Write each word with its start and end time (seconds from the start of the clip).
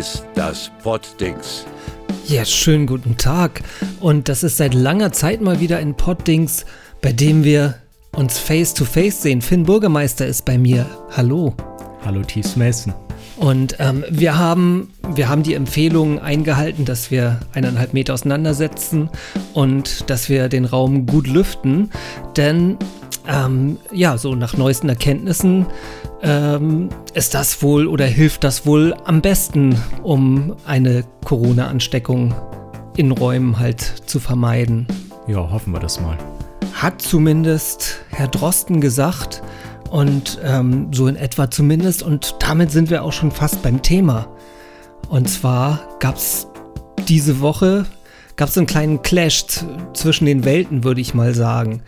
ist 0.00 0.24
das 0.34 0.70
Poddings. 0.82 1.66
Ja, 2.26 2.46
schönen 2.46 2.86
guten 2.86 3.18
Tag. 3.18 3.60
Und 4.00 4.30
das 4.30 4.42
ist 4.42 4.56
seit 4.56 4.72
langer 4.72 5.12
Zeit 5.12 5.42
mal 5.42 5.60
wieder 5.60 5.76
ein 5.76 5.94
Poddings, 5.94 6.64
bei 7.02 7.12
dem 7.12 7.44
wir 7.44 7.74
uns 8.12 8.38
face 8.38 8.72
to 8.72 8.86
face 8.86 9.20
sehen. 9.20 9.42
Finn 9.42 9.64
Bürgermeister 9.64 10.26
ist 10.26 10.46
bei 10.46 10.56
mir. 10.56 10.86
Hallo. 11.14 11.52
Hallo 12.02 12.22
Thies 12.22 12.56
Mason. 12.56 12.94
Und 13.36 13.76
ähm, 13.78 14.02
wir, 14.08 14.38
haben, 14.38 14.90
wir 15.14 15.28
haben 15.28 15.42
die 15.42 15.52
Empfehlung 15.52 16.18
eingehalten, 16.18 16.86
dass 16.86 17.10
wir 17.10 17.38
eineinhalb 17.52 17.92
Meter 17.92 18.14
auseinandersetzen 18.14 19.10
und 19.52 20.08
dass 20.08 20.30
wir 20.30 20.48
den 20.48 20.64
Raum 20.64 21.04
gut 21.04 21.26
lüften. 21.26 21.90
Denn 22.38 22.78
ähm, 23.26 23.78
ja, 23.92 24.16
so 24.18 24.34
nach 24.34 24.56
neuesten 24.56 24.88
Erkenntnissen 24.88 25.66
ähm, 26.22 26.88
ist 27.14 27.34
das 27.34 27.62
wohl 27.62 27.86
oder 27.86 28.06
hilft 28.06 28.44
das 28.44 28.66
wohl 28.66 28.94
am 29.04 29.20
besten, 29.20 29.80
um 30.02 30.56
eine 30.66 31.04
Corona-Ansteckung 31.24 32.34
in 32.96 33.10
Räumen 33.10 33.58
halt 33.58 33.80
zu 33.80 34.20
vermeiden. 34.20 34.86
Ja, 35.26 35.50
hoffen 35.50 35.72
wir 35.72 35.80
das 35.80 36.00
mal. 36.00 36.18
Hat 36.74 37.00
zumindest 37.00 38.00
Herr 38.10 38.28
Drosten 38.28 38.80
gesagt 38.80 39.42
und 39.90 40.38
ähm, 40.44 40.88
so 40.92 41.08
in 41.08 41.16
etwa 41.16 41.50
zumindest 41.50 42.02
und 42.02 42.36
damit 42.38 42.70
sind 42.70 42.90
wir 42.90 43.04
auch 43.04 43.12
schon 43.12 43.30
fast 43.30 43.62
beim 43.62 43.82
Thema. 43.82 44.28
Und 45.08 45.28
zwar 45.28 45.80
gab 45.98 46.16
es 46.16 46.46
diese 47.08 47.40
Woche 47.40 47.86
gab 48.40 48.48
es 48.48 48.56
einen 48.56 48.66
kleinen 48.66 49.02
Clash 49.02 49.44
zwischen 49.92 50.24
den 50.24 50.46
Welten, 50.46 50.82
würde 50.82 51.02
ich 51.02 51.12
mal 51.12 51.34
sagen. 51.34 51.82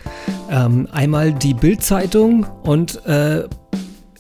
Ähm, 0.50 0.86
einmal 0.92 1.32
die 1.32 1.54
Bild-Zeitung 1.54 2.44
und 2.62 3.06
äh, 3.06 3.44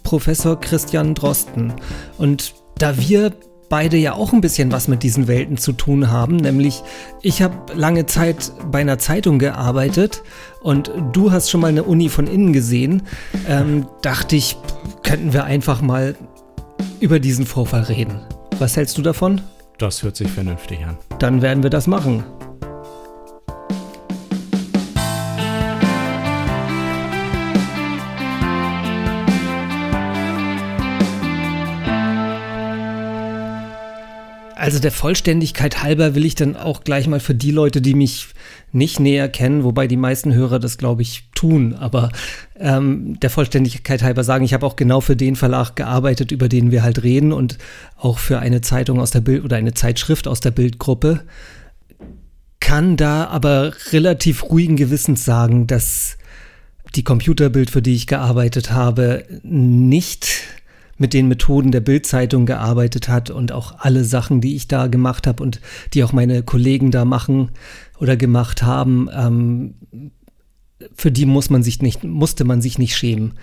Professor 0.02 0.58
Christian 0.58 1.14
Drosten. 1.14 1.74
Und 2.16 2.54
da 2.78 2.96
wir 2.96 3.32
beide 3.68 3.98
ja 3.98 4.14
auch 4.14 4.32
ein 4.32 4.40
bisschen 4.40 4.72
was 4.72 4.88
mit 4.88 5.02
diesen 5.02 5.28
Welten 5.28 5.58
zu 5.58 5.74
tun 5.74 6.10
haben, 6.10 6.36
nämlich 6.36 6.82
ich 7.20 7.42
habe 7.42 7.54
lange 7.74 8.06
Zeit 8.06 8.50
bei 8.70 8.80
einer 8.80 8.98
Zeitung 8.98 9.38
gearbeitet 9.38 10.22
und 10.62 10.90
du 11.12 11.32
hast 11.32 11.50
schon 11.50 11.60
mal 11.60 11.68
eine 11.68 11.82
Uni 11.82 12.08
von 12.08 12.26
innen 12.26 12.54
gesehen, 12.54 13.02
ähm, 13.46 13.86
dachte 14.00 14.36
ich, 14.36 14.56
könnten 15.02 15.34
wir 15.34 15.44
einfach 15.44 15.82
mal 15.82 16.16
über 16.98 17.20
diesen 17.20 17.44
Vorfall 17.44 17.82
reden. 17.82 18.22
Was 18.58 18.78
hältst 18.78 18.96
du 18.96 19.02
davon? 19.02 19.42
Das 19.82 20.04
hört 20.04 20.14
sich 20.14 20.30
vernünftig 20.30 20.78
an. 20.86 20.96
Dann 21.18 21.42
werden 21.42 21.64
wir 21.64 21.70
das 21.70 21.88
machen. 21.88 22.22
Also 34.62 34.78
der 34.78 34.92
Vollständigkeit 34.92 35.82
halber 35.82 36.14
will 36.14 36.24
ich 36.24 36.36
dann 36.36 36.54
auch 36.54 36.84
gleich 36.84 37.08
mal 37.08 37.18
für 37.18 37.34
die 37.34 37.50
Leute, 37.50 37.82
die 37.82 37.94
mich 37.94 38.28
nicht 38.70 39.00
näher 39.00 39.28
kennen, 39.28 39.64
wobei 39.64 39.88
die 39.88 39.96
meisten 39.96 40.34
Hörer 40.34 40.60
das, 40.60 40.78
glaube 40.78 41.02
ich, 41.02 41.24
tun, 41.34 41.74
aber 41.74 42.12
ähm, 42.60 43.18
der 43.18 43.30
Vollständigkeit 43.30 44.04
halber 44.04 44.22
sagen, 44.22 44.44
ich 44.44 44.54
habe 44.54 44.64
auch 44.64 44.76
genau 44.76 45.00
für 45.00 45.16
den 45.16 45.34
Verlag 45.34 45.74
gearbeitet, 45.74 46.30
über 46.30 46.48
den 46.48 46.70
wir 46.70 46.84
halt 46.84 47.02
reden 47.02 47.32
und 47.32 47.58
auch 47.96 48.20
für 48.20 48.38
eine 48.38 48.60
Zeitung 48.60 49.00
aus 49.00 49.10
der 49.10 49.20
Bild 49.20 49.42
oder 49.42 49.56
eine 49.56 49.74
Zeitschrift 49.74 50.28
aus 50.28 50.38
der 50.38 50.52
Bildgruppe. 50.52 51.24
Kann 52.60 52.96
da 52.96 53.24
aber 53.24 53.72
relativ 53.90 54.44
ruhigen 54.44 54.76
Gewissens 54.76 55.24
sagen, 55.24 55.66
dass 55.66 56.18
die 56.94 57.02
Computerbild, 57.02 57.68
für 57.68 57.82
die 57.82 57.96
ich 57.96 58.06
gearbeitet 58.06 58.70
habe, 58.70 59.24
nicht 59.42 60.28
mit 61.02 61.12
den 61.12 61.26
Methoden 61.26 61.72
der 61.72 61.80
Bildzeitung 61.80 62.46
gearbeitet 62.46 63.08
hat 63.08 63.28
und 63.28 63.50
auch 63.50 63.74
alle 63.80 64.04
Sachen, 64.04 64.40
die 64.40 64.54
ich 64.54 64.68
da 64.68 64.86
gemacht 64.86 65.26
habe 65.26 65.42
und 65.42 65.60
die 65.92 66.04
auch 66.04 66.12
meine 66.12 66.44
Kollegen 66.44 66.92
da 66.92 67.04
machen 67.04 67.50
oder 67.98 68.16
gemacht 68.16 68.62
haben, 68.62 69.08
ähm, 69.12 69.74
für 70.94 71.10
die 71.10 71.26
muss 71.26 71.50
man 71.50 71.64
sich 71.64 71.82
nicht, 71.82 72.04
musste 72.04 72.44
man 72.44 72.62
sich 72.62 72.78
nicht 72.78 72.96
schämen. 72.96 73.34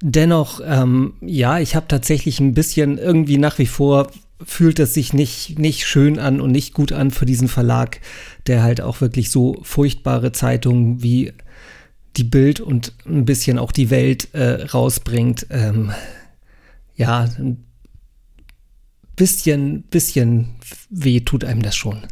Dennoch, 0.00 0.62
ähm, 0.64 1.12
ja, 1.20 1.58
ich 1.58 1.76
habe 1.76 1.88
tatsächlich 1.88 2.40
ein 2.40 2.54
bisschen 2.54 2.96
irgendwie 2.96 3.36
nach 3.36 3.58
wie 3.58 3.66
vor 3.66 4.10
fühlt 4.42 4.78
es 4.78 4.94
sich 4.94 5.12
nicht, 5.12 5.58
nicht 5.58 5.86
schön 5.86 6.18
an 6.18 6.40
und 6.40 6.52
nicht 6.52 6.72
gut 6.72 6.92
an 6.92 7.10
für 7.10 7.26
diesen 7.26 7.48
Verlag, 7.48 8.00
der 8.46 8.62
halt 8.62 8.80
auch 8.80 9.02
wirklich 9.02 9.30
so 9.30 9.58
furchtbare 9.62 10.32
Zeitungen 10.32 11.02
wie 11.02 11.32
die 12.16 12.24
Bild 12.24 12.60
und 12.60 12.94
ein 13.04 13.24
bisschen 13.24 13.58
auch 13.58 13.72
die 13.72 13.90
Welt 13.90 14.32
äh, 14.32 14.62
rausbringt. 14.62 15.48
Ähm, 15.50 15.90
ja, 16.98 17.20
ein 17.38 17.64
bisschen, 19.16 19.82
bisschen 19.82 20.56
weh 20.90 21.20
tut 21.20 21.44
einem 21.44 21.62
das 21.62 21.76
schon. 21.76 22.06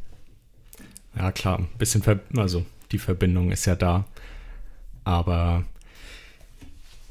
Ja, 1.16 1.32
klar, 1.32 1.58
ein 1.58 1.68
bisschen, 1.76 2.02
Ver 2.02 2.20
also 2.36 2.64
die 2.92 2.98
Verbindung 2.98 3.50
ist 3.50 3.66
ja 3.66 3.74
da. 3.74 4.06
Aber 5.02 5.64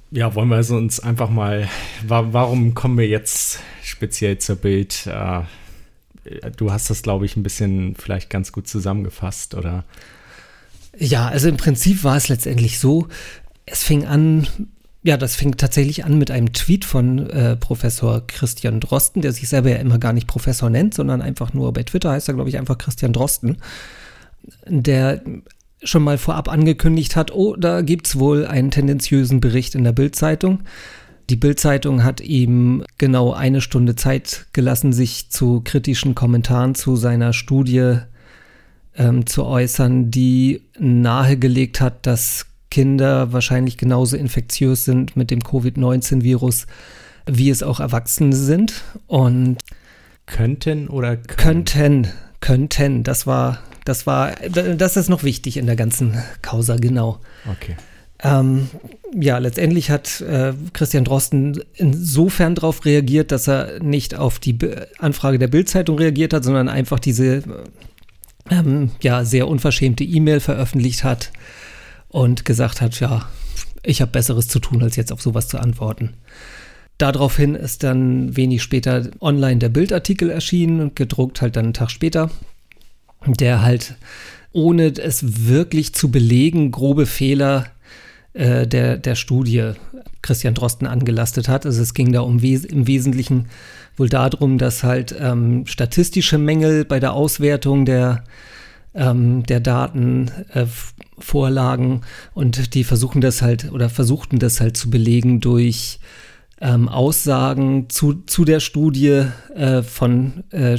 ja, 0.09 0.33
wollen 0.35 0.49
wir 0.49 0.55
also 0.55 0.77
uns 0.77 1.01
einfach 1.01 1.29
mal, 1.29 1.69
wa 2.07 2.27
warum 2.31 2.73
kommen 2.73 2.97
wir 2.97 3.07
jetzt 3.07 3.59
speziell 3.83 4.37
zur 4.37 4.55
Bild? 4.55 5.05
Äh, 5.07 5.41
du 6.55 6.71
hast 6.71 6.89
das, 6.89 7.01
glaube 7.01 7.25
ich, 7.25 7.35
ein 7.35 7.43
bisschen 7.43 7.95
vielleicht 7.95 8.29
ganz 8.29 8.53
gut 8.53 8.69
zusammengefasst, 8.69 9.53
oder? 9.53 9.83
Ja, 10.97 11.27
also 11.27 11.49
im 11.49 11.57
Prinzip 11.57 12.05
war 12.05 12.15
es 12.15 12.29
letztendlich 12.29 12.79
so, 12.79 13.09
es 13.65 13.83
fing 13.83 14.05
an 14.05 14.47
ja, 15.05 15.17
das 15.17 15.35
fing 15.35 15.55
tatsächlich 15.55 16.03
an 16.03 16.17
mit 16.17 16.31
einem 16.31 16.51
Tweet 16.51 16.83
von 16.83 17.29
äh, 17.29 17.55
Professor 17.55 18.25
Christian 18.25 18.79
Drosten, 18.79 19.21
der 19.21 19.33
sich 19.33 19.47
selber 19.47 19.69
ja 19.69 19.75
immer 19.75 19.99
gar 19.99 20.13
nicht 20.13 20.25
Professor 20.25 20.71
nennt, 20.71 20.95
sondern 20.95 21.21
einfach 21.21 21.53
nur 21.53 21.71
bei 21.73 21.83
Twitter 21.83 22.09
heißt 22.09 22.27
er, 22.27 22.33
glaube 22.33 22.49
ich, 22.49 22.57
einfach 22.57 22.79
Christian 22.79 23.13
Drosten, 23.13 23.57
der 24.65 25.21
schon 25.83 26.01
mal 26.01 26.17
vorab 26.17 26.49
angekündigt 26.49 27.15
hat, 27.15 27.31
oh, 27.31 27.55
da 27.55 27.81
gibt 27.81 28.07
es 28.07 28.17
wohl 28.17 28.47
einen 28.47 28.71
tendenziösen 28.71 29.41
Bericht 29.41 29.75
in 29.75 29.83
der 29.83 29.91
Bildzeitung. 29.91 30.61
Die 31.29 31.35
Bildzeitung 31.35 32.03
hat 32.03 32.19
ihm 32.19 32.83
genau 32.97 33.31
eine 33.31 33.61
Stunde 33.61 33.95
Zeit 33.95 34.47
gelassen, 34.53 34.91
sich 34.91 35.29
zu 35.29 35.61
kritischen 35.63 36.15
Kommentaren 36.15 36.73
zu 36.73 36.95
seiner 36.95 37.31
Studie 37.31 37.97
ähm, 38.95 39.27
zu 39.27 39.45
äußern, 39.45 40.09
die 40.09 40.63
nahegelegt 40.79 41.79
hat, 41.79 42.07
dass 42.07 42.47
Kinder 42.75 43.31
wahrscheinlich 43.31 43.77
genauso 43.77 44.17
infektiös 44.17 44.83
sind 44.83 45.15
mit 45.15 45.31
dem 45.31 45.41
Covid-19-Virus, 45.41 46.67
wie 47.25 47.49
es 47.49 47.63
auch 47.63 47.79
Erwachsene 47.79 48.35
sind. 48.35 48.83
Und 49.07 49.59
könnten 50.25 50.89
oder 50.89 51.15
können? 51.15 51.63
könnten, 51.63 52.07
könnten. 52.41 53.03
Das 53.03 53.25
war, 53.25 53.59
das 53.85 54.05
war, 54.05 54.33
das 54.51 54.97
ist 54.97 55.07
noch 55.07 55.23
wichtig 55.23 55.55
in 55.55 55.67
der 55.67 55.77
ganzen 55.77 56.21
Causa, 56.41 56.75
genau. 56.75 57.19
Okay. 57.49 57.77
Ähm, 58.21 58.67
ja, 59.17 59.37
letztendlich 59.37 59.89
hat 59.89 60.19
äh, 60.19 60.51
Christian 60.73 61.05
Drosten 61.05 61.63
insofern 61.75 62.55
darauf 62.55 62.83
reagiert, 62.83 63.31
dass 63.31 63.47
er 63.47 63.81
nicht 63.81 64.15
auf 64.15 64.39
die 64.39 64.51
Be 64.51 64.89
Anfrage 64.99 65.39
der 65.39 65.47
Bildzeitung 65.47 65.97
reagiert 65.97 66.33
hat, 66.33 66.43
sondern 66.43 66.67
einfach 66.67 66.99
diese 66.99 67.41
ähm, 68.51 68.91
ja, 69.01 69.23
sehr 69.23 69.47
unverschämte 69.47 70.03
E-Mail 70.03 70.41
veröffentlicht 70.41 71.05
hat, 71.05 71.31
und 72.15 72.45
gesagt 72.45 72.79
hat, 72.79 72.97
ja, 73.01 73.27
ich 73.83 73.99
habe 73.99 74.11
Besseres 74.11 74.47
zu 74.47 74.59
tun, 74.59 74.81
als 74.81 74.95
jetzt 74.95 75.11
auf 75.11 75.21
sowas 75.21 75.49
zu 75.49 75.59
antworten. 75.59 76.13
Daraufhin 76.97 77.55
ist 77.55 77.83
dann 77.83 78.37
wenig 78.37 78.63
später 78.63 79.09
online 79.19 79.57
der 79.57 79.67
Bildartikel 79.67 80.29
erschienen 80.29 80.79
und 80.79 80.95
gedruckt 80.95 81.41
halt 81.41 81.57
dann 81.57 81.65
einen 81.65 81.73
Tag 81.73 81.91
später, 81.91 82.31
der 83.27 83.61
halt 83.61 83.95
ohne 84.53 84.93
es 84.97 85.45
wirklich 85.45 85.93
zu 85.93 86.09
belegen, 86.09 86.71
grobe 86.71 87.05
Fehler 87.05 87.65
äh, 88.31 88.65
der, 88.65 88.95
der 88.95 89.15
Studie 89.15 89.73
Christian 90.21 90.53
Drosten 90.53 90.87
angelastet 90.87 91.49
hat. 91.49 91.65
Also 91.65 91.81
es 91.81 91.93
ging 91.93 92.13
da 92.13 92.21
um 92.21 92.41
Wes 92.41 92.63
im 92.63 92.87
Wesentlichen 92.87 93.47
wohl 93.97 94.07
darum, 94.07 94.57
dass 94.57 94.85
halt 94.85 95.13
ähm, 95.19 95.67
statistische 95.67 96.37
Mängel 96.37 96.85
bei 96.85 97.01
der 97.01 97.11
Auswertung 97.11 97.83
der 97.83 98.23
ähm, 98.95 99.43
der 99.43 99.59
Daten 99.59 100.31
äh, 100.53 100.65
vorlagen 101.19 102.01
und 102.33 102.73
die 102.73 102.83
versuchen 102.83 103.21
das 103.21 103.41
halt 103.41 103.71
oder 103.71 103.89
versuchten 103.89 104.39
das 104.39 104.61
halt 104.61 104.77
zu 104.77 104.89
belegen 104.89 105.39
durch 105.41 105.99
ähm, 106.61 106.87
Aussagen 106.87 107.89
zu, 107.89 108.13
zu 108.25 108.45
der 108.45 108.59
Studie 108.59 109.25
äh, 109.55 109.83
von 109.83 110.43
äh, 110.51 110.77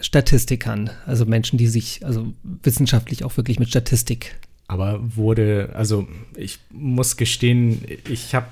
Statistikern, 0.00 0.90
also 1.06 1.26
Menschen, 1.26 1.58
die 1.58 1.66
sich 1.66 2.04
also 2.04 2.32
wissenschaftlich 2.42 3.24
auch 3.24 3.36
wirklich 3.36 3.58
mit 3.58 3.68
Statistik. 3.68 4.36
Aber 4.66 5.00
wurde, 5.16 5.70
also 5.74 6.08
ich 6.36 6.58
muss 6.70 7.16
gestehen, 7.16 7.82
ich 8.08 8.34
habe 8.34 8.46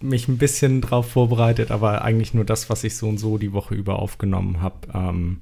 mich 0.00 0.28
ein 0.28 0.36
bisschen 0.36 0.82
drauf 0.82 1.10
vorbereitet, 1.10 1.70
aber 1.70 2.02
eigentlich 2.02 2.34
nur 2.34 2.44
das, 2.44 2.68
was 2.68 2.84
ich 2.84 2.96
so 2.96 3.08
und 3.08 3.18
so 3.18 3.38
die 3.38 3.52
Woche 3.52 3.74
über 3.74 3.98
aufgenommen 3.98 4.60
habe. 4.60 4.76
Ähm, 4.92 5.40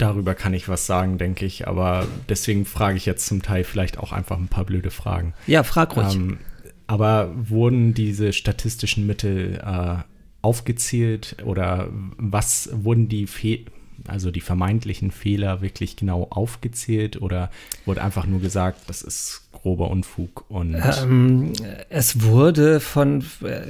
darüber 0.00 0.34
kann 0.34 0.54
ich 0.54 0.68
was 0.68 0.86
sagen, 0.86 1.18
denke 1.18 1.46
ich. 1.46 1.68
Aber 1.68 2.06
deswegen 2.28 2.64
frage 2.64 2.96
ich 2.96 3.06
jetzt 3.06 3.26
zum 3.26 3.42
Teil 3.42 3.64
vielleicht 3.64 3.98
auch 3.98 4.12
einfach 4.12 4.38
ein 4.38 4.48
paar 4.48 4.64
blöde 4.64 4.90
Fragen. 4.90 5.34
Ja, 5.46 5.62
frag 5.62 5.96
ruhig. 5.96 6.14
Ähm, 6.14 6.38
aber 6.86 7.30
wurden 7.36 7.94
diese 7.94 8.32
statistischen 8.32 9.06
Mittel 9.06 9.60
äh, 9.64 10.02
aufgezählt 10.42 11.36
oder 11.44 11.88
was 12.16 12.70
wurden 12.72 13.08
die 13.08 13.26
Fe 13.26 13.60
also 14.08 14.30
die 14.30 14.40
vermeintlichen 14.40 15.10
Fehler 15.10 15.60
wirklich 15.60 15.94
genau 15.94 16.26
aufgezählt 16.30 17.20
oder 17.20 17.50
wurde 17.84 18.02
einfach 18.02 18.24
nur 18.24 18.40
gesagt, 18.40 18.88
das 18.88 19.02
ist 19.02 19.42
grober 19.52 19.90
Unfug 19.90 20.46
und 20.48 20.74
ähm, 21.02 21.52
es 21.90 22.22
wurde 22.22 22.80
von 22.80 23.22
äh, 23.42 23.60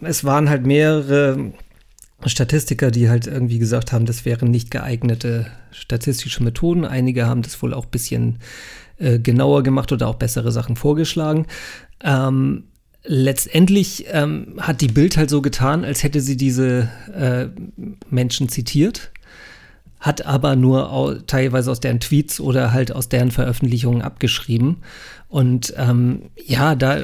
es 0.00 0.24
waren 0.24 0.50
halt 0.50 0.66
mehrere 0.66 1.52
Statistiker, 2.24 2.90
die 2.90 3.10
halt 3.10 3.26
irgendwie 3.26 3.58
gesagt 3.58 3.92
haben, 3.92 4.06
das 4.06 4.24
wären 4.24 4.50
nicht 4.50 4.70
geeignete 4.70 5.46
statistische 5.70 6.42
Methoden. 6.42 6.84
Einige 6.84 7.26
haben 7.26 7.42
das 7.42 7.60
wohl 7.62 7.74
auch 7.74 7.84
ein 7.84 7.90
bisschen 7.90 8.38
äh, 8.98 9.18
genauer 9.18 9.62
gemacht 9.62 9.92
oder 9.92 10.08
auch 10.08 10.14
bessere 10.14 10.50
Sachen 10.50 10.76
vorgeschlagen. 10.76 11.46
Ähm, 12.02 12.64
letztendlich 13.04 14.06
ähm, 14.10 14.54
hat 14.58 14.80
die 14.80 14.88
Bild 14.88 15.16
halt 15.16 15.28
so 15.28 15.42
getan, 15.42 15.84
als 15.84 16.02
hätte 16.02 16.20
sie 16.20 16.36
diese 16.36 16.88
äh, 17.14 17.48
Menschen 18.10 18.48
zitiert 18.48 19.12
hat 20.06 20.24
aber 20.24 20.56
nur 20.56 20.92
au 20.92 21.14
teilweise 21.14 21.70
aus 21.70 21.80
deren 21.80 22.00
Tweets 22.00 22.40
oder 22.40 22.72
halt 22.72 22.92
aus 22.92 23.08
deren 23.08 23.30
Veröffentlichungen 23.30 24.02
abgeschrieben. 24.02 24.78
Und 25.28 25.74
ähm, 25.76 26.22
ja, 26.46 26.76
da, 26.76 27.00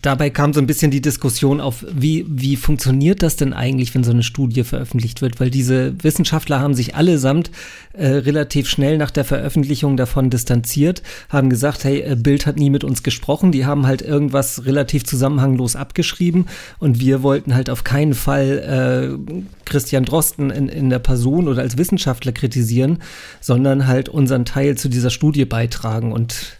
dabei 0.00 0.30
kam 0.30 0.52
so 0.52 0.60
ein 0.60 0.68
bisschen 0.68 0.92
die 0.92 1.00
Diskussion 1.00 1.60
auf, 1.60 1.84
wie, 1.92 2.24
wie 2.28 2.54
funktioniert 2.54 3.20
das 3.20 3.34
denn 3.34 3.52
eigentlich, 3.52 3.92
wenn 3.94 4.04
so 4.04 4.12
eine 4.12 4.22
Studie 4.22 4.62
veröffentlicht 4.62 5.22
wird? 5.22 5.40
Weil 5.40 5.50
diese 5.50 5.92
Wissenschaftler 6.04 6.60
haben 6.60 6.74
sich 6.74 6.94
allesamt 6.94 7.50
äh, 7.94 8.06
relativ 8.06 8.68
schnell 8.68 8.96
nach 8.96 9.10
der 9.10 9.24
Veröffentlichung 9.24 9.96
davon 9.96 10.30
distanziert, 10.30 11.02
haben 11.30 11.50
gesagt, 11.50 11.82
hey, 11.82 12.00
äh, 12.02 12.14
Bild 12.14 12.46
hat 12.46 12.56
nie 12.56 12.70
mit 12.70 12.84
uns 12.84 13.02
gesprochen, 13.02 13.50
die 13.50 13.66
haben 13.66 13.88
halt 13.88 14.02
irgendwas 14.02 14.64
relativ 14.64 15.02
zusammenhanglos 15.04 15.74
abgeschrieben. 15.74 16.46
Und 16.78 17.00
wir 17.00 17.24
wollten 17.24 17.56
halt 17.56 17.70
auf 17.70 17.82
keinen 17.82 18.14
Fall 18.14 19.18
äh, 19.18 19.34
Christian 19.64 20.04
Drosten 20.04 20.50
in, 20.50 20.68
in 20.68 20.90
der 20.90 21.00
Person 21.00 21.48
oder 21.48 21.62
als 21.62 21.76
Wissenschaftler 21.76 22.30
kritisieren, 22.30 23.00
sondern 23.40 23.88
halt 23.88 24.08
unseren 24.08 24.44
Teil 24.44 24.78
zu 24.78 24.88
dieser 24.88 25.10
Studie 25.10 25.44
beitragen. 25.44 26.12
Und 26.12 26.57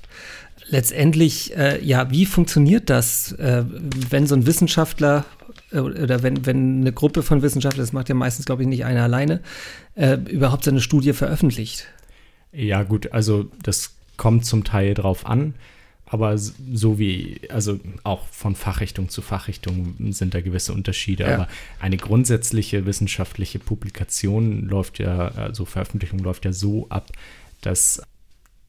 letztendlich, 0.68 1.56
äh, 1.56 1.84
ja, 1.84 2.10
wie 2.10 2.26
funktioniert 2.26 2.90
das, 2.90 3.32
äh, 3.32 3.64
wenn 4.10 4.26
so 4.26 4.34
ein 4.34 4.46
Wissenschaftler 4.46 5.24
äh, 5.72 5.80
oder 5.80 6.22
wenn, 6.22 6.46
wenn 6.46 6.80
eine 6.80 6.92
Gruppe 6.92 7.22
von 7.22 7.42
Wissenschaftlern, 7.42 7.82
das 7.82 7.92
macht 7.92 8.08
ja 8.08 8.14
meistens, 8.14 8.46
glaube 8.46 8.62
ich, 8.62 8.68
nicht 8.68 8.84
einer 8.84 9.02
alleine, 9.02 9.40
äh, 9.94 10.14
überhaupt 10.14 10.64
seine 10.64 10.80
Studie 10.80 11.12
veröffentlicht? 11.12 11.86
Ja, 12.52 12.82
gut, 12.82 13.12
also 13.12 13.50
das 13.62 13.94
kommt 14.16 14.44
zum 14.44 14.64
Teil 14.64 14.94
drauf 14.94 15.26
an, 15.26 15.54
aber 16.06 16.38
so 16.38 16.98
wie, 16.98 17.40
also 17.50 17.78
auch 18.02 18.26
von 18.28 18.54
Fachrichtung 18.54 19.10
zu 19.10 19.20
Fachrichtung 19.20 19.94
sind 20.10 20.32
da 20.32 20.40
gewisse 20.40 20.72
Unterschiede. 20.72 21.24
Ja. 21.24 21.34
Aber 21.34 21.48
eine 21.80 21.98
grundsätzliche 21.98 22.86
wissenschaftliche 22.86 23.58
Publikation 23.58 24.62
läuft 24.62 24.98
ja, 24.98 25.28
also 25.28 25.66
Veröffentlichung 25.66 26.18
läuft 26.20 26.46
ja 26.46 26.52
so 26.52 26.86
ab, 26.88 27.12
dass 27.60 28.02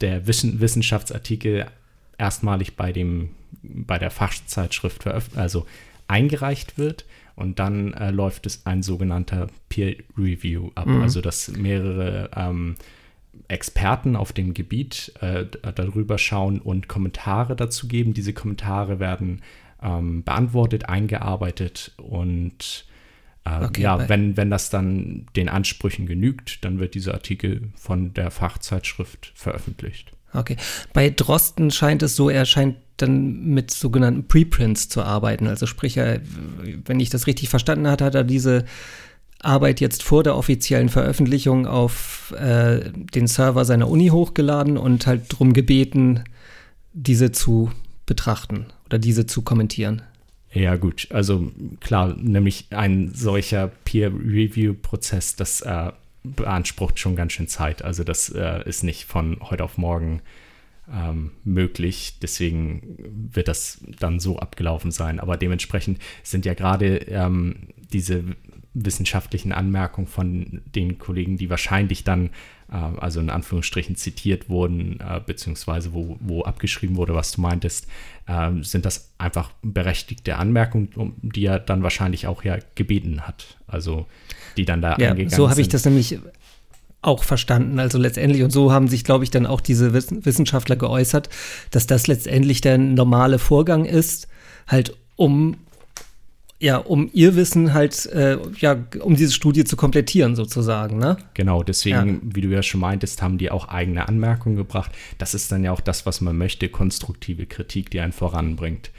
der 0.01 0.27
Wissenschaftsartikel 0.27 1.67
erstmalig 2.19 2.75
bei 2.75 2.91
dem, 2.91 3.29
bei 3.63 3.97
der 3.97 4.11
Fachzeitschrift 4.11 5.07
also 5.07 5.65
eingereicht 6.07 6.77
wird 6.77 7.05
und 7.35 7.59
dann 7.59 7.93
äh, 7.93 8.11
läuft 8.11 8.45
es 8.45 8.65
ein 8.65 8.83
sogenannter 8.83 9.47
Peer 9.69 9.95
Review 10.17 10.71
ab, 10.75 10.87
mhm. 10.87 11.01
also 11.01 11.21
dass 11.21 11.49
mehrere 11.49 12.29
ähm, 12.35 12.75
Experten 13.47 14.15
auf 14.15 14.33
dem 14.33 14.53
Gebiet 14.53 15.13
äh, 15.21 15.45
darüber 15.75 16.17
schauen 16.17 16.59
und 16.59 16.87
Kommentare 16.87 17.55
dazu 17.55 17.87
geben. 17.87 18.13
Diese 18.13 18.33
Kommentare 18.33 18.99
werden 18.99 19.41
ähm, 19.81 20.23
beantwortet, 20.23 20.89
eingearbeitet 20.89 21.93
und 21.97 22.85
äh, 23.45 23.63
okay, 23.63 23.81
ja, 23.83 24.09
wenn, 24.09 24.35
wenn 24.35 24.49
das 24.49 24.69
dann 24.69 25.25
den 25.35 25.47
Ansprüchen 25.47 26.05
genügt, 26.05 26.65
dann 26.65 26.79
wird 26.79 26.95
dieser 26.95 27.13
Artikel 27.13 27.69
von 27.75 28.13
der 28.13 28.31
Fachzeitschrift 28.31 29.31
veröffentlicht. 29.35 30.11
Okay. 30.33 30.57
Bei 30.93 31.09
Drosten 31.09 31.71
scheint 31.71 32.03
es 32.03 32.15
so, 32.15 32.29
er 32.29 32.45
scheint 32.45 32.75
dann 32.97 33.45
mit 33.45 33.71
sogenannten 33.71 34.27
Preprints 34.27 34.89
zu 34.89 35.01
arbeiten. 35.01 35.47
Also 35.47 35.65
sprich, 35.65 35.97
er, 35.97 36.21
wenn 36.85 36.99
ich 36.99 37.09
das 37.09 37.27
richtig 37.27 37.49
verstanden 37.49 37.87
habe, 37.87 38.03
hat 38.03 38.15
er 38.15 38.23
diese 38.23 38.65
Arbeit 39.41 39.79
jetzt 39.79 40.03
vor 40.03 40.23
der 40.23 40.35
offiziellen 40.35 40.89
Veröffentlichung 40.89 41.65
auf 41.65 42.35
äh, 42.37 42.91
den 42.91 43.27
Server 43.27 43.63
seiner 43.63 43.89
Uni 43.89 44.07
hochgeladen 44.07 44.77
und 44.77 45.07
halt 45.07 45.31
darum 45.31 45.53
gebeten, 45.53 46.25
diese 46.93 47.31
zu 47.31 47.71
betrachten 48.05 48.65
oder 48.85 48.99
diese 48.99 49.25
zu 49.27 49.41
kommentieren. 49.41 50.01
Ja, 50.51 50.75
gut. 50.75 51.07
Also 51.11 51.51
klar, 51.79 52.15
nämlich 52.17 52.67
ein 52.71 53.11
solcher 53.13 53.71
Peer-Review-Prozess, 53.85 55.35
das 55.35 55.61
äh, 55.61 55.91
beansprucht 56.23 56.99
schon 56.99 57.15
ganz 57.15 57.33
schön 57.33 57.47
Zeit. 57.47 57.83
Also 57.83 58.03
das 58.03 58.29
äh, 58.29 58.67
ist 58.67 58.83
nicht 58.83 59.05
von 59.05 59.37
heute 59.41 59.63
auf 59.63 59.77
morgen 59.77 60.21
ähm, 60.91 61.31
möglich. 61.43 62.17
Deswegen 62.21 62.97
wird 63.33 63.47
das 63.47 63.79
dann 63.99 64.19
so 64.19 64.39
abgelaufen 64.39 64.91
sein. 64.91 65.19
Aber 65.19 65.37
dementsprechend 65.37 65.99
sind 66.23 66.45
ja 66.45 66.53
gerade 66.53 66.97
ähm, 67.07 67.69
diese 67.93 68.23
wissenschaftlichen 68.73 69.51
Anmerkungen 69.51 70.07
von 70.07 70.61
den 70.75 70.99
Kollegen, 70.99 71.37
die 71.37 71.49
wahrscheinlich 71.49 72.03
dann, 72.03 72.29
also 72.75 73.19
in 73.19 73.29
Anführungsstrichen 73.29 73.95
zitiert 73.95 74.49
wurden, 74.49 74.99
äh, 74.99 75.19
beziehungsweise 75.25 75.93
wo, 75.93 76.17
wo 76.19 76.43
abgeschrieben 76.43 76.95
wurde, 76.95 77.15
was 77.15 77.31
du 77.31 77.41
meintest, 77.41 77.87
äh, 78.27 78.51
sind 78.61 78.85
das 78.85 79.11
einfach 79.17 79.51
berechtigte 79.61 80.37
Anmerkungen, 80.37 80.89
um 80.95 81.15
die 81.21 81.45
er 81.45 81.59
dann 81.59 81.83
wahrscheinlich 81.83 82.27
auch 82.27 82.43
ja 82.43 82.57
gebeten 82.75 83.21
hat. 83.21 83.57
Also 83.67 84.05
die 84.57 84.65
dann 84.65 84.81
da 84.81 84.97
ja, 84.97 85.09
eingegangen 85.09 85.29
so 85.29 85.49
habe 85.49 85.61
ich 85.61 85.69
das 85.69 85.85
nämlich 85.85 86.19
auch 87.01 87.23
verstanden. 87.23 87.79
Also 87.79 87.97
letztendlich, 87.97 88.43
und 88.43 88.51
so 88.51 88.71
haben 88.71 88.87
sich, 88.87 89.03
glaube 89.03 89.23
ich, 89.23 89.31
dann 89.31 89.45
auch 89.45 89.61
diese 89.61 89.93
Wissenschaftler 89.93 90.75
geäußert, 90.75 91.29
dass 91.71 91.87
das 91.87 92.07
letztendlich 92.07 92.61
der 92.61 92.77
normale 92.77 93.39
Vorgang 93.39 93.85
ist, 93.85 94.27
halt 94.67 94.95
um 95.15 95.57
ja, 96.59 96.77
um 96.77 97.09
ihr 97.13 97.35
Wissen 97.35 97.73
halt, 97.73 98.05
äh, 98.07 98.37
ja, 98.57 98.77
um 98.99 99.15
diese 99.15 99.33
Studie 99.33 99.63
zu 99.63 99.77
komplettieren 99.77 100.35
sozusagen, 100.35 100.97
ne? 100.97 101.17
Genau, 101.33 101.63
deswegen, 101.63 102.15
ja. 102.15 102.35
wie 102.35 102.41
du 102.41 102.49
ja 102.49 102.61
schon 102.61 102.81
meintest, 102.81 103.21
haben 103.21 103.37
die 103.37 103.49
auch 103.49 103.69
eigene 103.69 104.07
Anmerkungen 104.07 104.55
gebracht. 104.55 104.91
Das 105.17 105.33
ist 105.33 105.51
dann 105.51 105.63
ja 105.63 105.71
auch 105.71 105.81
das, 105.81 106.05
was 106.05 106.21
man 106.21 106.37
möchte, 106.37 106.67
konstruktive 106.69 107.45
Kritik, 107.45 107.89
die 107.91 108.01
einen 108.01 108.13
voranbringt. 108.13 108.91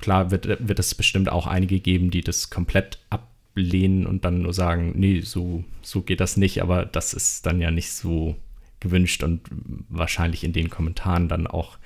Klar 0.00 0.30
wird, 0.30 0.46
wird 0.46 0.78
es 0.78 0.94
bestimmt 0.94 1.30
auch 1.30 1.46
einige 1.46 1.80
geben, 1.80 2.10
die 2.10 2.20
das 2.20 2.50
komplett 2.50 2.98
ab 3.10 3.28
ablehnen 3.58 4.06
und 4.06 4.24
dann 4.24 4.42
nur 4.42 4.54
sagen, 4.54 4.92
nee, 4.96 5.20
so, 5.20 5.64
so 5.82 6.02
geht 6.02 6.20
das 6.20 6.36
nicht, 6.36 6.62
aber 6.62 6.84
das 6.84 7.12
ist 7.12 7.46
dann 7.46 7.60
ja 7.60 7.70
nicht 7.70 7.90
so 7.90 8.36
gewünscht 8.80 9.22
und 9.24 9.40
wahrscheinlich 9.88 10.44
in 10.44 10.52
den 10.52 10.70
Kommentaren 10.70 11.28
dann 11.28 11.46
auch 11.46 11.78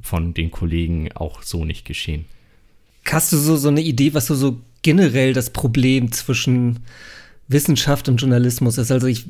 von 0.00 0.34
den 0.34 0.50
Kollegen 0.50 1.12
auch 1.12 1.42
so 1.42 1.64
nicht 1.64 1.84
geschehen. 1.84 2.24
Hast 3.10 3.32
du 3.32 3.36
so, 3.36 3.56
so 3.56 3.68
eine 3.68 3.82
Idee, 3.82 4.14
was 4.14 4.26
du 4.26 4.34
so 4.34 4.60
generell 4.82 5.32
das 5.32 5.50
Problem 5.50 6.12
zwischen 6.12 6.80
Wissenschaft 7.48 8.08
und 8.08 8.16
Journalismus 8.16 8.78
ist. 8.78 8.90
Also 8.90 9.06
ich 9.06 9.26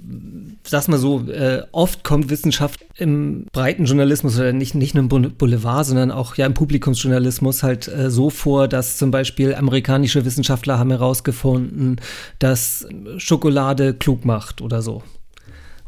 sag's 0.64 0.88
mal 0.88 0.98
so, 0.98 1.28
äh, 1.28 1.62
oft 1.72 2.04
kommt 2.04 2.30
Wissenschaft 2.30 2.84
im 2.96 3.46
breiten 3.52 3.84
Journalismus 3.84 4.38
oder 4.38 4.52
nicht, 4.52 4.74
nicht 4.74 4.94
nur 4.94 5.04
im 5.04 5.32
Boulevard, 5.32 5.84
sondern 5.84 6.10
auch 6.10 6.36
ja 6.36 6.46
im 6.46 6.54
Publikumsjournalismus 6.54 7.62
halt 7.62 7.88
äh, 7.88 8.10
so 8.10 8.30
vor, 8.30 8.68
dass 8.68 8.96
zum 8.96 9.10
Beispiel 9.10 9.54
amerikanische 9.54 10.24
Wissenschaftler 10.24 10.78
haben 10.78 10.90
herausgefunden, 10.90 12.00
dass 12.38 12.86
Schokolade 13.18 13.94
klug 13.94 14.24
macht 14.24 14.60
oder 14.60 14.82
so. 14.82 15.02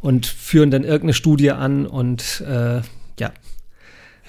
Und 0.00 0.26
führen 0.26 0.70
dann 0.70 0.82
irgendeine 0.82 1.14
Studie 1.14 1.52
an 1.52 1.86
und 1.86 2.42
äh, 2.46 2.82
ja. 3.18 3.32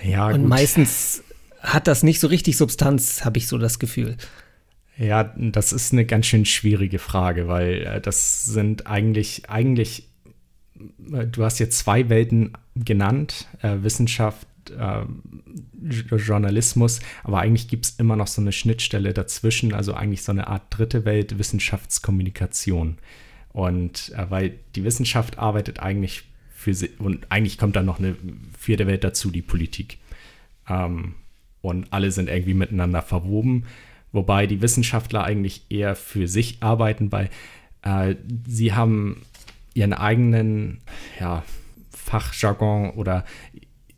Ja, 0.03 0.27
und 0.27 0.41
gut. 0.41 0.50
meistens 0.50 1.24
hat 1.65 1.88
das 1.88 2.03
nicht 2.03 2.19
so 2.19 2.27
richtig 2.27 2.57
Substanz, 2.57 3.25
habe 3.25 3.38
ich 3.38 3.48
so 3.48 3.57
das 3.57 3.79
Gefühl. 3.79 4.17
Ja, 4.98 5.24
das 5.38 5.74
ist 5.74 5.91
eine 5.91 6.05
ganz 6.05 6.27
schön 6.27 6.45
schwierige 6.45 7.00
Frage, 7.00 7.48
weil 7.48 7.81
äh, 7.81 8.01
das 8.01 8.45
sind 8.45 8.88
eigentlich, 8.88 9.50
eigentlich, 9.50 10.10
äh, 11.12 11.25
du 11.27 11.43
hast 11.43 11.60
jetzt 11.60 11.79
zwei 11.79 12.07
Welten 12.07 12.53
genannt, 12.75 13.48
äh, 13.62 13.77
Wissenschaft, 13.81 14.48
äh, 14.72 15.03
Journalismus, 16.15 17.01
aber 17.24 17.39
eigentlich 17.39 17.67
gibt 17.67 17.86
es 17.86 17.91
immer 18.00 18.15
noch 18.15 18.27
so 18.27 18.41
eine 18.41 18.53
Schnittstelle 18.53 19.13
dazwischen, 19.13 19.74
also 19.74 19.93
eigentlich 19.93 20.24
so 20.24 20.31
eine 20.31 20.48
Art 20.48 20.63
dritte 20.69 21.03
Welt, 21.03 21.38
Wissenschaftskommunikation. 21.38 22.98
Und 23.51 24.13
äh, 24.15 24.29
weil 24.29 24.60
die 24.75 24.84
Wissenschaft 24.86 25.39
arbeitet 25.39 25.79
eigentlich 25.79 26.24
für 26.53 26.74
sie, 26.74 26.89
und 27.00 27.31
eigentlich 27.31 27.57
kommt 27.57 27.75
dann 27.75 27.86
noch 27.86 28.00
eine 28.00 28.15
vierte 28.57 28.88
Welt 28.88 29.03
dazu, 29.03 29.29
die 29.29 29.41
Politik. 29.41 29.98
Ähm, 30.69 31.15
und 31.69 31.91
alle 31.91 32.12
sind 32.12 32.29
irgendwie 32.29 32.53
miteinander 32.53 33.01
verwoben. 33.01 33.65
Wobei 34.12 34.48
die 34.48 34.62
Wissenschaftler 34.62 35.24
eigentlich 35.24 35.65
eher 35.69 35.95
für 35.95 36.27
sich 36.27 36.57
arbeiten, 36.62 37.12
weil 37.12 37.29
äh, 37.81 38.15
sie 38.48 38.74
haben 38.74 39.24
ihren 39.74 39.93
eigenen 39.93 40.79
ja, 41.19 41.43
Fachjargon 41.89 42.91
oder 42.91 43.25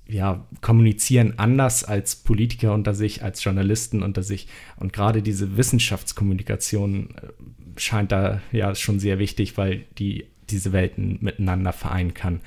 ja, 0.08 0.46
kommunizieren 0.62 1.34
anders 1.38 1.84
als 1.84 2.16
Politiker 2.16 2.74
unter 2.74 2.94
sich, 2.94 3.24
als 3.24 3.44
Journalisten 3.44 4.02
unter 4.02 4.24
sich. 4.24 4.48
Und 4.78 4.94
gerade 4.94 5.22
diese 5.22 5.58
Wissenschaftskommunikation 5.58 7.10
äh, 7.12 7.80
scheint 7.80 8.12
da 8.12 8.42
ja 8.52 8.74
schon 8.74 9.00
sehr 9.00 9.20
wichtig, 9.20 9.58
weil 9.58 9.86
die 9.98 10.26
diese 10.50 10.72
Welten 10.72 11.18
miteinander 11.22 11.74
vereinen 11.74 12.14
kann. 12.14 12.42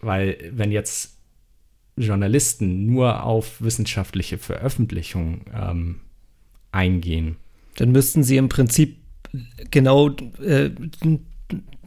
Weil 0.00 0.38
wenn 0.52 0.70
jetzt 0.72 1.18
Journalisten 1.96 2.86
nur 2.86 3.24
auf 3.24 3.60
wissenschaftliche 3.60 4.38
Veröffentlichungen 4.38 5.42
ähm, 5.54 6.00
eingehen, 6.70 7.36
dann 7.76 7.92
müssten 7.92 8.22
sie 8.22 8.36
im 8.36 8.48
Prinzip 8.48 8.96
genau 9.70 10.10
äh, 10.42 10.70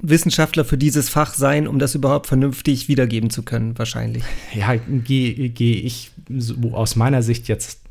Wissenschaftler 0.02 0.66
für 0.66 0.78
dieses 0.78 1.10
Fach 1.10 1.34
sein, 1.34 1.68
um 1.68 1.80
das 1.80 1.96
überhaupt 1.96 2.28
vernünftig 2.28 2.88
wiedergeben 2.88 3.30
zu 3.30 3.44
können, 3.44 3.78
wahrscheinlich. 3.78 4.24
Ja, 4.54 4.76
gehe 4.76 5.50
geh 5.50 5.74
ich 5.74 6.12
so 6.30 6.56
aus 6.74 6.96
meiner 6.96 7.22
Sicht 7.24 7.48
jetzt 7.48 7.82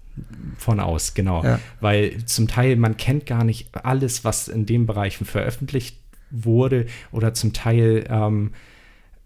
von 0.56 0.80
aus, 0.80 1.14
genau. 1.14 1.42
Ja. 1.42 1.58
Weil 1.80 2.24
zum 2.24 2.46
Teil 2.46 2.76
man 2.76 2.96
kennt 2.96 3.26
gar 3.26 3.44
nicht 3.44 3.68
alles, 3.84 4.24
was 4.24 4.48
in 4.48 4.66
dem 4.66 4.86
Bereich 4.86 5.16
veröffentlicht 5.16 5.98
wurde 6.30 6.86
oder 7.10 7.34
zum 7.34 7.52
Teil, 7.52 8.04
ähm, 8.08 8.52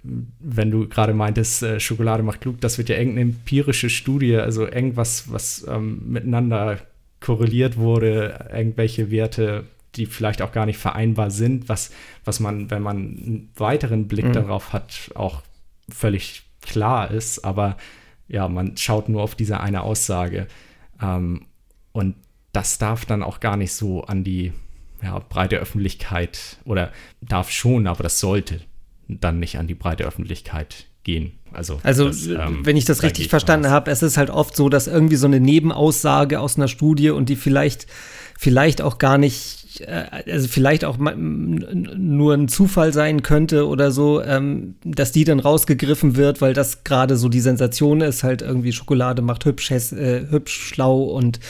wenn 0.03 0.71
du 0.71 0.89
gerade 0.89 1.15
meintest, 1.15 1.63
äh, 1.63 1.81
Schokolade 1.81 2.23
macht 2.23 2.41
klug, 2.41 2.61
das 2.61 2.79
wird 2.79 2.89
ja 2.89 2.97
irgendeine 2.97 3.31
empirische 3.31 3.91
Studie, 3.91 4.37
also 4.37 4.67
irgendwas, 4.67 5.31
was 5.31 5.67
ähm, 5.69 6.03
miteinander 6.07 6.79
korreliert 7.21 7.77
wurde, 7.77 8.49
irgendwelche 8.53 9.11
Werte 9.11 9.65
die 9.97 10.07
vielleicht 10.07 10.43
auch 10.43 10.53
gar 10.53 10.67
nicht 10.67 10.79
vereinbar 10.79 11.31
sind, 11.31 11.69
was, 11.69 11.91
was 12.25 12.41
man, 12.41 12.71
wenn 12.71 12.83
man 12.83 12.97
einen 12.97 13.51
weiteren 13.57 14.09
Blick 14.09 14.27
mhm. 14.27 14.33
darauf 14.33 14.73
hat, 14.73 15.11
auch 15.15 15.43
völlig 15.89 16.43
klar 16.63 17.11
ist. 17.11 17.45
Aber 17.45 17.77
ja, 18.29 18.49
man 18.49 18.77
schaut 18.77 19.09
nur 19.09 19.23
auf 19.23 19.35
diese 19.35 19.61
eine 19.61 19.83
Aussage. 19.83 20.47
Ähm, 21.03 21.47
und 21.93 22.15
das 22.53 22.79
darf 22.79 23.05
dann 23.07 23.23
auch 23.23 23.41
gar 23.41 23.57
nicht 23.57 23.73
so 23.73 24.05
an 24.05 24.25
die 24.25 24.53
ja, 25.03 25.19
breite 25.19 25.57
Öffentlichkeit 25.57 26.59
oder 26.65 26.93
darf 27.21 27.51
schon, 27.51 27.87
aber 27.87 28.03
das 28.03 28.21
sollte 28.21 28.61
dann 29.09 29.41
nicht 29.41 29.59
an 29.59 29.67
die 29.67 29.75
breite 29.75 30.05
Öffentlichkeit 30.05 30.87
gehen. 31.05 31.33
Also, 31.53 31.81
also 31.83 32.09
das, 32.09 32.27
ähm, 32.27 32.61
wenn 32.65 32.77
ich 32.77 32.85
das 32.85 33.03
richtig 33.03 33.29
verstanden 33.29 33.71
habe, 33.71 33.91
es 33.91 34.03
ist 34.03 34.19
halt 34.19 34.31
oft 34.31 34.55
so, 34.55 34.69
dass 34.69 34.87
irgendwie 34.87 35.17
so 35.17 35.27
eine 35.27 35.41
Nebenaussage 35.41 36.41
aus 36.41 36.57
einer 36.57 36.69
Studie 36.69 37.11
und 37.11 37.29
die 37.31 37.37
vielleicht, 37.37 37.87
vielleicht 38.39 38.83
auch 38.83 38.99
gar 38.99 39.17
nicht 39.17 39.81
äh, 39.81 40.05
also 40.31 40.49
vielleicht 40.49 40.85
auch 40.85 40.99
nur 40.99 42.35
ein 42.35 42.49
Zufall 42.49 42.93
sein 42.93 43.23
könnte 43.23 43.67
oder 43.67 43.91
so, 43.91 44.23
ähm, 44.23 44.75
dass 44.85 45.13
die 45.13 45.25
dann 45.25 45.41
rausgegriffen 45.41 46.17
wird, 46.17 46.41
weil 46.41 46.55
das 46.55 46.85
gerade 46.85 47.17
so 47.17 47.29
die 47.29 47.41
Sensation 47.41 48.01
ist, 48.01 48.25
halt 48.25 48.43
irgendwie 48.43 48.73
Schokolade 48.73 49.23
macht 49.23 49.45
hübsch, 49.45 49.71
äh, 49.71 50.27
hübsch 50.31 50.69
schlau 50.69 51.03
und 51.05 51.41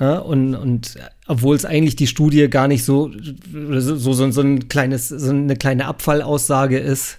ja, 0.00 0.18
und, 0.18 0.54
und 0.54 0.94
obwohl 1.26 1.56
es 1.56 1.64
eigentlich 1.64 1.96
die 1.96 2.06
Studie 2.06 2.48
gar 2.48 2.68
nicht 2.68 2.84
so, 2.84 3.10
so, 3.50 3.96
so, 3.96 4.30
so 4.30 4.40
ein 4.40 4.68
kleines, 4.68 5.08
so 5.08 5.30
eine 5.30 5.56
kleine 5.56 5.86
Abfallaussage 5.86 6.78
ist 6.78 7.18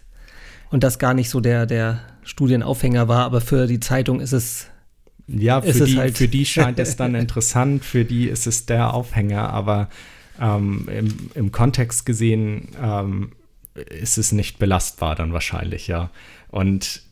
und 0.71 0.83
das 0.83 0.97
gar 0.97 1.13
nicht 1.13 1.29
so 1.29 1.41
der, 1.41 1.65
der 1.65 2.01
Studienaufhänger 2.23 3.07
war, 3.07 3.25
aber 3.25 3.41
für 3.41 3.67
die 3.67 3.79
Zeitung 3.79 4.21
ist 4.21 4.33
es 4.33 4.67
ja, 5.27 5.61
für 5.61 5.85
die, 5.85 5.97
halt 5.97 6.17
für 6.17 6.27
die 6.27 6.45
scheint 6.45 6.79
es 6.79 6.95
dann 6.95 7.15
interessant, 7.15 7.85
für 7.85 8.05
die 8.05 8.27
ist 8.27 8.47
es 8.47 8.65
der 8.65 8.93
Aufhänger, 8.93 9.49
aber 9.49 9.89
ähm, 10.39 10.87
im, 10.91 11.31
im, 11.35 11.51
Kontext 11.51 12.05
gesehen 12.05 12.69
ähm, 12.81 13.33
ist 13.75 14.17
es 14.17 14.31
nicht 14.31 14.57
belastbar 14.57 15.15
dann 15.15 15.33
wahrscheinlich, 15.33 15.87
ja. 15.87 16.09
Und 16.47 17.03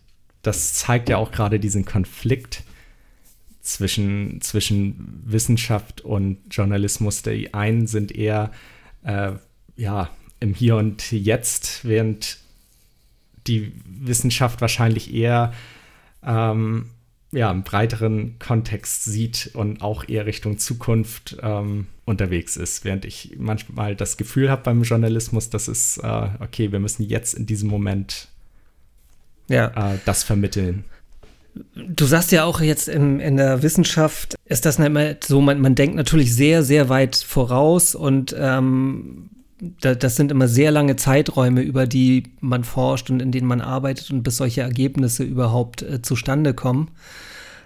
das 0.41 0.73
zeigt 0.73 1.09
ja 1.09 1.17
auch 1.17 1.31
gerade 1.31 1.59
diesen 1.59 1.85
Konflikt 1.85 2.63
zwischen, 3.67 4.41
zwischen 4.41 5.21
Wissenschaft 5.25 6.01
und 6.01 6.37
Journalismus. 6.49 7.21
Die 7.21 7.53
einen 7.53 7.87
sind 7.87 8.13
eher 8.13 8.51
äh, 9.03 9.33
ja, 9.75 10.09
im 10.39 10.53
Hier 10.53 10.77
und 10.77 11.11
Jetzt, 11.11 11.83
während 11.83 12.37
die 13.47 13.73
Wissenschaft 13.85 14.61
wahrscheinlich 14.61 15.13
eher 15.13 15.53
ähm, 16.23 16.89
ja, 17.31 17.51
im 17.51 17.63
breiteren 17.63 18.39
Kontext 18.39 19.03
sieht 19.03 19.51
und 19.53 19.81
auch 19.81 20.07
eher 20.07 20.25
Richtung 20.25 20.57
Zukunft 20.57 21.37
ähm, 21.41 21.87
unterwegs 22.05 22.55
ist. 22.55 22.85
Während 22.85 23.03
ich 23.03 23.35
manchmal 23.37 23.95
das 23.95 24.15
Gefühl 24.15 24.49
habe 24.49 24.63
beim 24.63 24.83
Journalismus, 24.83 25.49
dass 25.49 25.67
es, 25.67 25.97
äh, 25.97 26.29
okay, 26.39 26.71
wir 26.71 26.79
müssen 26.79 27.03
jetzt 27.03 27.33
in 27.33 27.45
diesem 27.45 27.69
Moment 27.69 28.29
ja. 29.49 29.93
äh, 29.93 29.99
das 30.05 30.23
vermitteln. 30.23 30.85
Du 31.75 32.05
sagst 32.05 32.31
ja 32.31 32.43
auch 32.43 32.61
jetzt 32.61 32.87
in, 32.87 33.19
in 33.19 33.37
der 33.37 33.63
Wissenschaft 33.63 34.35
ist 34.45 34.65
das 34.65 34.79
nicht 34.79 34.87
immer 34.87 35.15
so, 35.23 35.41
man, 35.41 35.59
man 35.59 35.75
denkt 35.75 35.95
natürlich 35.95 36.33
sehr, 36.33 36.63
sehr 36.63 36.89
weit 36.89 37.15
voraus 37.15 37.95
und 37.95 38.35
ähm, 38.37 39.29
da, 39.81 39.95
das 39.95 40.15
sind 40.15 40.31
immer 40.31 40.47
sehr 40.47 40.71
lange 40.71 40.95
Zeiträume, 40.95 41.61
über 41.61 41.87
die 41.87 42.23
man 42.39 42.63
forscht 42.63 43.09
und 43.09 43.21
in 43.21 43.31
denen 43.31 43.47
man 43.47 43.61
arbeitet 43.61 44.11
und 44.11 44.23
bis 44.23 44.37
solche 44.37 44.61
Ergebnisse 44.61 45.23
überhaupt 45.23 45.81
äh, 45.81 46.01
zustande 46.01 46.53
kommen. 46.53 46.91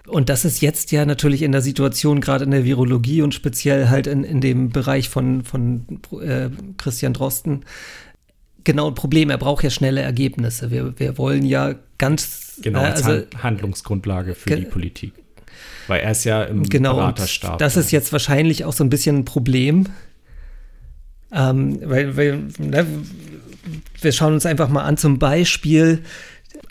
Und 0.08 0.28
das 0.28 0.44
ist 0.44 0.60
jetzt 0.60 0.90
ja 0.90 1.04
natürlich 1.06 1.42
in 1.42 1.52
der 1.52 1.62
Situation, 1.62 2.20
gerade 2.20 2.44
in 2.44 2.50
der 2.50 2.64
Virologie 2.64 3.22
und 3.22 3.34
speziell 3.34 3.88
halt 3.88 4.06
in, 4.06 4.24
in 4.24 4.40
dem 4.40 4.70
Bereich 4.70 5.08
von, 5.08 5.44
von 5.44 5.86
äh, 6.20 6.48
Christian 6.76 7.12
Drosten, 7.12 7.64
genau 8.64 8.88
ein 8.88 8.94
Problem. 8.94 9.30
Er 9.30 9.38
braucht 9.38 9.62
ja 9.62 9.70
schnelle 9.70 10.00
Ergebnisse. 10.00 10.70
Wir, 10.70 10.98
wir 10.98 11.18
wollen 11.18 11.44
ja 11.44 11.74
ganz. 11.98 12.41
Genau, 12.60 12.80
äh, 12.80 12.86
also, 12.86 13.22
Handlungsgrundlage 13.42 14.34
für 14.34 14.56
die 14.56 14.64
Politik. 14.64 15.14
Weil 15.88 16.00
er 16.00 16.12
ist 16.12 16.24
ja 16.24 16.44
im 16.44 16.68
genau, 16.68 16.96
Beraterstab. 16.96 17.58
Das 17.58 17.76
ist 17.76 17.90
jetzt 17.90 18.12
wahrscheinlich 18.12 18.64
auch 18.64 18.72
so 18.72 18.84
ein 18.84 18.90
bisschen 18.90 19.18
ein 19.18 19.24
Problem 19.24 19.86
ähm, 21.32 21.78
weil, 21.82 22.16
weil 22.16 22.48
ne, 22.58 22.86
wir 24.00 24.12
schauen 24.12 24.34
uns 24.34 24.46
einfach 24.46 24.68
mal 24.68 24.82
an, 24.82 24.96
zum 24.96 25.18
Beispiel 25.18 26.02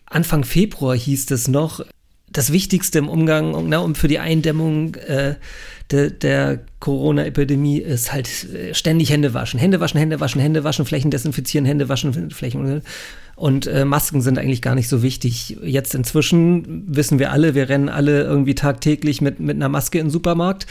Anfang 0.06 0.44
Februar 0.44 0.96
hieß 0.96 1.32
es 1.32 1.48
noch, 1.48 1.84
das 2.30 2.54
Wichtigste 2.54 3.00
im 3.00 3.10
Umgang 3.10 3.68
ne, 3.68 3.82
um 3.82 3.96
für 3.96 4.08
die 4.08 4.20
Eindämmung 4.20 4.96
äh, 4.96 5.36
de, 5.92 6.12
der 6.12 6.60
Corona-Epidemie 6.80 7.80
ist 7.80 8.14
halt 8.14 8.30
äh, 8.54 8.74
ständig 8.74 9.10
Hände 9.10 9.34
waschen. 9.34 9.60
Hände 9.60 9.80
waschen, 9.80 10.00
Hände 10.00 10.20
waschen, 10.20 10.40
Hände 10.40 10.64
waschen, 10.64 10.86
Flächen 10.86 11.12
desinfizieren, 11.12 11.66
Hände 11.66 11.90
waschen, 11.90 12.32
Flächen. 12.32 12.84
Und 13.42 13.66
äh, 13.66 13.86
Masken 13.86 14.22
sind 14.22 14.38
eigentlich 14.38 14.62
gar 14.62 14.76
nicht 14.76 14.88
so 14.88 15.02
wichtig. 15.02 15.58
Jetzt 15.64 15.96
inzwischen 15.96 16.84
wissen 16.86 17.18
wir 17.18 17.32
alle, 17.32 17.56
wir 17.56 17.70
rennen 17.70 17.90
alle 17.90 18.22
irgendwie 18.22 18.54
tagtäglich 18.54 19.20
mit, 19.20 19.40
mit 19.40 19.56
einer 19.56 19.68
Maske 19.68 19.98
in 19.98 20.06
den 20.06 20.12
Supermarkt. 20.12 20.68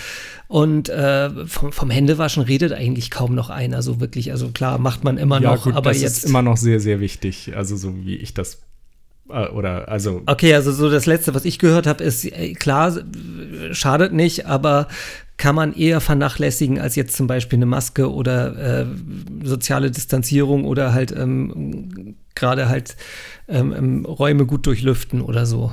Und 0.46 0.88
äh, 0.88 1.30
vom, 1.48 1.72
vom 1.72 1.90
Händewaschen 1.90 2.44
redet 2.44 2.72
eigentlich 2.72 3.10
kaum 3.10 3.34
noch 3.34 3.50
einer 3.50 3.82
so 3.82 4.00
wirklich. 4.00 4.30
Also 4.30 4.50
klar, 4.50 4.78
macht 4.78 5.02
man 5.02 5.18
immer 5.18 5.40
ja, 5.40 5.50
noch, 5.50 5.64
gut, 5.64 5.74
aber 5.74 5.90
das 5.90 6.00
jetzt. 6.00 6.18
ist 6.18 6.26
immer 6.26 6.42
noch 6.42 6.56
sehr, 6.56 6.78
sehr 6.78 7.00
wichtig. 7.00 7.56
Also 7.56 7.74
so 7.74 7.92
wie 8.04 8.14
ich 8.14 8.34
das 8.34 8.60
äh, 9.30 9.48
oder 9.48 9.88
also. 9.88 10.22
Okay, 10.26 10.54
also 10.54 10.70
so 10.70 10.88
das 10.88 11.06
letzte, 11.06 11.34
was 11.34 11.44
ich 11.44 11.58
gehört 11.58 11.88
habe, 11.88 12.04
ist 12.04 12.24
äh, 12.24 12.52
klar, 12.52 12.96
schadet 13.72 14.12
nicht, 14.12 14.46
aber 14.46 14.86
kann 15.38 15.56
man 15.56 15.72
eher 15.72 16.00
vernachlässigen 16.00 16.78
als 16.78 16.94
jetzt 16.94 17.16
zum 17.16 17.26
Beispiel 17.26 17.56
eine 17.56 17.66
Maske 17.66 18.12
oder 18.12 18.82
äh, 18.82 18.86
soziale 19.42 19.90
Distanzierung 19.90 20.66
oder 20.66 20.92
halt 20.92 21.10
ähm, 21.10 22.14
gerade 22.34 22.68
halt 22.68 22.96
ähm, 23.48 23.72
ähm, 23.72 24.04
Räume 24.04 24.46
gut 24.46 24.66
durchlüften 24.66 25.20
oder 25.20 25.46
so. 25.46 25.72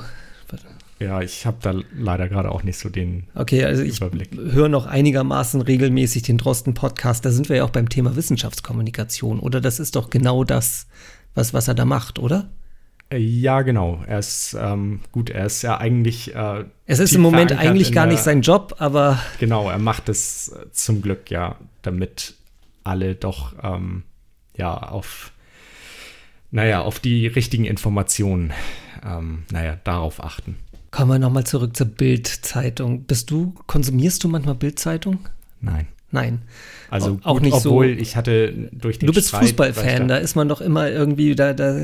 Ja, 1.00 1.22
ich 1.22 1.46
habe 1.46 1.58
da 1.62 1.76
leider 1.96 2.28
gerade 2.28 2.52
auch 2.52 2.64
nicht 2.64 2.80
so 2.80 2.90
den 2.90 3.28
Okay, 3.36 3.64
also 3.64 3.84
ich 3.84 4.02
höre 4.02 4.68
noch 4.68 4.88
einigermaßen 4.88 5.62
regelmäßig 5.62 6.24
den 6.24 6.40
Drosten-Podcast. 6.40 7.24
Da 7.24 7.30
sind 7.30 7.50
wir 7.50 7.58
ja 7.58 7.64
auch 7.66 7.70
beim 7.70 7.88
Thema 7.88 8.16
Wissenschaftskommunikation, 8.16 9.40
oder? 9.40 9.62
Das 9.62 9.80
ist 9.80 9.96
doch 9.96 10.10
genau 10.10 10.44
das, 10.44 10.88
was, 11.36 11.54
was 11.54 11.68
er 11.68 11.76
da 11.76 11.86
macht, 11.86 12.18
oder? 12.18 12.50
Äh, 13.12 13.20
ja, 13.20 13.62
genau. 13.62 14.04
Er 14.08 14.18
ist 14.18 14.58
ähm, 14.60 15.02
gut, 15.12 15.30
er 15.30 15.46
ist 15.46 15.62
ja 15.62 15.78
eigentlich. 15.78 16.34
Äh, 16.36 16.66
es 16.88 16.98
ist 16.98 17.14
im 17.14 17.22
Moment 17.22 17.52
eigentlich 17.52 17.92
gar 17.92 18.08
nicht 18.08 18.24
sein 18.24 18.42
Job, 18.42 18.76
aber. 18.80 19.20
Genau, 19.40 19.70
er 19.70 19.80
macht 19.80 20.10
es 20.10 20.50
äh, 20.50 20.72
zum 20.72 21.04
Glück 21.04 21.30
ja, 21.30 21.58
damit 21.84 22.34
alle 22.84 23.14
doch 23.14 23.54
ähm, 23.62 24.04
ja 24.56 24.76
auf 24.76 25.32
naja, 26.52 26.82
auf 26.82 27.00
die 27.00 27.28
richtigen 27.28 27.66
Informationen, 27.66 28.54
ähm, 29.06 29.44
naja, 29.52 29.78
darauf 29.84 30.24
achten. 30.24 30.58
Kommen 30.92 31.12
wir 31.12 31.20
nochmal 31.20 31.46
zurück 31.46 31.76
zur 31.76 31.88
Bild-Zeitung. 31.88 33.04
Bist 33.04 33.30
du, 33.30 33.54
konsumierst 33.68 34.24
du 34.24 34.30
manchmal 34.30 34.56
Bild-Zeitung? 34.56 35.20
Nein. 35.60 35.88
Nein. 36.10 36.42
Also 36.90 37.20
auch 37.24 37.34
gut, 37.34 37.44
nicht 37.44 37.54
obwohl 37.54 37.94
so. 37.94 38.00
ich 38.00 38.16
hatte 38.16 38.70
durch 38.72 38.98
den 38.98 39.08
Du 39.08 39.14
bist 39.14 39.32
Fußballfan, 39.32 40.08
da 40.08 40.18
ist 40.18 40.36
man 40.36 40.48
doch 40.48 40.62
immer 40.62 40.90
irgendwie 40.90 41.36
da, 41.36 41.52
da 41.54 41.78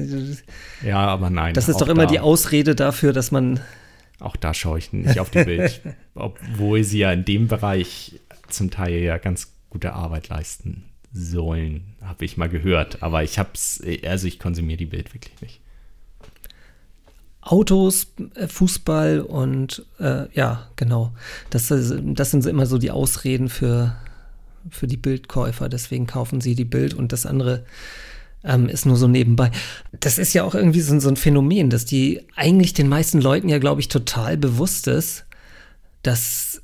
Ja, 0.81 0.99
aber 0.99 1.29
nein. 1.29 1.53
Das 1.53 1.67
ist 1.67 1.81
doch 1.81 1.89
immer 1.89 2.05
da, 2.05 2.11
die 2.11 2.19
Ausrede 2.21 2.73
dafür, 2.73 3.11
dass 3.11 3.31
man 3.31 3.59
Auch 4.21 4.37
da 4.37 4.53
schaue 4.53 4.79
ich 4.79 4.93
nicht 4.93 5.19
auf 5.19 5.29
die 5.29 5.43
Bild, 5.43 5.81
obwohl 6.15 6.85
sie 6.85 6.99
ja 6.99 7.11
in 7.11 7.25
dem 7.25 7.49
Bereich 7.49 8.21
zum 8.47 8.71
Teil 8.71 8.99
ja 8.99 9.17
ganz 9.17 9.51
gute 9.69 9.93
Arbeit 9.93 10.29
leisten 10.29 10.85
sollen, 11.13 11.95
habe 12.01 12.25
ich 12.25 12.37
mal 12.37 12.49
gehört, 12.49 13.03
aber 13.03 13.23
ich 13.23 13.37
hab's 13.37 13.81
also 14.05 14.27
ich 14.27 14.39
konsumiere 14.39 14.77
die 14.77 14.85
Bild 14.85 15.13
wirklich 15.13 15.39
nicht. 15.41 15.59
Autos, 17.41 18.07
äh, 18.35 18.47
Fußball 18.47 19.19
und 19.21 19.85
äh, 19.99 20.27
ja, 20.33 20.69
genau. 20.75 21.11
Das, 21.49 21.67
das 21.67 22.31
sind 22.31 22.45
immer 22.45 22.65
so 22.65 22.77
die 22.77 22.91
Ausreden 22.91 23.49
für, 23.49 23.95
für 24.69 24.87
die 24.87 24.97
Bildkäufer. 24.97 25.67
Deswegen 25.67 26.07
kaufen 26.07 26.39
sie 26.39 26.55
die 26.55 26.65
Bild 26.65 26.93
und 26.93 27.11
das 27.11 27.25
andere 27.25 27.65
ähm, 28.45 28.69
ist 28.69 28.85
nur 28.85 28.95
so 28.95 29.09
nebenbei. 29.09 29.51
Das 29.91 30.17
ist 30.17 30.33
ja 30.33 30.43
auch 30.43 30.55
irgendwie 30.55 30.81
so, 30.81 30.97
so 30.99 31.09
ein 31.09 31.17
Phänomen, 31.17 31.69
dass 31.69 31.85
die 31.85 32.21
eigentlich 32.35 32.73
den 32.73 32.87
meisten 32.87 33.19
Leuten 33.19 33.49
ja, 33.49 33.59
glaube 33.59 33.81
ich, 33.81 33.89
total 33.89 34.37
bewusst 34.37 34.87
ist, 34.87 35.25
dass 36.01 36.62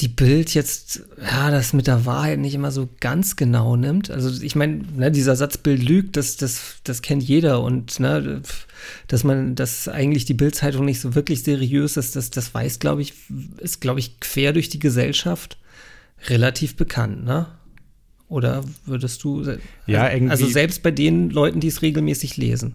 die 0.00 0.08
Bild 0.08 0.54
jetzt, 0.54 1.02
ja, 1.20 1.50
das 1.50 1.72
mit 1.72 1.86
der 1.86 2.06
Wahrheit 2.06 2.38
nicht 2.38 2.54
immer 2.54 2.70
so 2.70 2.88
ganz 3.00 3.36
genau 3.36 3.76
nimmt. 3.76 4.10
Also 4.10 4.42
ich 4.42 4.56
meine, 4.56 4.82
ne, 4.96 5.10
dieser 5.10 5.36
Satz 5.36 5.58
Bild 5.58 5.82
lügt, 5.82 6.16
das, 6.16 6.36
das, 6.36 6.76
das 6.84 7.02
kennt 7.02 7.22
jeder 7.22 7.62
und 7.62 8.00
ne, 8.00 8.42
dass 9.08 9.24
man, 9.24 9.54
dass 9.54 9.88
eigentlich 9.88 10.24
die 10.24 10.34
Bildzeitung 10.34 10.86
nicht 10.86 11.00
so 11.00 11.14
wirklich 11.14 11.42
seriös 11.42 11.98
ist, 11.98 12.16
das, 12.16 12.30
das 12.30 12.54
weiß, 12.54 12.78
glaube 12.78 13.02
ich, 13.02 13.12
ist, 13.58 13.80
glaube 13.80 14.00
ich, 14.00 14.20
quer 14.20 14.52
durch 14.54 14.70
die 14.70 14.78
Gesellschaft 14.78 15.58
relativ 16.28 16.76
bekannt, 16.76 17.24
ne? 17.24 17.46
Oder 18.28 18.64
würdest 18.86 19.24
du, 19.24 19.40
also, 19.40 19.52
ja, 19.86 20.10
irgendwie, 20.10 20.30
also 20.30 20.46
selbst 20.46 20.82
bei 20.82 20.92
den 20.92 21.30
Leuten, 21.30 21.60
die 21.60 21.66
es 21.66 21.82
regelmäßig 21.82 22.36
lesen. 22.36 22.74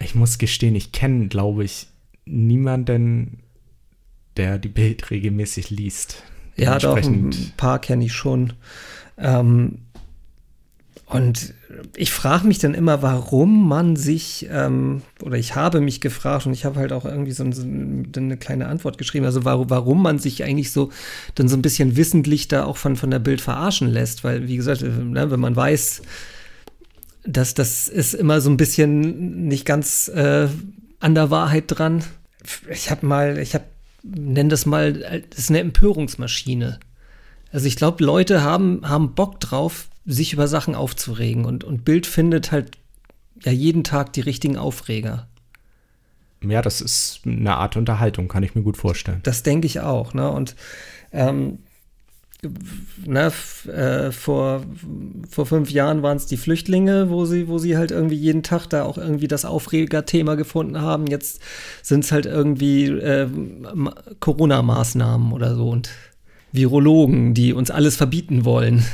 Ich 0.00 0.14
muss 0.14 0.38
gestehen, 0.38 0.74
ich 0.74 0.92
kenne, 0.92 1.28
glaube 1.28 1.64
ich, 1.64 1.88
niemanden, 2.24 3.42
der 4.36 4.58
die 4.58 4.68
Bild 4.68 5.10
regelmäßig 5.10 5.70
liest. 5.70 6.22
Ja, 6.58 6.78
doch, 6.78 6.96
ein 6.96 7.52
paar 7.56 7.80
kenne 7.80 8.04
ich 8.04 8.12
schon. 8.12 8.52
Ähm, 9.16 9.78
und 11.06 11.54
ich 11.96 12.10
frage 12.12 12.46
mich 12.46 12.58
dann 12.58 12.74
immer, 12.74 13.00
warum 13.02 13.66
man 13.66 13.96
sich, 13.96 14.46
ähm, 14.50 15.02
oder 15.22 15.38
ich 15.38 15.54
habe 15.54 15.80
mich 15.80 16.00
gefragt 16.00 16.46
und 16.46 16.52
ich 16.52 16.64
habe 16.64 16.78
halt 16.78 16.92
auch 16.92 17.04
irgendwie 17.06 17.32
so, 17.32 17.50
so, 17.50 17.62
eine 17.62 18.36
kleine 18.36 18.66
Antwort 18.66 18.98
geschrieben, 18.98 19.24
also 19.24 19.44
warum, 19.44 19.70
warum 19.70 20.02
man 20.02 20.18
sich 20.18 20.44
eigentlich 20.44 20.70
so 20.70 20.90
dann 21.34 21.48
so 21.48 21.56
ein 21.56 21.62
bisschen 21.62 21.96
wissentlich 21.96 22.48
da 22.48 22.64
auch 22.64 22.76
von, 22.76 22.96
von 22.96 23.10
der 23.10 23.20
Bild 23.20 23.40
verarschen 23.40 23.88
lässt, 23.88 24.22
weil 24.22 24.48
wie 24.48 24.56
gesagt, 24.56 24.82
äh, 24.82 24.88
ne, 24.88 25.30
wenn 25.30 25.40
man 25.40 25.56
weiß, 25.56 26.02
dass 27.24 27.54
das 27.54 27.88
ist 27.88 28.14
immer 28.14 28.40
so 28.40 28.50
ein 28.50 28.56
bisschen 28.56 29.46
nicht 29.48 29.64
ganz 29.64 30.08
äh, 30.08 30.48
an 31.00 31.14
der 31.14 31.30
Wahrheit 31.30 31.64
dran. 31.68 32.04
Ich 32.70 32.90
habe 32.90 33.06
mal, 33.06 33.38
ich 33.38 33.54
habe 33.54 33.64
nenn 34.02 34.48
das 34.48 34.66
mal, 34.66 34.92
das 35.30 35.38
ist 35.38 35.50
eine 35.50 35.60
Empörungsmaschine. 35.60 36.80
Also 37.52 37.66
ich 37.66 37.76
glaube, 37.76 38.04
Leute 38.04 38.42
haben, 38.42 38.88
haben 38.88 39.14
Bock 39.14 39.40
drauf, 39.40 39.88
sich 40.04 40.32
über 40.32 40.48
Sachen 40.48 40.74
aufzuregen 40.74 41.44
und, 41.44 41.64
und 41.64 41.84
Bild 41.84 42.06
findet 42.06 42.52
halt 42.52 42.78
ja 43.42 43.52
jeden 43.52 43.84
Tag 43.84 44.12
die 44.12 44.20
richtigen 44.20 44.56
Aufreger. 44.56 45.28
Ja, 46.42 46.62
das 46.62 46.80
ist 46.80 47.20
eine 47.26 47.56
Art 47.56 47.76
Unterhaltung, 47.76 48.28
kann 48.28 48.42
ich 48.42 48.54
mir 48.54 48.62
gut 48.62 48.76
vorstellen. 48.76 49.20
Das 49.24 49.42
denke 49.42 49.66
ich 49.66 49.80
auch, 49.80 50.14
ne? 50.14 50.30
Und 50.30 50.54
ähm, 51.12 51.58
ne, 53.04 53.32
äh, 53.66 54.12
vor, 54.12 54.62
vor 55.28 55.46
fünf 55.46 55.70
Jahren 55.70 56.02
waren 56.02 56.16
es 56.16 56.26
die 56.26 56.36
Flüchtlinge, 56.36 57.10
wo 57.10 57.24
sie, 57.24 57.48
wo 57.48 57.58
sie 57.58 57.76
halt 57.76 57.90
irgendwie 57.90 58.16
jeden 58.16 58.42
Tag 58.42 58.66
da 58.66 58.84
auch 58.84 58.98
irgendwie 58.98 59.28
das 59.28 59.44
Aufregerthema 59.44 60.36
gefunden 60.36 60.80
haben. 60.80 61.06
Jetzt 61.06 61.40
sind 61.82 62.04
es 62.04 62.12
halt 62.12 62.26
irgendwie 62.26 62.86
äh, 62.86 63.28
Corona-Maßnahmen 64.20 65.32
oder 65.32 65.56
so 65.56 65.68
und 65.70 65.90
Virologen, 66.52 67.34
die 67.34 67.52
uns 67.52 67.70
alles 67.70 67.96
verbieten 67.96 68.44
wollen. 68.44 68.84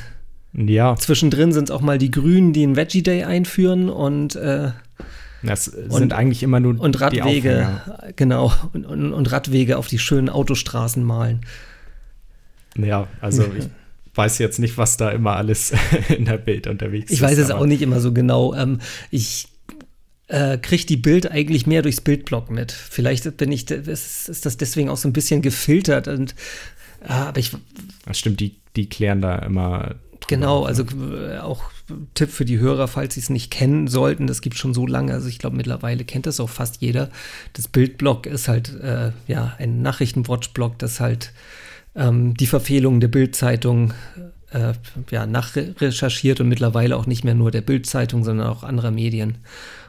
Ja. 0.55 0.97
Zwischendrin 0.97 1.53
sind 1.53 1.65
es 1.65 1.71
auch 1.71 1.81
mal 1.81 1.99
die 1.99 2.11
Grünen, 2.11 2.53
die 2.53 2.63
einen 2.63 2.77
Veggie 2.77 3.03
Day 3.03 3.25
einführen 3.25 3.91
und 3.91 4.37
äh, 4.37 4.71
das 5.43 5.67
sind 5.67 5.91
und, 5.91 6.13
eigentlich 6.15 6.43
immer 6.43 6.59
nur 6.59 6.81
und 6.81 7.01
Radwege, 7.01 7.83
genau, 8.17 8.51
und, 8.73 8.87
und, 8.87 9.13
und 9.13 9.33
Radwege 9.33 9.77
auf 9.77 9.89
die 9.89 9.99
schönen 9.99 10.31
Autostraßen 10.31 11.03
malen. 11.05 11.41
Ja, 12.77 13.09
also 13.21 13.45
ich 13.59 13.69
weiß 14.15 14.39
jetzt 14.39 14.59
nicht, 14.59 14.79
was 14.79 14.97
da 14.97 15.11
immer 15.11 15.37
alles 15.37 15.73
in 16.09 16.25
der 16.25 16.39
Bild 16.39 16.67
unterwegs 16.67 17.11
ich 17.11 17.19
ist. 17.19 17.19
Ich 17.19 17.23
weiß 17.23 17.39
es 17.39 17.51
auch 17.51 17.67
nicht 17.67 17.83
immer 17.83 18.01
so 18.01 18.13
genau. 18.13 18.55
Ähm, 18.55 18.81
ich 19.11 19.49
äh, 20.29 20.59
kriege 20.59 20.87
die 20.87 20.97
Bild 20.97 21.31
eigentlich 21.31 21.67
mehr 21.67 21.83
durchs 21.83 22.01
Bildblog 22.01 22.51
mit. 22.51 22.73
Vielleicht 22.73 23.37
bin 23.37 23.53
ich, 23.53 23.71
ist, 23.71 24.29
ist 24.29 24.47
das 24.47 24.57
deswegen 24.57 24.89
auch 24.89 24.97
so 24.97 25.09
ein 25.09 25.13
bisschen 25.13 25.43
gefiltert 25.43 26.09
und 26.09 26.35
äh, 27.03 27.13
aber 27.13 27.39
ich. 27.39 27.53
Das 28.07 28.19
stimmt, 28.19 28.41
die, 28.41 28.57
die 28.77 28.89
klären 28.89 29.21
da 29.21 29.39
immer. 29.41 29.97
Genau, 30.27 30.65
also 30.65 30.85
äh, 30.85 31.39
auch 31.39 31.65
Tipp 32.15 32.31
für 32.31 32.47
die 32.47 32.59
Hörer, 32.59 32.89
falls 32.89 33.15
sie 33.15 33.21
es 33.21 33.29
nicht 33.29 33.51
kennen 33.51 33.89
sollten, 33.89 34.27
das 34.27 34.41
gibt 34.41 34.57
schon 34.57 34.73
so 34.73 34.87
lange, 34.87 35.13
also 35.13 35.29
ich 35.29 35.39
glaube 35.39 35.57
mittlerweile 35.57 36.05
kennt 36.05 36.25
das 36.25 36.41
auch 36.41 36.49
fast 36.49 36.81
jeder. 36.81 37.11
Das 37.53 37.69
Bildblog 37.69 38.27
ist 38.27 38.49
halt 38.49 38.75
äh, 38.81 39.13
ja 39.27 39.55
ein 39.59 39.83
Nachrichtenwatchblog, 39.83 40.79
das 40.79 41.01
halt 41.01 41.33
ähm, 41.95 42.35
die 42.35 42.47
Verfehlungen 42.47 43.01
der 43.01 43.09
Bildzeitung 43.09 43.93
äh, 44.51 44.73
ja, 45.11 45.27
nachrecherchiert 45.27 46.41
und 46.41 46.49
mittlerweile 46.49 46.97
auch 46.97 47.07
nicht 47.07 47.25
mehr 47.25 47.35
nur 47.35 47.51
der 47.51 47.61
Bildzeitung, 47.61 48.25
sondern 48.25 48.47
auch 48.47 48.63
anderer 48.63 48.91
Medien. 48.91 49.39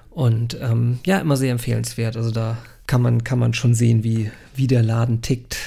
Und 0.10 0.58
ähm, 0.62 1.00
ja, 1.06 1.20
immer 1.20 1.38
sehr 1.38 1.52
empfehlenswert. 1.52 2.18
Also 2.18 2.32
da 2.32 2.58
kann 2.88 3.02
man, 3.02 3.24
kann 3.24 3.39
man 3.39 3.54
schon 3.54 3.74
sehen, 3.74 4.04
wie, 4.04 4.32
wie 4.56 4.68
der 4.68 4.84
Laden 4.84 5.22
tickt. 5.22 5.58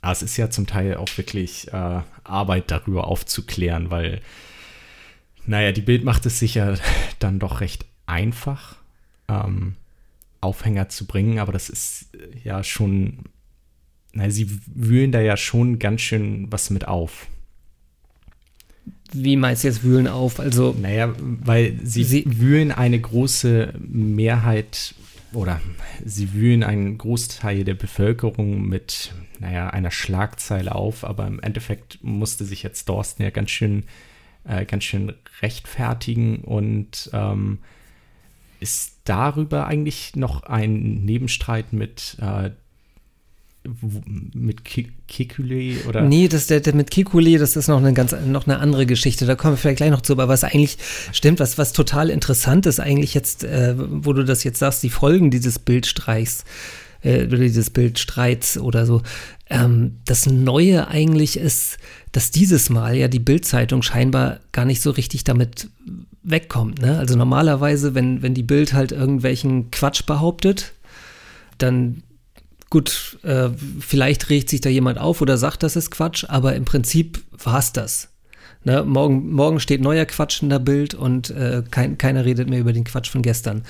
Aber 0.00 0.10
ah, 0.10 0.12
es 0.12 0.22
ist 0.22 0.36
ja 0.36 0.50
zum 0.50 0.66
Teil 0.66 0.96
auch 0.96 1.08
wirklich 1.16 1.72
äh, 1.72 2.00
Arbeit 2.24 2.70
darüber 2.70 3.06
aufzuklären, 3.06 3.90
weil, 3.90 4.20
naja, 5.46 5.72
die 5.72 5.80
Bild 5.80 6.04
macht 6.04 6.26
es 6.26 6.38
sicher 6.38 6.78
dann 7.20 7.38
doch 7.38 7.62
recht 7.62 7.86
einfach, 8.04 8.76
ähm, 9.28 9.76
Aufhänger 10.42 10.90
zu 10.90 11.06
bringen, 11.06 11.38
aber 11.38 11.52
das 11.52 11.70
ist 11.70 12.10
ja 12.42 12.62
schon 12.62 13.20
na, 14.14 14.30
sie 14.30 14.48
wühlen 14.72 15.12
da 15.12 15.20
ja 15.20 15.36
schon 15.36 15.78
ganz 15.78 16.00
schön 16.00 16.46
was 16.50 16.70
mit 16.70 16.86
auf. 16.86 17.26
Wie 19.12 19.36
meinst 19.36 19.62
du 19.62 19.68
jetzt 19.68 19.84
wühlen 19.84 20.08
auf? 20.08 20.40
Also. 20.40 20.74
Naja, 20.80 21.14
weil 21.18 21.78
sie, 21.84 22.04
sie 22.04 22.24
wühlen 22.40 22.72
eine 22.72 23.00
große 23.00 23.74
Mehrheit 23.78 24.94
oder 25.32 25.60
sie 26.04 26.32
wühlen 26.32 26.62
einen 26.62 26.96
Großteil 26.98 27.64
der 27.64 27.74
Bevölkerung 27.74 28.66
mit, 28.68 29.12
naja, 29.40 29.70
einer 29.70 29.90
Schlagzeile 29.90 30.74
auf, 30.74 31.04
aber 31.04 31.26
im 31.26 31.40
Endeffekt 31.40 31.98
musste 32.02 32.44
sich 32.44 32.62
jetzt 32.62 32.88
Dorsten 32.88 33.22
ja 33.22 33.30
ganz 33.30 33.50
schön, 33.50 33.84
äh, 34.44 34.64
ganz 34.64 34.84
schön 34.84 35.12
rechtfertigen 35.42 36.38
und 36.38 37.10
ähm, 37.12 37.58
ist 38.60 39.00
darüber 39.04 39.66
eigentlich 39.66 40.16
noch 40.16 40.44
ein 40.44 41.04
Nebenstreit 41.04 41.72
mit 41.72 42.16
äh, 42.20 42.50
mit 44.34 44.64
Kikule 44.64 45.76
oder? 45.88 46.02
Nee, 46.02 46.28
das, 46.28 46.46
der, 46.48 46.60
der 46.60 46.74
mit 46.74 46.90
Kikule, 46.90 47.38
das 47.38 47.56
ist 47.56 47.68
noch 47.68 47.78
eine 47.78 47.94
ganz 47.94 48.14
noch 48.26 48.46
eine 48.46 48.58
andere 48.58 48.84
Geschichte. 48.84 49.24
Da 49.24 49.36
kommen 49.36 49.54
wir 49.54 49.58
vielleicht 49.58 49.78
gleich 49.78 49.90
noch 49.90 50.02
zu. 50.02 50.12
Aber 50.12 50.28
was 50.28 50.44
eigentlich 50.44 50.76
stimmt, 51.12 51.40
was, 51.40 51.56
was 51.56 51.72
total 51.72 52.10
interessant 52.10 52.66
ist, 52.66 52.78
eigentlich 52.78 53.14
jetzt, 53.14 53.44
äh, 53.44 53.74
wo 53.76 54.12
du 54.12 54.24
das 54.24 54.44
jetzt 54.44 54.58
sagst, 54.58 54.82
die 54.82 54.90
Folgen 54.90 55.30
dieses 55.30 55.58
Bildstreichs 55.58 56.44
äh, 57.02 57.24
oder 57.24 57.38
dieses 57.38 57.70
Bildstreits 57.70 58.58
oder 58.58 58.84
so. 58.84 59.02
Ähm, 59.48 59.98
das 60.04 60.26
Neue 60.26 60.88
eigentlich 60.88 61.38
ist, 61.38 61.78
dass 62.12 62.30
dieses 62.30 62.70
Mal 62.70 62.96
ja 62.96 63.08
die 63.08 63.18
Bildzeitung 63.18 63.82
scheinbar 63.82 64.40
gar 64.52 64.66
nicht 64.66 64.82
so 64.82 64.90
richtig 64.90 65.24
damit 65.24 65.68
wegkommt. 66.22 66.80
Ne? 66.80 66.98
Also 66.98 67.16
normalerweise, 67.16 67.94
wenn, 67.94 68.22
wenn 68.22 68.34
die 68.34 68.42
Bild 68.42 68.72
halt 68.72 68.92
irgendwelchen 68.92 69.70
Quatsch 69.70 70.04
behauptet, 70.06 70.72
dann 71.58 72.02
gut, 72.74 73.18
äh, 73.22 73.50
vielleicht 73.78 74.30
regt 74.30 74.50
sich 74.50 74.60
da 74.60 74.68
jemand 74.68 74.98
auf 74.98 75.20
oder 75.20 75.38
sagt, 75.38 75.62
das 75.62 75.76
ist 75.76 75.92
Quatsch, 75.92 76.24
aber 76.26 76.56
im 76.56 76.64
Prinzip 76.64 77.22
war 77.44 77.60
es 77.60 77.72
das. 77.72 78.08
Ne, 78.64 78.82
morgen, 78.82 79.30
morgen 79.32 79.60
steht 79.60 79.80
neuer 79.80 80.06
Quatsch 80.06 80.42
in 80.42 80.48
der 80.48 80.58
Bild 80.58 80.92
und 80.92 81.30
äh, 81.30 81.62
kein, 81.70 81.98
keiner 81.98 82.24
redet 82.24 82.50
mehr 82.50 82.58
über 82.58 82.72
den 82.72 82.82
Quatsch 82.82 83.10
von 83.10 83.22
gestern. 83.22 83.62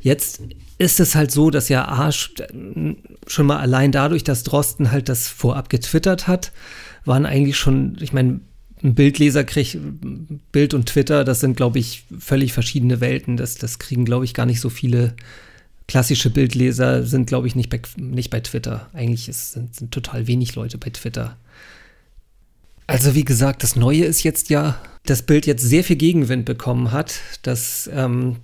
Jetzt 0.00 0.40
ist 0.78 1.00
es 1.00 1.14
halt 1.14 1.32
so, 1.32 1.50
dass 1.50 1.68
ja 1.68 1.86
A, 1.86 2.10
schon 2.12 3.46
mal 3.46 3.58
allein 3.58 3.92
dadurch, 3.92 4.24
dass 4.24 4.42
Drosten 4.42 4.90
halt 4.90 5.10
das 5.10 5.28
vorab 5.28 5.68
getwittert 5.68 6.26
hat, 6.26 6.52
waren 7.04 7.26
eigentlich 7.26 7.58
schon, 7.58 7.98
ich 8.00 8.14
meine, 8.14 8.40
ein 8.82 8.94
Bildleser 8.94 9.44
kriegt 9.44 9.76
Bild 10.50 10.72
und 10.72 10.86
Twitter, 10.86 11.24
das 11.24 11.40
sind, 11.40 11.58
glaube 11.58 11.78
ich, 11.78 12.04
völlig 12.18 12.54
verschiedene 12.54 13.02
Welten. 13.02 13.36
Das, 13.36 13.56
das 13.56 13.78
kriegen, 13.78 14.06
glaube 14.06 14.24
ich, 14.24 14.32
gar 14.32 14.46
nicht 14.46 14.60
so 14.60 14.70
viele 14.70 15.14
klassische 15.88 16.30
Bildleser 16.30 17.04
sind, 17.04 17.26
glaube 17.26 17.46
ich, 17.46 17.54
nicht 17.54 17.70
bei, 17.70 17.80
nicht 17.96 18.30
bei 18.30 18.40
Twitter. 18.40 18.88
Eigentlich 18.92 19.28
ist, 19.28 19.52
sind, 19.52 19.74
sind 19.74 19.92
total 19.92 20.26
wenig 20.26 20.54
Leute 20.54 20.78
bei 20.78 20.90
Twitter. 20.90 21.36
Also 22.86 23.14
wie 23.14 23.24
gesagt, 23.24 23.62
das 23.62 23.76
Neue 23.76 24.04
ist 24.04 24.22
jetzt 24.22 24.48
ja, 24.48 24.80
dass 25.04 25.22
Bild 25.22 25.46
jetzt 25.46 25.62
sehr 25.62 25.84
viel 25.84 25.96
Gegenwind 25.96 26.44
bekommen 26.44 26.92
hat, 26.92 27.20
dass 27.42 27.90
ähm, 27.92 28.36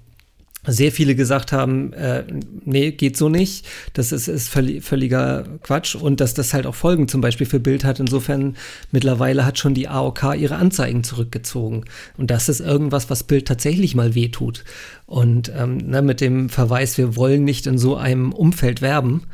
sehr 0.64 0.92
viele 0.92 1.16
gesagt 1.16 1.50
haben, 1.50 1.92
äh, 1.92 2.24
nee, 2.64 2.92
geht 2.92 3.16
so 3.16 3.28
nicht. 3.28 3.66
Das 3.94 4.12
ist, 4.12 4.28
ist 4.28 4.48
völliger 4.48 5.44
Quatsch 5.62 5.96
und 5.96 6.20
dass 6.20 6.34
das 6.34 6.54
halt 6.54 6.66
auch 6.66 6.74
Folgen 6.76 7.08
zum 7.08 7.20
Beispiel 7.20 7.46
für 7.46 7.58
Bild 7.58 7.84
hat. 7.84 7.98
Insofern 7.98 8.56
mittlerweile 8.92 9.44
hat 9.44 9.58
schon 9.58 9.74
die 9.74 9.88
AOK 9.88 10.36
ihre 10.36 10.56
Anzeigen 10.56 11.02
zurückgezogen. 11.02 11.84
Und 12.16 12.30
das 12.30 12.48
ist 12.48 12.60
irgendwas, 12.60 13.10
was 13.10 13.24
Bild 13.24 13.48
tatsächlich 13.48 13.96
mal 13.96 14.14
wehtut. 14.14 14.64
Und 15.06 15.50
ähm, 15.56 15.78
ne, 15.78 16.00
mit 16.00 16.20
dem 16.20 16.48
Verweis, 16.48 16.96
wir 16.96 17.16
wollen 17.16 17.42
nicht 17.42 17.66
in 17.66 17.76
so 17.76 17.96
einem 17.96 18.32
Umfeld 18.32 18.82
werben. 18.82 19.24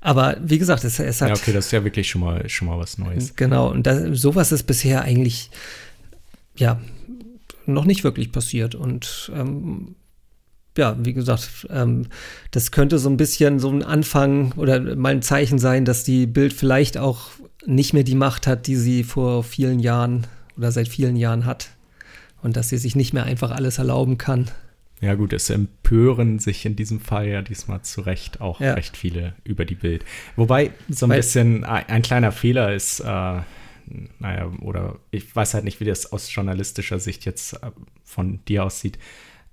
Aber 0.00 0.36
wie 0.44 0.58
gesagt, 0.58 0.84
es, 0.84 1.00
es 1.00 1.22
hat. 1.22 1.30
Ja, 1.30 1.34
okay, 1.34 1.52
das 1.52 1.66
ist 1.66 1.72
ja 1.72 1.84
wirklich 1.84 2.08
schon 2.08 2.20
mal, 2.20 2.46
schon 2.50 2.68
mal 2.68 2.78
was 2.78 2.98
Neues. 2.98 3.34
Genau, 3.34 3.70
und 3.70 3.86
das, 3.86 4.20
sowas 4.20 4.52
ist 4.52 4.64
bisher 4.64 5.02
eigentlich, 5.02 5.50
ja, 6.54 6.80
noch 7.64 7.86
nicht 7.86 8.04
wirklich 8.04 8.30
passiert. 8.30 8.74
Und 8.74 9.32
ähm, 9.34 9.96
ja, 10.78 10.96
wie 10.98 11.12
gesagt, 11.12 11.66
ähm, 11.70 12.06
das 12.50 12.70
könnte 12.70 12.98
so 12.98 13.08
ein 13.08 13.16
bisschen 13.16 13.58
so 13.58 13.70
ein 13.70 13.82
Anfang 13.82 14.52
oder 14.52 14.96
mal 14.96 15.12
ein 15.12 15.22
Zeichen 15.22 15.58
sein, 15.58 15.84
dass 15.84 16.04
die 16.04 16.26
Bild 16.26 16.52
vielleicht 16.52 16.98
auch 16.98 17.30
nicht 17.64 17.92
mehr 17.92 18.04
die 18.04 18.14
Macht 18.14 18.46
hat, 18.46 18.66
die 18.66 18.76
sie 18.76 19.04
vor 19.04 19.42
vielen 19.42 19.80
Jahren 19.80 20.26
oder 20.56 20.72
seit 20.72 20.88
vielen 20.88 21.16
Jahren 21.16 21.44
hat. 21.44 21.70
Und 22.42 22.56
dass 22.56 22.68
sie 22.68 22.78
sich 22.78 22.94
nicht 22.94 23.12
mehr 23.12 23.24
einfach 23.24 23.50
alles 23.50 23.78
erlauben 23.78 24.18
kann. 24.18 24.50
Ja, 25.00 25.14
gut, 25.14 25.32
es 25.32 25.50
empören 25.50 26.38
sich 26.38 26.64
in 26.64 26.74
diesem 26.74 27.00
Fall 27.00 27.28
ja 27.28 27.42
diesmal 27.42 27.82
zu 27.82 28.00
Recht 28.00 28.40
auch 28.40 28.60
ja. 28.60 28.74
recht 28.74 28.96
viele 28.96 29.34
über 29.44 29.64
die 29.64 29.74
Bild. 29.74 30.04
Wobei 30.36 30.70
so 30.88 31.06
ein 31.06 31.10
Weil, 31.10 31.18
bisschen 31.18 31.64
ein, 31.64 31.86
ein, 31.88 32.02
kleiner 32.02 32.32
Fehler 32.32 32.74
ist, 32.74 33.00
äh, 33.00 33.04
naja, 33.04 34.50
oder 34.62 34.96
ich 35.10 35.34
weiß 35.34 35.54
halt 35.54 35.64
nicht, 35.64 35.80
wie 35.80 35.84
das 35.84 36.12
aus 36.12 36.34
journalistischer 36.34 36.98
Sicht 36.98 37.26
jetzt 37.26 37.54
äh, 37.54 37.70
von 38.04 38.40
dir 38.46 38.64
aussieht. 38.64 38.98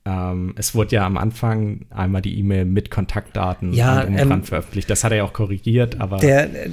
Ähm, 0.05 0.53
es 0.57 0.75
wurde 0.75 0.97
ja 0.97 1.05
am 1.05 1.17
Anfang 1.17 1.85
einmal 1.89 2.21
die 2.21 2.37
E-Mail 2.37 2.65
mit 2.65 2.91
Kontaktdaten 2.91 3.73
ja, 3.73 4.03
ähm, 4.03 4.43
veröffentlicht. 4.43 4.89
Das 4.89 5.03
hat 5.03 5.11
er 5.11 5.19
ja 5.19 5.23
auch 5.23 5.33
korrigiert, 5.33 6.01
aber. 6.01 6.17
Der, 6.17 6.65
äh, 6.65 6.69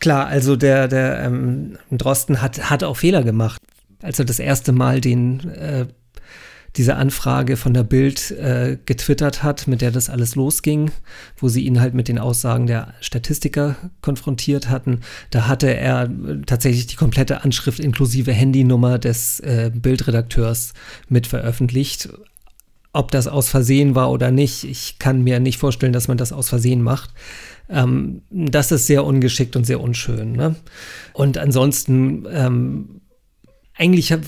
klar, 0.00 0.26
also 0.26 0.56
der, 0.56 0.88
der 0.88 1.22
ähm, 1.22 1.78
Drosten 1.90 2.42
hat, 2.42 2.70
hat 2.70 2.82
auch 2.82 2.96
Fehler 2.96 3.22
gemacht. 3.22 3.60
Als 4.02 4.18
er 4.18 4.24
das 4.24 4.40
erste 4.40 4.72
Mal 4.72 5.00
den 5.00 5.48
äh, 5.50 5.86
diese 6.76 6.96
Anfrage 6.96 7.56
von 7.56 7.72
der 7.72 7.84
Bild 7.84 8.32
äh, 8.32 8.78
getwittert 8.84 9.42
hat, 9.42 9.68
mit 9.68 9.80
der 9.80 9.92
das 9.92 10.10
alles 10.10 10.34
losging, 10.34 10.90
wo 11.36 11.48
sie 11.48 11.64
ihn 11.64 11.80
halt 11.80 11.94
mit 11.94 12.08
den 12.08 12.18
Aussagen 12.18 12.66
der 12.66 12.94
Statistiker 13.00 13.76
konfrontiert 14.02 14.68
hatten. 14.68 15.00
Da 15.30 15.46
hatte 15.46 15.74
er 15.74 16.10
tatsächlich 16.46 16.88
die 16.88 16.96
komplette 16.96 17.44
Anschrift 17.44 17.78
inklusive 17.78 18.32
Handynummer 18.32 18.98
des 18.98 19.38
äh, 19.40 19.70
Bildredakteurs 19.72 20.74
mit 21.08 21.28
veröffentlicht. 21.28 22.08
Ob 22.92 23.10
das 23.10 23.28
aus 23.28 23.48
Versehen 23.48 23.94
war 23.94 24.10
oder 24.10 24.30
nicht, 24.30 24.64
ich 24.64 24.98
kann 24.98 25.22
mir 25.22 25.40
nicht 25.40 25.58
vorstellen, 25.58 25.92
dass 25.92 26.08
man 26.08 26.16
das 26.16 26.32
aus 26.32 26.48
Versehen 26.48 26.82
macht. 26.82 27.10
Ähm, 27.68 28.22
das 28.30 28.72
ist 28.72 28.86
sehr 28.86 29.04
ungeschickt 29.04 29.54
und 29.54 29.64
sehr 29.64 29.80
unschön. 29.80 30.32
Ne? 30.32 30.56
Und 31.12 31.38
ansonsten 31.38 32.26
ähm, 32.30 33.00
eigentlich 33.76 34.12
hab, 34.12 34.20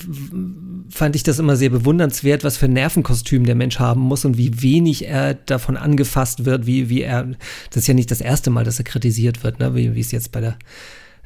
fand 0.89 1.15
ich 1.15 1.23
das 1.23 1.39
immer 1.39 1.55
sehr 1.55 1.69
bewundernswert, 1.69 2.43
was 2.43 2.57
für 2.57 2.65
ein 2.65 2.73
Nervenkostüm 2.73 3.45
der 3.45 3.55
Mensch 3.55 3.79
haben 3.79 4.01
muss 4.01 4.25
und 4.25 4.37
wie 4.37 4.61
wenig 4.61 5.07
er 5.07 5.35
davon 5.35 5.77
angefasst 5.77 6.45
wird, 6.45 6.65
wie, 6.65 6.89
wie 6.89 7.01
er, 7.01 7.31
das 7.69 7.83
ist 7.83 7.87
ja 7.87 7.93
nicht 7.93 8.11
das 8.11 8.21
erste 8.21 8.49
Mal, 8.49 8.65
dass 8.65 8.79
er 8.79 8.85
kritisiert 8.85 9.43
wird, 9.43 9.59
ne? 9.59 9.73
wie, 9.73 9.95
wie 9.95 10.01
es 10.01 10.11
jetzt 10.11 10.31
bei 10.31 10.41
der 10.41 10.57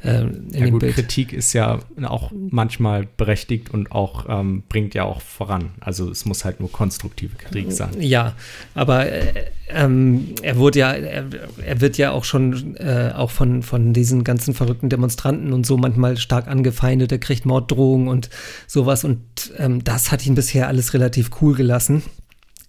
äh, 0.04 0.26
ja, 0.52 0.70
gut. 0.70 0.82
Kritik 0.82 1.32
ist 1.32 1.54
ja 1.54 1.80
auch 2.04 2.32
manchmal 2.34 3.08
berechtigt 3.18 3.70
und 3.70 3.92
auch 3.92 4.26
ähm, 4.28 4.64
bringt 4.68 4.96
ja 4.96 5.04
auch 5.04 5.22
voran. 5.22 5.72
Also 5.80 6.10
es 6.10 6.26
muss 6.26 6.44
halt 6.44 6.60
nur 6.60 6.72
konstruktive 6.72 7.36
Kritik 7.36 7.72
sein. 7.72 7.90
Ja, 8.00 8.34
aber 8.74 9.08
äh, 9.08 9.46
ähm, 9.70 10.36
er 10.42 10.58
wurde 10.58 10.80
ja, 10.80 10.92
er, 10.92 11.26
er, 11.64 11.82
wird 11.82 11.98
ja 11.98 12.12
auch 12.12 12.24
schon 12.24 12.76
äh, 12.78 13.12
auch 13.16 13.30
von, 13.30 13.62
von 13.62 13.94
diesen 13.94 14.24
ganzen 14.24 14.54
verrückten 14.56 14.90
Demonstranten 14.90 15.54
und 15.54 15.66
so 15.66 15.78
manchmal 15.78 16.18
stark 16.18 16.48
angefeindet. 16.48 17.12
Er 17.12 17.20
kriegt 17.20 17.46
Morddrohungen 17.46 18.08
und 18.08 18.30
sowas 18.66 19.04
und 19.04 19.22
ähm, 19.58 19.84
das 19.84 20.12
hat 20.12 20.26
ihn 20.26 20.36
bisher 20.36 20.68
alles 20.68 20.94
relativ 20.96 21.30
cool 21.42 21.56
gelassen. 21.56 22.02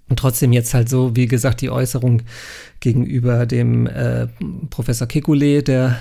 Und 0.08 0.18
trotzdem 0.18 0.52
jetzt 0.52 0.74
halt 0.74 0.90
so, 0.90 1.16
wie 1.16 1.26
gesagt, 1.26 1.62
die 1.62 1.70
Äußerung 1.70 2.22
gegenüber 2.80 3.46
dem 3.46 3.86
äh, 3.86 4.26
Professor 4.68 5.06
Kekulé, 5.06 5.62
der 5.62 5.98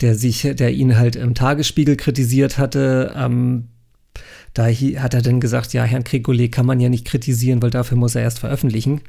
der 0.00 0.14
sich, 0.14 0.42
der 0.42 0.72
ihn 0.72 0.96
halt 0.96 1.16
im 1.16 1.34
Tagesspiegel 1.34 1.96
kritisiert 1.96 2.58
hatte. 2.58 3.14
Ähm, 3.16 3.68
da 4.54 4.66
hat 4.66 5.14
er 5.14 5.22
dann 5.22 5.40
gesagt, 5.40 5.72
ja, 5.72 5.84
Herrn 5.84 6.04
Krikolet 6.04 6.50
kann 6.50 6.66
man 6.66 6.80
ja 6.80 6.88
nicht 6.88 7.06
kritisieren, 7.06 7.62
weil 7.62 7.70
dafür 7.70 7.96
muss 7.96 8.14
er 8.14 8.22
erst 8.22 8.40
veröffentlichen. 8.40 9.02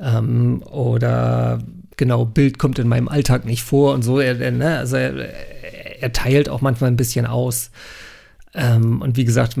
Ähm, 0.00 0.62
oder 0.62 1.60
genau, 1.96 2.24
Bild 2.24 2.58
kommt 2.58 2.78
in 2.78 2.88
meinem 2.88 3.08
Alltag 3.08 3.44
nicht 3.44 3.62
vor 3.62 3.94
und 3.94 4.02
so. 4.02 4.18
Er, 4.18 4.50
ne, 4.50 4.78
also 4.78 4.96
er, 4.96 5.14
er, 6.00 6.12
teilt 6.12 6.48
auch 6.48 6.62
manchmal 6.62 6.90
ein 6.90 6.96
bisschen 6.96 7.26
aus. 7.26 7.70
Ähm, 8.54 9.02
und 9.02 9.16
wie 9.16 9.24
gesagt, 9.24 9.56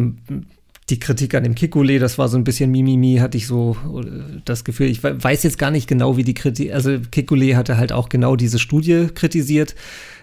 die 0.88 0.98
Kritik 0.98 1.34
an 1.34 1.44
dem 1.44 1.54
Kikule, 1.54 1.98
das 1.98 2.16
war 2.18 2.28
so 2.28 2.38
ein 2.38 2.44
bisschen 2.44 2.70
Mimimi, 2.70 3.18
hatte 3.18 3.36
ich 3.36 3.46
so 3.46 3.76
äh, 3.96 4.40
das 4.44 4.64
Gefühl. 4.64 4.88
Ich 4.88 5.02
weiß 5.02 5.42
jetzt 5.42 5.58
gar 5.58 5.70
nicht 5.70 5.86
genau, 5.86 6.16
wie 6.16 6.24
die 6.24 6.34
Kritik, 6.34 6.72
also 6.72 6.98
Kikule 7.10 7.56
hatte 7.56 7.76
halt 7.76 7.92
auch 7.92 8.08
genau 8.08 8.36
diese 8.36 8.58
Studie 8.58 9.08
kritisiert. 9.14 9.74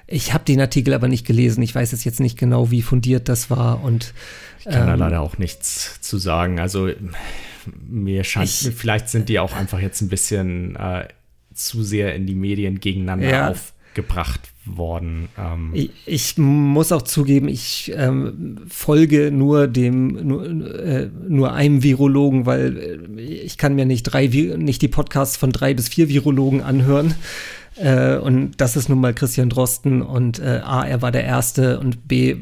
Ich 0.08 0.34
habe 0.34 0.46
den 0.46 0.62
Artikel 0.62 0.94
aber 0.94 1.08
nicht 1.08 1.26
gelesen. 1.26 1.63
Ich 1.63 1.74
weiß 1.74 1.91
jetzt 2.04 2.20
nicht 2.20 2.38
genau, 2.38 2.70
wie 2.72 2.82
fundiert 2.82 3.28
das 3.28 3.50
war 3.50 3.84
und 3.84 4.13
ich 4.60 4.65
kann 4.65 4.82
ähm, 4.82 4.88
da 4.88 4.96
leider 4.96 5.22
auch 5.22 5.38
nichts 5.38 6.00
zu 6.02 6.18
sagen. 6.18 6.60
Also 6.60 6.89
mir 7.88 8.24
scheint, 8.24 8.50
ich, 8.50 8.72
vielleicht 8.76 9.10
sind 9.10 9.30
die 9.30 9.39
auch 9.39 9.54
einfach 9.54 9.80
jetzt 9.80 10.02
ein 10.02 10.10
bisschen 10.10 10.76
äh, 10.76 11.08
zu 11.54 11.84
sehr 11.84 12.15
in 12.15 12.28
die 12.28 12.36
Medien 12.36 12.80
gegeneinander 12.80 13.30
ja, 13.30 13.50
aufgebracht 13.50 14.41
worden. 14.65 15.30
Ähm. 15.38 15.72
Ich, 15.74 15.91
ich, 16.06 16.38
muss 16.38 16.91
auch 16.91 17.04
zugeben, 17.04 17.48
ich 17.48 17.91
ähm, 17.96 18.58
folge 18.68 19.32
nur 19.32 19.68
dem 19.68 20.28
nur, 20.28 20.46
äh, 20.46 21.10
nur 21.28 21.54
einem 21.54 21.84
Virologen, 21.84 22.46
weil 22.46 22.78
äh, 23.18 23.22
ich 23.22 23.58
kann 23.58 23.76
mir 23.76 23.86
nicht 23.86 24.04
drei 24.04 24.28
nicht 24.28 24.82
die 24.82 24.88
Podcasts 24.88 25.38
von 25.38 25.52
drei 25.52 25.74
bis 25.74 25.89
vier 25.89 26.10
Virologen 26.10 26.62
anhören. 26.62 27.15
Äh, 27.76 28.18
und 28.18 28.62
das 28.62 28.78
ist 28.78 28.88
nun 28.88 29.02
mal 29.02 29.14
Christian 29.14 29.50
Drosten 29.50 30.02
und 30.02 30.40
äh, 30.40 30.62
A, 30.64 30.84
er 30.84 31.02
war 31.02 31.12
der 31.12 31.26
Erste 31.26 31.80
und 31.80 32.08
B, 32.08 32.38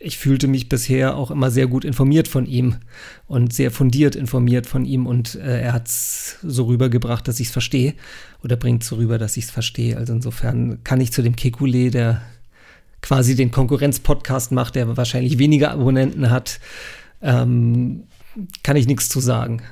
ich 0.00 0.18
fühlte 0.18 0.48
mich 0.48 0.68
bisher 0.68 1.16
auch 1.16 1.30
immer 1.30 1.52
sehr 1.52 1.68
gut 1.68 1.84
informiert 1.84 2.26
von 2.26 2.46
ihm 2.46 2.76
und 3.28 3.52
sehr 3.52 3.70
fundiert 3.70 4.16
informiert 4.16 4.66
von 4.66 4.84
ihm 4.84 5.06
und 5.06 5.36
äh, 5.36 5.62
er 5.62 5.72
hat 5.72 5.86
es 5.86 6.38
so 6.42 6.64
rübergebracht, 6.64 7.28
dass 7.28 7.38
ich 7.38 7.46
es 7.46 7.52
verstehe 7.52 7.94
oder 8.42 8.56
bringt 8.56 8.82
so 8.82 8.96
rüber, 8.96 9.18
dass 9.18 9.36
ich 9.36 9.44
es 9.44 9.50
verstehe. 9.52 9.96
Also 9.96 10.12
insofern 10.12 10.82
kann 10.82 11.00
ich 11.00 11.12
zu 11.12 11.22
dem 11.22 11.36
Kekule, 11.36 11.92
der 11.92 12.22
quasi 13.02 13.36
den 13.36 13.52
Konkurrenz-Podcast 13.52 14.50
macht, 14.50 14.74
der 14.74 14.96
wahrscheinlich 14.96 15.38
weniger 15.38 15.70
Abonnenten 15.70 16.30
hat, 16.30 16.58
ähm, 17.22 18.04
kann 18.64 18.76
ich 18.76 18.88
nichts 18.88 19.08
zu 19.08 19.20
sagen. 19.20 19.62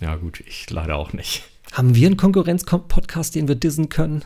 Ja 0.00 0.14
gut, 0.14 0.40
ich 0.46 0.70
leider 0.70 0.94
auch 0.94 1.12
nicht. 1.12 1.47
Haben 1.72 1.94
wir 1.94 2.06
einen 2.06 2.16
Konkurrenz-Podcast, 2.16 3.34
den 3.34 3.48
wir 3.48 3.54
dissen 3.54 3.88
können? 3.88 4.24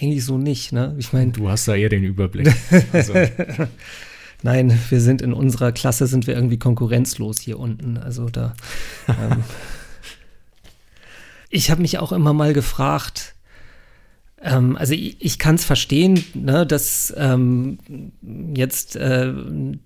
Eigentlich 0.00 0.24
so 0.24 0.38
nicht, 0.38 0.72
ne? 0.72 0.94
Ich 0.98 1.12
meine. 1.12 1.32
Du 1.32 1.48
hast 1.48 1.68
da 1.68 1.74
eher 1.74 1.88
den 1.88 2.04
Überblick. 2.04 2.52
Also. 2.92 3.14
Nein, 4.42 4.76
wir 4.88 5.00
sind 5.00 5.22
in 5.22 5.32
unserer 5.32 5.70
Klasse 5.70 6.06
sind 6.06 6.26
wir 6.26 6.34
irgendwie 6.34 6.58
konkurrenzlos 6.58 7.38
hier 7.38 7.60
unten. 7.60 7.96
Also 7.96 8.28
da. 8.28 8.54
ähm, 9.08 9.44
ich 11.48 11.70
habe 11.70 11.82
mich 11.82 11.98
auch 11.98 12.10
immer 12.10 12.32
mal 12.32 12.52
gefragt, 12.52 13.36
ähm, 14.42 14.76
also 14.76 14.94
ich, 14.94 15.16
ich 15.20 15.38
kann 15.38 15.54
es 15.54 15.64
verstehen, 15.64 16.24
ne, 16.34 16.66
dass 16.66 17.14
ähm, 17.16 17.78
jetzt 18.54 18.96
äh, 18.96 19.32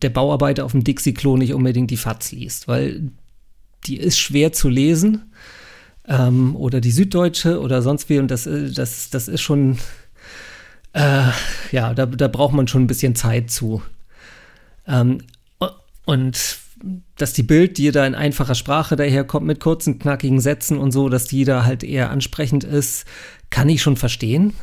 der 0.02 0.10
Bauarbeiter 0.10 0.64
auf 0.64 0.72
dem 0.72 0.84
Dixie-Klo 0.84 1.36
nicht 1.36 1.52
unbedingt 1.52 1.90
die 1.90 1.98
FATS 1.98 2.32
liest, 2.32 2.66
weil 2.66 3.10
die 3.84 3.98
ist 3.98 4.18
schwer 4.18 4.52
zu 4.52 4.68
lesen 4.68 5.32
ähm, 6.08 6.56
oder 6.56 6.80
die 6.80 6.90
Süddeutsche 6.90 7.60
oder 7.60 7.82
sonst 7.82 8.08
wie. 8.08 8.18
Und 8.18 8.30
das, 8.30 8.46
äh, 8.46 8.70
das, 8.70 9.10
das 9.10 9.28
ist 9.28 9.40
schon, 9.40 9.78
äh, 10.92 11.28
ja, 11.72 11.94
da, 11.94 12.06
da 12.06 12.28
braucht 12.28 12.54
man 12.54 12.68
schon 12.68 12.84
ein 12.84 12.88
bisschen 12.88 13.14
Zeit 13.14 13.50
zu. 13.50 13.82
Ähm, 14.86 15.22
und 16.04 16.58
dass 17.16 17.32
die 17.32 17.42
Bild, 17.42 17.78
die 17.78 17.90
da 17.90 18.06
in 18.06 18.14
einfacher 18.14 18.54
Sprache 18.54 18.96
daherkommt, 18.96 19.46
mit 19.46 19.60
kurzen, 19.60 19.98
knackigen 19.98 20.40
Sätzen 20.40 20.78
und 20.78 20.92
so, 20.92 21.08
dass 21.08 21.24
die 21.24 21.44
da 21.44 21.64
halt 21.64 21.82
eher 21.82 22.10
ansprechend 22.10 22.64
ist, 22.64 23.06
kann 23.50 23.68
ich 23.68 23.82
schon 23.82 23.96
verstehen. 23.96 24.54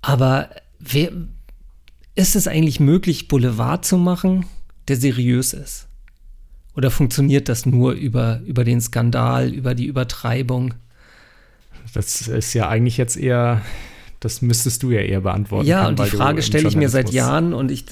Aber 0.00 0.50
wer, 0.78 1.10
ist 2.14 2.36
es 2.36 2.46
eigentlich 2.46 2.80
möglich, 2.80 3.28
Boulevard 3.28 3.84
zu 3.84 3.98
machen, 3.98 4.46
der 4.88 4.96
seriös 4.96 5.52
ist? 5.52 5.88
Oder 6.74 6.90
funktioniert 6.90 7.48
das 7.48 7.66
nur 7.66 7.92
über, 7.92 8.40
über 8.46 8.64
den 8.64 8.80
Skandal, 8.80 9.50
über 9.50 9.74
die 9.74 9.86
Übertreibung? 9.86 10.74
Das 11.92 12.28
ist 12.28 12.54
ja 12.54 12.68
eigentlich 12.68 12.96
jetzt 12.96 13.16
eher, 13.16 13.60
das 14.20 14.40
müsstest 14.40 14.82
du 14.82 14.90
ja 14.90 15.00
eher 15.00 15.20
beantworten. 15.20 15.66
Ja, 15.66 15.84
können, 15.84 15.98
und 15.98 16.06
die 16.06 16.16
Frage 16.16 16.42
stelle 16.42 16.68
ich 16.68 16.76
mir 16.76 16.88
seit 16.88 17.10
Jahren 17.10 17.52
und 17.52 17.70
ich 17.70 17.84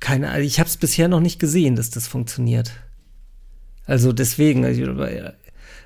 keine 0.00 0.30
Ahnung, 0.30 0.46
ich 0.46 0.60
habe 0.60 0.68
es 0.68 0.76
bisher 0.76 1.08
noch 1.08 1.20
nicht 1.20 1.40
gesehen, 1.40 1.74
dass 1.74 1.90
das 1.90 2.06
funktioniert. 2.06 2.70
Also 3.86 4.12
deswegen, 4.12 4.64
also, 4.64 4.84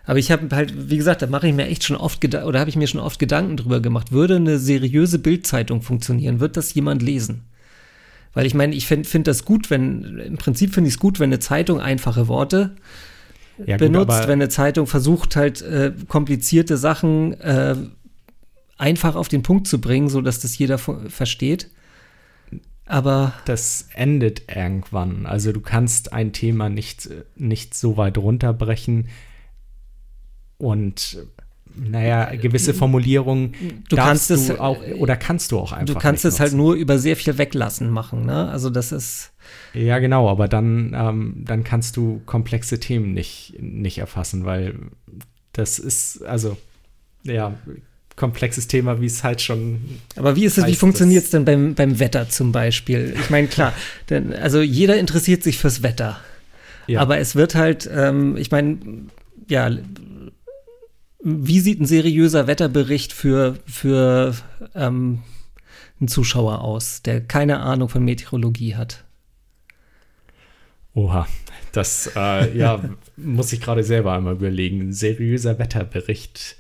aber 0.04 0.18
ich 0.18 0.30
habe 0.30 0.54
halt, 0.54 0.90
wie 0.90 0.96
gesagt, 0.96 1.22
da 1.22 1.26
mache 1.26 1.48
ich 1.48 1.54
mir 1.54 1.66
echt 1.66 1.84
schon 1.84 1.96
oft 1.96 2.22
oder 2.24 2.60
habe 2.60 2.68
ich 2.68 2.76
mir 2.76 2.86
schon 2.86 3.00
oft 3.00 3.18
Gedanken 3.18 3.56
drüber 3.56 3.80
gemacht. 3.80 4.12
Würde 4.12 4.36
eine 4.36 4.58
seriöse 4.58 5.18
Bildzeitung 5.18 5.82
funktionieren? 5.82 6.40
Wird 6.40 6.56
das 6.56 6.74
jemand 6.74 7.02
lesen? 7.02 7.44
Weil 8.32 8.46
ich 8.46 8.54
meine, 8.54 8.74
ich 8.74 8.86
finde 8.86 9.08
find 9.08 9.26
das 9.26 9.44
gut, 9.44 9.70
wenn, 9.70 10.18
im 10.18 10.36
Prinzip 10.36 10.72
finde 10.74 10.88
ich 10.88 10.94
es 10.94 11.00
gut, 11.00 11.18
wenn 11.18 11.30
eine 11.30 11.40
Zeitung 11.40 11.80
einfache 11.80 12.28
Worte 12.28 12.76
ja, 13.66 13.76
benutzt, 13.76 14.20
gut, 14.20 14.28
wenn 14.28 14.40
eine 14.40 14.48
Zeitung 14.48 14.86
versucht, 14.86 15.36
halt 15.36 15.62
äh, 15.62 15.92
komplizierte 16.08 16.76
Sachen 16.76 17.34
äh, 17.40 17.76
einfach 18.78 19.16
auf 19.16 19.28
den 19.28 19.42
Punkt 19.42 19.66
zu 19.66 19.80
bringen, 19.80 20.08
sodass 20.08 20.40
das 20.40 20.56
jeder 20.56 20.78
versteht. 20.78 21.70
Aber. 22.86 23.34
Das 23.44 23.88
endet 23.94 24.54
irgendwann. 24.54 25.26
Also 25.26 25.52
du 25.52 25.60
kannst 25.60 26.12
ein 26.12 26.32
Thema 26.32 26.68
nicht, 26.68 27.08
nicht 27.36 27.74
so 27.74 27.96
weit 27.96 28.18
runterbrechen 28.18 29.08
und 30.58 31.18
naja, 31.76 32.34
gewisse 32.36 32.74
Formulierungen 32.74 33.54
du 33.88 33.96
kannst 33.96 34.30
es 34.30 34.50
auch 34.50 34.78
oder 34.98 35.16
kannst 35.16 35.52
du 35.52 35.58
auch 35.58 35.72
einfach. 35.72 35.94
Du 35.94 36.00
kannst 36.00 36.24
es 36.24 36.40
halt 36.40 36.52
nur 36.52 36.74
über 36.74 36.98
sehr 36.98 37.16
viel 37.16 37.38
weglassen 37.38 37.90
machen, 37.90 38.26
ne? 38.26 38.48
Also 38.48 38.70
das 38.70 38.92
ist. 38.92 39.32
Ja, 39.74 39.98
genau, 39.98 40.28
aber 40.28 40.48
dann, 40.48 40.94
ähm, 40.94 41.34
dann 41.46 41.64
kannst 41.64 41.96
du 41.96 42.20
komplexe 42.26 42.78
Themen 42.80 43.14
nicht, 43.14 43.54
nicht 43.60 43.98
erfassen, 43.98 44.44
weil 44.44 44.74
das 45.52 45.78
ist, 45.78 46.22
also, 46.24 46.56
ja, 47.24 47.54
komplexes 48.16 48.68
Thema, 48.68 49.00
wie 49.00 49.06
es 49.06 49.24
halt 49.24 49.40
schon. 49.40 49.80
Aber 50.16 50.36
wie 50.36 50.44
ist 50.44 50.58
es, 50.58 50.66
wie 50.66 50.74
funktioniert 50.74 51.24
es 51.24 51.30
denn 51.30 51.44
beim, 51.44 51.74
beim 51.74 51.98
Wetter 51.98 52.28
zum 52.28 52.52
Beispiel? 52.52 53.14
Ich 53.18 53.30
meine, 53.30 53.48
klar, 53.48 53.72
denn, 54.10 54.34
also 54.34 54.60
jeder 54.60 54.98
interessiert 54.98 55.42
sich 55.42 55.58
fürs 55.58 55.82
Wetter. 55.82 56.20
Ja. 56.86 57.00
Aber 57.00 57.18
es 57.18 57.34
wird 57.34 57.54
halt, 57.54 57.88
ähm, 57.92 58.36
ich 58.36 58.50
meine, 58.50 58.78
ja, 59.48 59.70
wie 61.22 61.60
sieht 61.60 61.80
ein 61.80 61.86
seriöser 61.86 62.46
Wetterbericht 62.46 63.12
für, 63.12 63.58
für 63.66 64.34
ähm, 64.74 65.22
einen 66.00 66.08
Zuschauer 66.08 66.62
aus, 66.62 67.02
der 67.02 67.20
keine 67.20 67.60
Ahnung 67.60 67.88
von 67.88 68.04
Meteorologie 68.04 68.76
hat? 68.76 69.04
Oha, 70.94 71.26
das 71.72 72.10
äh, 72.16 72.56
ja, 72.56 72.82
muss 73.16 73.52
ich 73.52 73.60
gerade 73.60 73.84
selber 73.84 74.12
einmal 74.12 74.34
überlegen. 74.34 74.80
Ein 74.80 74.92
seriöser 74.92 75.58
Wetterbericht. 75.58 76.56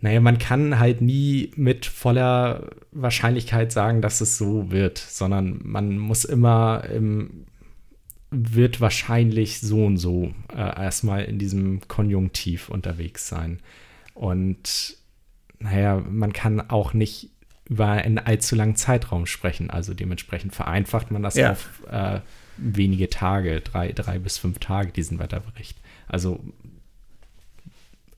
Naja, 0.00 0.20
man 0.20 0.38
kann 0.38 0.78
halt 0.78 1.00
nie 1.00 1.50
mit 1.56 1.84
voller 1.84 2.70
Wahrscheinlichkeit 2.92 3.72
sagen, 3.72 4.00
dass 4.00 4.20
es 4.20 4.38
so 4.38 4.70
wird, 4.70 4.96
sondern 4.98 5.60
man 5.64 5.98
muss 5.98 6.24
immer 6.24 6.84
im 6.94 7.47
wird 8.30 8.80
wahrscheinlich 8.80 9.60
so 9.60 9.84
und 9.84 9.96
so 9.96 10.32
äh, 10.54 10.56
erstmal 10.56 11.24
in 11.24 11.38
diesem 11.38 11.80
Konjunktiv 11.88 12.68
unterwegs 12.68 13.28
sein. 13.28 13.60
Und 14.14 14.96
naja, 15.60 16.02
man 16.08 16.32
kann 16.32 16.60
auch 16.70 16.92
nicht 16.92 17.30
über 17.68 17.88
einen 17.88 18.18
allzu 18.18 18.56
langen 18.56 18.76
Zeitraum 18.76 19.26
sprechen. 19.26 19.70
Also 19.70 19.94
dementsprechend 19.94 20.54
vereinfacht 20.54 21.10
man 21.10 21.22
das 21.22 21.36
ja. 21.36 21.52
auf 21.52 21.82
äh, 21.90 22.20
wenige 22.56 23.10
Tage, 23.10 23.60
drei, 23.60 23.92
drei 23.92 24.18
bis 24.18 24.38
fünf 24.38 24.58
Tage, 24.58 24.92
diesen 24.92 25.18
Wetterbericht. 25.18 25.78
Also 26.06 26.40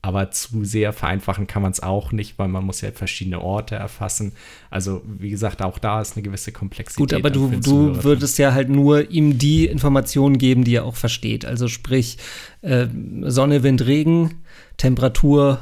aber 0.01 0.31
zu 0.31 0.63
sehr 0.63 0.93
vereinfachen 0.93 1.45
kann 1.45 1.61
man 1.61 1.71
es 1.71 1.81
auch 1.81 2.11
nicht, 2.11 2.39
weil 2.39 2.47
man 2.47 2.65
muss 2.65 2.81
ja 2.81 2.91
verschiedene 2.91 3.39
Orte 3.39 3.75
erfassen. 3.75 4.33
Also 4.71 5.03
wie 5.05 5.29
gesagt, 5.29 5.61
auch 5.61 5.77
da 5.77 6.01
ist 6.01 6.15
eine 6.15 6.23
gewisse 6.23 6.51
Komplexität. 6.51 6.97
Gut, 6.97 7.13
aber 7.13 7.29
du, 7.29 7.49
du 7.49 8.03
würdest 8.03 8.39
ja 8.39 8.53
halt 8.53 8.69
nur 8.69 9.11
ihm 9.11 9.37
die 9.37 9.67
Informationen 9.67 10.39
geben, 10.39 10.63
die 10.63 10.75
er 10.75 10.85
auch 10.85 10.95
versteht. 10.95 11.45
Also 11.45 11.67
sprich 11.67 12.17
äh, 12.61 12.87
Sonne, 13.21 13.61
Wind, 13.61 13.85
Regen, 13.85 14.41
Temperatur, 14.77 15.59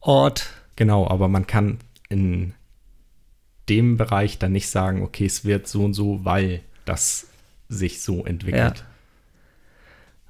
Ort. 0.00 0.50
Genau, 0.76 1.08
aber 1.08 1.26
man 1.26 1.48
kann 1.48 1.78
in 2.08 2.54
dem 3.68 3.96
Bereich 3.96 4.38
dann 4.38 4.52
nicht 4.52 4.68
sagen, 4.68 5.02
okay, 5.02 5.26
es 5.26 5.44
wird 5.44 5.66
so 5.66 5.84
und 5.84 5.94
so, 5.94 6.24
weil 6.24 6.60
das 6.84 7.26
sich 7.68 8.00
so 8.00 8.24
entwickelt. 8.24 8.78
Ja. 8.78 8.86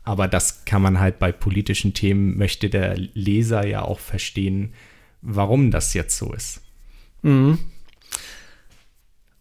Aber 0.06 0.28
das 0.28 0.64
kann 0.64 0.82
man 0.82 1.00
halt 1.00 1.18
bei 1.18 1.32
politischen 1.32 1.92
Themen, 1.92 2.38
möchte 2.38 2.70
der 2.70 2.96
Leser 2.96 3.66
ja 3.66 3.82
auch 3.82 3.98
verstehen, 3.98 4.72
warum 5.20 5.72
das 5.72 5.94
jetzt 5.94 6.16
so 6.16 6.32
ist. 6.32 6.60
Mhm. 7.22 7.58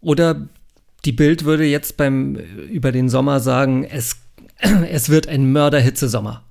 Oder 0.02 0.50
die 1.06 1.12
Bild 1.12 1.46
würde 1.46 1.66
jetzt 1.66 1.98
beim 1.98 2.36
über 2.36 2.92
den 2.92 3.10
Sommer 3.10 3.40
sagen, 3.42 3.84
es, 3.84 4.18
es 4.90 5.10
wird 5.10 5.28
ein 5.28 5.52
Mörderhitze-Sommer. 5.52 6.44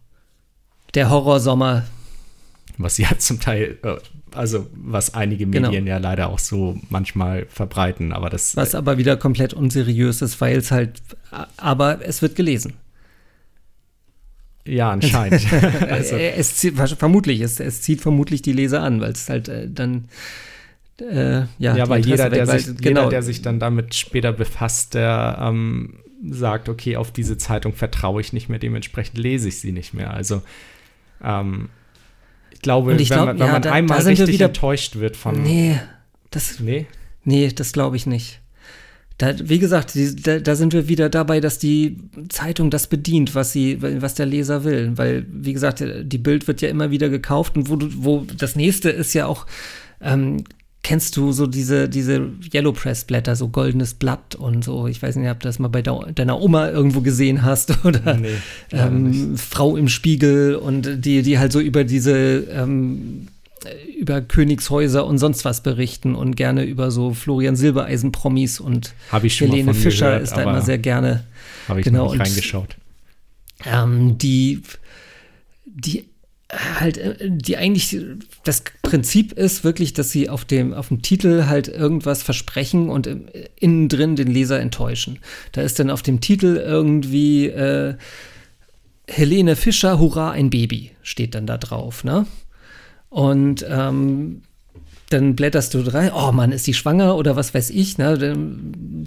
Der 0.94 1.10
Horrorsommer. 1.10 1.84
Was 2.78 2.98
ja 2.98 3.08
zum 3.18 3.40
Teil, 3.40 3.78
äh, 3.82 3.96
also 4.30 4.68
was 4.76 5.12
einige 5.14 5.44
genau. 5.48 5.70
Medien 5.70 5.86
genau. 5.86 5.96
ja 5.96 6.00
leider 6.00 6.28
auch 6.28 6.38
so 6.38 6.78
manchmal 6.88 7.46
verbreiten, 7.46 8.12
aber 8.12 8.30
das. 8.30 8.54
Was 8.54 8.76
aber 8.76 8.96
wieder 8.96 9.16
komplett 9.16 9.54
unseriös 9.54 10.22
ist, 10.22 10.40
weil 10.40 10.56
es 10.56 10.70
halt, 10.70 11.02
aber 11.56 12.06
es 12.06 12.22
wird 12.22 12.36
gelesen. 12.36 12.74
Ja, 14.66 14.90
anscheinend. 14.90 15.46
also. 15.88 16.16
es 16.16 16.56
zieht, 16.56 16.74
vermutlich, 16.76 17.40
es, 17.40 17.60
es 17.60 17.82
zieht 17.82 18.00
vermutlich 18.00 18.42
die 18.42 18.52
Leser 18.52 18.82
an, 18.82 19.00
weil 19.00 19.12
es 19.12 19.28
halt 19.28 19.48
äh, 19.48 19.68
dann 19.68 20.08
äh, 21.00 21.42
ja, 21.58 21.76
ja 21.76 21.88
weil 21.88 22.04
jeder, 22.06 22.30
der 22.30 22.46
sich, 22.46 22.76
genau. 22.76 23.00
jeder, 23.00 23.08
der 23.08 23.22
sich 23.22 23.42
dann 23.42 23.58
damit 23.58 23.94
später 23.94 24.32
befasst, 24.32 24.94
der 24.94 25.38
ähm, 25.40 25.98
sagt, 26.30 26.68
okay, 26.68 26.96
auf 26.96 27.10
diese 27.10 27.36
Zeitung 27.36 27.72
vertraue 27.72 28.20
ich 28.20 28.32
nicht 28.32 28.48
mehr, 28.48 28.58
dementsprechend 28.58 29.18
lese 29.18 29.48
ich 29.48 29.60
sie 29.60 29.72
nicht 29.72 29.92
mehr. 29.92 30.14
Also 30.14 30.42
ähm, 31.22 31.68
ich 32.52 32.62
glaube, 32.62 32.94
ich 32.94 33.08
glaub, 33.08 33.28
wenn, 33.28 33.38
wenn 33.38 33.46
ja, 33.46 33.52
man 33.52 33.62
da, 33.62 33.72
einmal 33.72 33.98
da 33.98 34.04
richtig 34.04 34.28
wieder, 34.28 34.46
enttäuscht 34.46 34.96
wird 34.96 35.16
von. 35.16 35.42
Nee, 35.42 35.78
das. 36.30 36.60
Nee? 36.60 36.86
Nee, 37.24 37.48
das 37.48 37.72
glaube 37.72 37.96
ich 37.96 38.06
nicht. 38.06 38.40
Da, 39.18 39.32
wie 39.48 39.60
gesagt, 39.60 39.94
die, 39.94 40.16
da, 40.16 40.40
da, 40.40 40.56
sind 40.56 40.72
wir 40.72 40.88
wieder 40.88 41.08
dabei, 41.08 41.40
dass 41.40 41.58
die 41.58 41.98
Zeitung 42.30 42.70
das 42.70 42.88
bedient, 42.88 43.34
was 43.36 43.52
sie, 43.52 43.80
was 43.80 44.14
der 44.14 44.26
Leser 44.26 44.64
will. 44.64 44.92
Weil, 44.96 45.24
wie 45.30 45.52
gesagt, 45.52 45.84
die 46.02 46.18
Bild 46.18 46.48
wird 46.48 46.62
ja 46.62 46.68
immer 46.68 46.90
wieder 46.90 47.08
gekauft 47.08 47.56
und 47.56 47.70
wo 47.70 47.76
du, 47.76 47.88
wo 47.96 48.26
das 48.36 48.56
nächste 48.56 48.90
ist 48.90 49.14
ja 49.14 49.26
auch, 49.26 49.46
ähm, 50.00 50.44
kennst 50.84 51.16
du 51.16 51.32
so 51.32 51.46
diese, 51.46 51.88
diese 51.88 52.30
Yellow 52.52 52.72
Press 52.72 53.04
Blätter, 53.04 53.34
so 53.34 53.48
goldenes 53.48 53.94
Blatt 53.94 54.34
und 54.36 54.64
so. 54.64 54.86
Ich 54.86 55.02
weiß 55.02 55.16
nicht, 55.16 55.30
ob 55.30 55.40
du 55.40 55.48
das 55.48 55.58
mal 55.58 55.68
bei 55.68 55.82
deiner 55.82 56.40
Oma 56.40 56.70
irgendwo 56.70 57.00
gesehen 57.00 57.42
hast 57.42 57.84
oder 57.84 58.14
nee, 58.14 58.28
ähm, 58.70 59.36
Frau 59.36 59.76
im 59.76 59.88
Spiegel 59.88 60.56
und 60.56 61.04
die, 61.04 61.22
die 61.22 61.38
halt 61.38 61.52
so 61.52 61.60
über 61.60 61.84
diese 61.84 62.44
ähm, 62.50 63.28
über 63.98 64.20
Königshäuser 64.20 65.06
und 65.06 65.18
sonst 65.18 65.44
was 65.44 65.62
berichten 65.62 66.14
und 66.14 66.36
gerne 66.36 66.64
über 66.64 66.90
so 66.90 67.14
Florian 67.14 67.56
Silbereisen-Promis 67.56 68.60
und 68.60 68.94
Helene 69.10 69.74
Fischer 69.74 70.06
gehört, 70.06 70.22
ist 70.22 70.32
da 70.36 70.42
immer 70.42 70.62
sehr 70.62 70.78
gerne. 70.78 71.24
Habe 71.68 71.80
ich 71.80 71.84
genau, 71.84 72.06
noch 72.06 72.12
nicht 72.12 72.20
reingeschaut. 72.20 72.76
ähm, 73.64 74.18
die, 74.18 74.62
die 75.66 76.04
halt, 76.80 77.00
die 77.24 77.56
eigentlich, 77.56 77.96
das 78.44 78.62
Prinzip 78.82 79.32
ist 79.32 79.64
wirklich, 79.64 79.92
dass 79.92 80.10
sie 80.10 80.28
auf 80.28 80.44
dem, 80.44 80.74
auf 80.74 80.88
dem 80.88 81.02
Titel 81.02 81.46
halt 81.46 81.68
irgendwas 81.68 82.22
versprechen 82.22 82.90
und 82.90 83.08
innen 83.56 83.88
drin 83.88 84.16
den 84.16 84.28
Leser 84.28 84.60
enttäuschen. 84.60 85.18
Da 85.52 85.62
ist 85.62 85.78
dann 85.78 85.90
auf 85.90 86.02
dem 86.02 86.20
Titel 86.20 86.56
irgendwie 86.56 87.46
äh, 87.46 87.94
Helene 89.06 89.56
Fischer, 89.56 89.98
Hurra, 89.98 90.30
ein 90.30 90.50
Baby, 90.50 90.92
steht 91.02 91.34
dann 91.34 91.46
da 91.46 91.58
drauf, 91.58 92.04
ne? 92.04 92.26
Und 93.14 93.64
ähm, 93.70 94.42
dann 95.08 95.36
blätterst 95.36 95.72
du 95.72 95.78
rein, 95.82 96.10
oh 96.12 96.32
Mann, 96.32 96.50
ist 96.50 96.66
die 96.66 96.74
schwanger 96.74 97.14
oder 97.14 97.36
was 97.36 97.54
weiß 97.54 97.70
ich, 97.70 97.96
ne? 97.96 98.18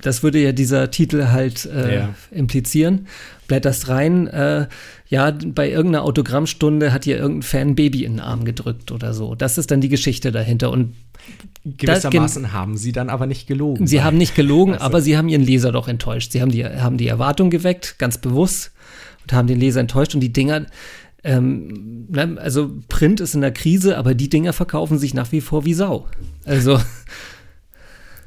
Das 0.01 0.23
würde 0.23 0.39
ja 0.39 0.53
dieser 0.53 0.91
Titel 0.91 1.27
halt 1.27 1.65
äh, 1.65 1.95
ja. 1.95 2.15
implizieren. 2.31 3.07
Blätterst 3.49 3.89
rein, 3.89 4.27
äh, 4.27 4.67
ja, 5.09 5.31
bei 5.31 5.69
irgendeiner 5.69 6.05
Autogrammstunde 6.05 6.93
hat 6.93 7.03
dir 7.03 7.17
irgendein 7.17 7.41
Fan 7.41 7.75
Baby 7.75 8.05
in 8.05 8.13
den 8.13 8.19
Arm 8.21 8.45
gedrückt 8.45 8.93
oder 8.93 9.13
so. 9.13 9.35
Das 9.35 9.57
ist 9.57 9.71
dann 9.71 9.81
die 9.81 9.89
Geschichte 9.89 10.31
dahinter. 10.31 10.71
Und 10.71 10.95
gewissermaßen 11.65 12.43
das, 12.43 12.53
haben 12.53 12.77
sie 12.77 12.93
dann 12.93 13.09
aber 13.09 13.25
nicht 13.25 13.45
gelogen. 13.45 13.87
Sie 13.87 14.01
haben 14.01 14.17
nicht 14.17 14.35
gelogen, 14.35 14.75
also. 14.75 14.85
aber 14.85 15.01
sie 15.01 15.17
haben 15.17 15.27
ihren 15.27 15.43
Leser 15.43 15.73
doch 15.73 15.89
enttäuscht. 15.89 16.31
Sie 16.31 16.41
haben 16.41 16.51
die, 16.51 16.63
haben 16.63 16.95
die 16.95 17.09
Erwartung 17.09 17.49
geweckt, 17.49 17.99
ganz 17.99 18.17
bewusst, 18.17 18.71
und 19.23 19.33
haben 19.33 19.47
den 19.47 19.59
Leser 19.59 19.81
enttäuscht. 19.81 20.15
Und 20.15 20.21
die 20.21 20.31
Dinger, 20.31 20.65
ähm, 21.27 22.07
ne, 22.09 22.37
also 22.39 22.71
Print 22.87 23.19
ist 23.19 23.35
in 23.35 23.41
der 23.41 23.51
Krise, 23.51 23.97
aber 23.97 24.15
die 24.15 24.29
Dinger 24.29 24.53
verkaufen 24.53 24.97
sich 24.97 25.13
nach 25.13 25.31
wie 25.33 25.41
vor 25.41 25.65
wie 25.65 25.73
Sau. 25.73 26.07
Also. 26.45 26.79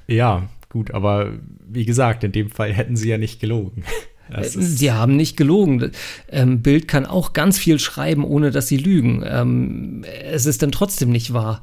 Ja, 0.06 0.48
gut, 0.70 0.90
aber 0.90 1.34
wie 1.68 1.84
gesagt, 1.84 2.24
in 2.24 2.32
dem 2.32 2.50
Fall 2.50 2.72
hätten 2.72 2.96
sie 2.96 3.08
ja 3.08 3.16
nicht 3.16 3.38
gelogen. 3.38 3.84
sie 4.42 4.90
haben 4.90 5.14
nicht 5.14 5.36
gelogen. 5.36 5.92
Ähm, 6.28 6.62
Bild 6.62 6.88
kann 6.88 7.06
auch 7.06 7.32
ganz 7.32 7.60
viel 7.60 7.78
schreiben, 7.78 8.24
ohne 8.24 8.50
dass 8.50 8.66
sie 8.66 8.76
lügen. 8.76 9.22
Ähm, 9.24 10.04
es 10.24 10.46
ist 10.46 10.64
dann 10.64 10.72
trotzdem 10.72 11.10
nicht 11.10 11.32
wahr. 11.32 11.62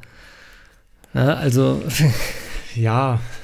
Ja, 1.14 1.34
also. 1.34 1.84
ja. 2.74 3.20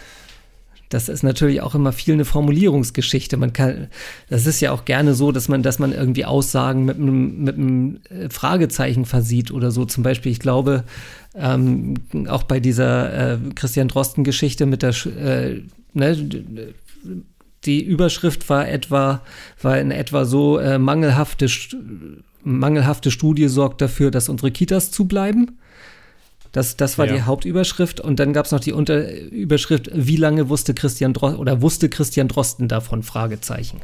das 0.93 1.09
ist 1.09 1.23
natürlich 1.23 1.61
auch 1.61 1.73
immer 1.73 1.91
viel 1.91 2.13
eine 2.13 2.25
Formulierungsgeschichte. 2.25 3.37
Man 3.37 3.51
kann, 3.51 3.87
das 4.29 4.45
ist 4.45 4.61
ja 4.61 4.71
auch 4.71 4.85
gerne 4.85 5.15
so, 5.15 5.31
dass 5.31 5.47
man, 5.47 5.63
dass 5.63 5.79
man 5.79 5.91
irgendwie 5.91 6.25
Aussagen 6.25 6.85
mit 6.85 6.97
einem, 6.97 7.43
mit 7.43 7.55
einem 7.55 7.99
äh, 8.09 8.29
Fragezeichen 8.29 9.05
versieht 9.05 9.49
oder 9.49 9.71
so. 9.71 9.85
Zum 9.85 10.03
Beispiel, 10.03 10.31
ich 10.31 10.39
glaube, 10.39 10.83
ähm, 11.35 11.95
auch 12.27 12.43
bei 12.43 12.59
dieser 12.59 13.33
äh, 13.33 13.37
Christian 13.55 13.87
Drosten-Geschichte 13.87 14.67
mit 14.67 14.83
der, 14.83 14.93
äh, 15.07 15.61
ne, 15.93 16.73
die 17.65 17.83
Überschrift 17.83 18.47
war 18.49 18.69
etwa, 18.69 19.21
war 19.61 19.79
in 19.79 19.89
etwa 19.89 20.25
so, 20.25 20.59
äh, 20.59 20.77
mangelhafte, 20.77 21.47
mangelhafte 22.43 23.09
Studie 23.09 23.47
sorgt 23.47 23.81
dafür, 23.81 24.11
dass 24.11 24.29
unsere 24.29 24.51
Kitas 24.51 24.91
zubleiben. 24.91 25.57
Das, 26.53 26.77
das 26.77 26.97
war 26.99 27.07
ja. 27.07 27.13
die 27.15 27.21
Hauptüberschrift. 27.23 27.99
Und 27.99 28.19
dann 28.19 28.31
gab 28.31 28.45
es 28.45 28.51
noch 28.51 28.59
die 28.59 28.71
Unterüberschrift, 28.71 29.89
wie 29.93 30.15
lange 30.15 30.49
wusste 30.49 30.73
Christian 30.73 31.11
Drosten 31.11 31.39
oder 31.39 31.61
wusste 31.61 31.89
Christian 31.89 32.29
Drosten 32.29 32.67
davon? 32.67 33.03
Fragezeichen. 33.03 33.81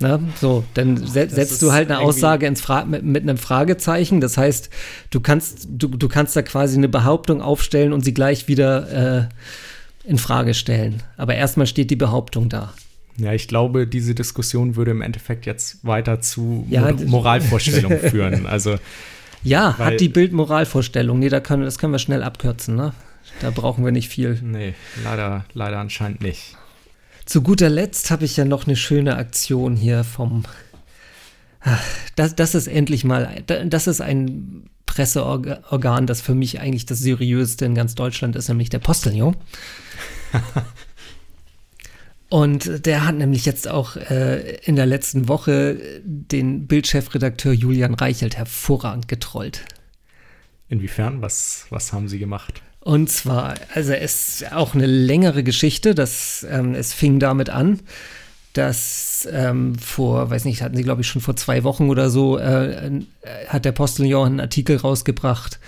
Na, 0.00 0.20
so, 0.40 0.62
dann 0.74 0.96
se 0.96 1.28
setzt 1.28 1.60
du 1.60 1.72
halt 1.72 1.90
eine 1.90 1.98
Aussage 1.98 2.46
ins 2.46 2.60
Fra 2.60 2.84
mit, 2.84 3.02
mit, 3.02 3.24
einem 3.24 3.36
Fragezeichen. 3.36 4.20
Das 4.20 4.38
heißt, 4.38 4.70
du 5.10 5.18
kannst, 5.18 5.66
du, 5.68 5.88
du 5.88 6.08
kannst 6.08 6.36
da 6.36 6.42
quasi 6.42 6.76
eine 6.76 6.88
Behauptung 6.88 7.42
aufstellen 7.42 7.92
und 7.92 8.04
sie 8.04 8.14
gleich 8.14 8.46
wieder 8.46 9.26
äh, 10.06 10.08
in 10.08 10.18
Frage 10.18 10.54
stellen. 10.54 11.02
Aber 11.16 11.34
erstmal 11.34 11.66
steht 11.66 11.90
die 11.90 11.96
Behauptung 11.96 12.48
da. 12.48 12.72
Ja, 13.16 13.32
ich 13.32 13.48
glaube, 13.48 13.88
diese 13.88 14.14
Diskussion 14.14 14.76
würde 14.76 14.92
im 14.92 15.02
Endeffekt 15.02 15.44
jetzt 15.44 15.84
weiter 15.84 16.20
zu 16.20 16.64
ja, 16.70 16.92
Moralvorstellungen 16.92 17.98
führen. 18.10 18.46
Also 18.46 18.78
ja, 19.42 19.74
Weil, 19.78 19.92
hat 19.92 20.00
die 20.00 20.08
Bildmoralvorstellung. 20.08 21.18
Nee, 21.18 21.28
da 21.28 21.40
können, 21.40 21.64
das 21.64 21.78
können 21.78 21.92
wir 21.92 21.98
schnell 21.98 22.22
abkürzen, 22.22 22.76
ne? 22.76 22.92
Da 23.40 23.50
brauchen 23.50 23.84
wir 23.84 23.92
nicht 23.92 24.08
viel. 24.08 24.38
Nee, 24.42 24.74
leider, 25.04 25.44
leider 25.52 25.78
anscheinend 25.78 26.22
nicht. 26.22 26.56
Zu 27.24 27.42
guter 27.42 27.68
Letzt 27.68 28.10
habe 28.10 28.24
ich 28.24 28.36
ja 28.36 28.44
noch 28.44 28.66
eine 28.66 28.76
schöne 28.76 29.16
Aktion 29.16 29.76
hier 29.76 30.02
vom. 30.02 30.44
Das, 32.16 32.34
das 32.34 32.54
ist 32.54 32.66
endlich 32.66 33.04
mal, 33.04 33.42
das 33.46 33.86
ist 33.86 34.00
ein 34.00 34.70
Presseorgan, 34.86 36.06
das 36.06 36.20
für 36.20 36.34
mich 36.34 36.60
eigentlich 36.60 36.86
das 36.86 37.00
seriöseste 37.00 37.66
in 37.66 37.74
ganz 37.74 37.94
Deutschland 37.94 38.34
ist, 38.36 38.48
nämlich 38.48 38.70
der 38.70 38.78
Postillon. 38.78 39.36
Und 42.30 42.84
der 42.84 43.06
hat 43.06 43.14
nämlich 43.14 43.46
jetzt 43.46 43.68
auch 43.68 43.96
äh, 43.96 44.56
in 44.64 44.76
der 44.76 44.86
letzten 44.86 45.28
Woche 45.28 45.78
den 46.04 46.66
Bildchefredakteur 46.66 47.52
Julian 47.52 47.94
Reichelt 47.94 48.36
hervorragend 48.36 49.08
getrollt. 49.08 49.64
Inwiefern? 50.68 51.22
Was, 51.22 51.66
was 51.70 51.92
haben 51.92 52.08
sie 52.08 52.18
gemacht? 52.18 52.62
Und 52.80 53.10
zwar, 53.10 53.54
also 53.74 53.92
es 53.92 54.40
ist 54.40 54.52
auch 54.52 54.74
eine 54.74 54.86
längere 54.86 55.42
Geschichte. 55.42 55.94
Das, 55.94 56.46
ähm, 56.48 56.74
es 56.74 56.92
fing 56.92 57.18
damit 57.18 57.48
an, 57.48 57.80
dass 58.52 59.26
ähm, 59.30 59.76
vor, 59.76 60.30
weiß 60.30 60.44
nicht, 60.44 60.62
hatten 60.62 60.76
sie 60.76 60.84
glaube 60.84 61.00
ich 61.00 61.08
schon 61.08 61.22
vor 61.22 61.36
zwei 61.36 61.64
Wochen 61.64 61.88
oder 61.88 62.10
so, 62.10 62.38
äh, 62.38 62.86
äh, 62.86 63.02
hat 63.46 63.64
der 63.64 63.72
Postillon 63.72 64.26
einen 64.26 64.40
Artikel 64.40 64.76
rausgebracht. 64.76 65.60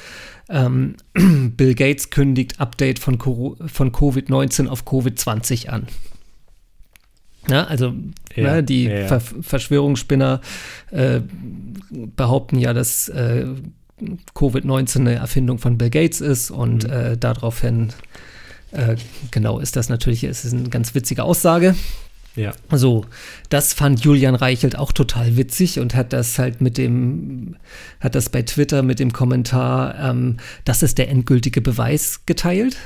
Ähm, 0.50 0.96
Bill 1.56 1.74
Gates 1.74 2.10
kündigt 2.10 2.60
Update 2.60 2.98
von, 2.98 3.18
von 3.18 3.92
Covid-19 3.92 4.68
auf 4.68 4.86
Covid-20 4.86 5.68
an. 5.68 5.86
Ja, 7.50 7.64
also 7.64 7.92
ja, 8.34 8.54
ne, 8.54 8.62
die 8.62 8.84
ja, 8.84 9.06
Ver 9.06 9.20
Verschwörungsspinner 9.20 10.40
äh, 10.90 11.20
behaupten 11.90 12.58
ja, 12.58 12.72
dass 12.72 13.08
äh, 13.08 13.46
Covid-19 14.34 15.00
eine 15.00 15.14
Erfindung 15.14 15.58
von 15.58 15.78
Bill 15.78 15.90
Gates 15.90 16.20
ist 16.20 16.50
und 16.50 16.84
mhm. 16.84 16.90
äh, 16.90 17.16
daraufhin, 17.16 17.88
äh, 18.72 18.96
genau, 19.30 19.58
ist 19.58 19.76
das 19.76 19.88
natürlich 19.88 20.24
ist 20.24 20.52
eine 20.52 20.68
ganz 20.68 20.94
witzige 20.94 21.24
Aussage. 21.24 21.74
Ja. 22.36 22.52
So, 22.70 23.04
das 23.48 23.72
fand 23.72 24.04
Julian 24.04 24.36
Reichelt 24.36 24.78
auch 24.78 24.92
total 24.92 25.36
witzig 25.36 25.80
und 25.80 25.96
hat 25.96 26.12
das 26.12 26.38
halt 26.38 26.60
mit 26.60 26.78
dem, 26.78 27.56
hat 27.98 28.14
das 28.14 28.28
bei 28.28 28.42
Twitter 28.42 28.82
mit 28.82 29.00
dem 29.00 29.12
Kommentar, 29.12 29.98
ähm, 29.98 30.36
das 30.64 30.82
ist 30.82 30.98
der 30.98 31.08
endgültige 31.08 31.60
Beweis 31.60 32.20
geteilt. 32.26 32.76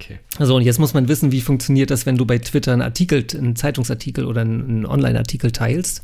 Okay. 0.00 0.18
Also 0.38 0.56
und 0.56 0.62
jetzt 0.62 0.78
muss 0.78 0.92
man 0.92 1.08
wissen, 1.08 1.30
wie 1.30 1.40
funktioniert 1.40 1.90
das, 1.90 2.04
wenn 2.04 2.16
du 2.16 2.26
bei 2.26 2.38
Twitter 2.38 2.72
einen 2.72 2.82
Artikel, 2.82 3.24
einen 3.34 3.56
Zeitungsartikel 3.56 4.24
oder 4.24 4.40
einen 4.40 4.86
Online-Artikel 4.86 5.52
teilst. 5.52 6.02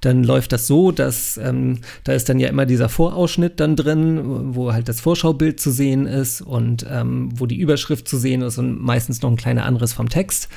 Dann 0.00 0.22
läuft 0.22 0.52
das 0.52 0.66
so, 0.66 0.92
dass 0.92 1.36
ähm, 1.38 1.80
da 2.04 2.12
ist 2.12 2.28
dann 2.28 2.38
ja 2.38 2.48
immer 2.48 2.66
dieser 2.66 2.88
Vorausschnitt 2.88 3.58
dann 3.58 3.74
drin, 3.74 4.54
wo 4.54 4.72
halt 4.72 4.88
das 4.88 5.00
Vorschaubild 5.00 5.58
zu 5.58 5.70
sehen 5.70 6.06
ist 6.06 6.42
und 6.42 6.86
ähm, 6.88 7.30
wo 7.34 7.46
die 7.46 7.58
Überschrift 7.58 8.06
zu 8.06 8.18
sehen 8.18 8.42
ist 8.42 8.58
und 8.58 8.80
meistens 8.80 9.22
noch 9.22 9.30
ein 9.30 9.36
kleiner 9.36 9.64
anderes 9.64 9.92
vom 9.92 10.08
Text. 10.08 10.48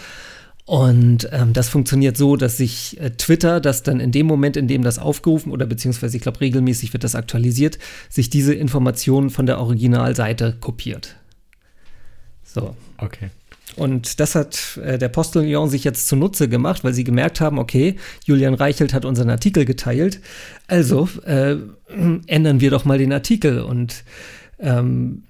Und 0.65 1.29
ähm, 1.31 1.53
das 1.53 1.69
funktioniert 1.69 2.17
so, 2.17 2.35
dass 2.35 2.57
sich 2.57 2.99
äh, 2.99 3.11
Twitter, 3.11 3.61
das 3.61 3.83
dann 3.83 4.01
in 4.01 4.11
dem 4.11 4.27
Moment, 4.27 4.57
in 4.57 4.67
dem 4.67 4.83
das 4.83 4.99
aufgerufen 4.99 5.53
oder 5.53 5.65
beziehungsweise 5.65 6.17
ich 6.17 6.23
glaube 6.23 6.41
regelmäßig 6.41 6.91
wird 6.91 7.05
das 7.05 7.15
aktualisiert, 7.15 7.79
sich 8.09 8.29
diese 8.29 8.53
Informationen 8.53 9.29
von 9.29 9.45
der 9.45 9.59
Originalseite 9.59 10.57
kopiert. 10.59 11.15
So. 12.60 12.76
Okay. 12.98 13.30
Und 13.76 14.20
das 14.20 14.34
hat 14.34 14.80
äh, 14.84 14.98
der 14.98 15.10
Postillon 15.10 15.70
sich 15.70 15.84
jetzt 15.84 16.08
zunutze 16.08 16.50
gemacht, 16.50 16.84
weil 16.84 16.93
sie 16.93 17.04
gemerkt 17.04 17.39
haben, 17.39 17.60
okay, 17.60 17.96
Julian 18.26 18.56
Reichelt 18.56 18.93
hat 18.93 19.06
unseren 19.06 19.30
Artikel 19.30 19.65
geteilt, 19.65 20.20
also 20.67 21.08
äh, 21.26 21.58
ändern 22.26 22.60
wir 22.60 22.72
doch 22.72 22.86
mal 22.86 22.98
den 22.98 23.13
Artikel. 23.13 23.60
Und 23.62 24.04
ähm, 24.60 25.24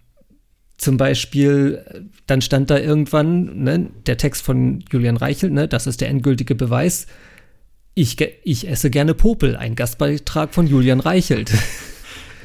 zum 0.78 0.96
Beispiel, 0.96 1.84
dann 2.26 2.42
stand 2.42 2.70
da 2.70 2.78
irgendwann 2.78 3.64
ne, 3.64 3.90
der 4.06 4.18
Text 4.18 4.44
von 4.44 4.84
Julian 4.92 5.18
Reichelt, 5.18 5.52
ne, 5.52 5.68
das 5.68 5.86
ist 5.86 6.00
der 6.00 6.08
endgültige 6.08 6.56
Beweis. 6.56 7.08
Ich, 7.96 8.16
ich 8.44 8.70
esse 8.70 8.90
gerne 8.90 9.14
Popel, 9.14 9.58
ein 9.58 9.76
Gastbeitrag 9.76 10.54
von 10.54 10.68
Julian 10.68 11.00
Reichelt. 11.00 11.52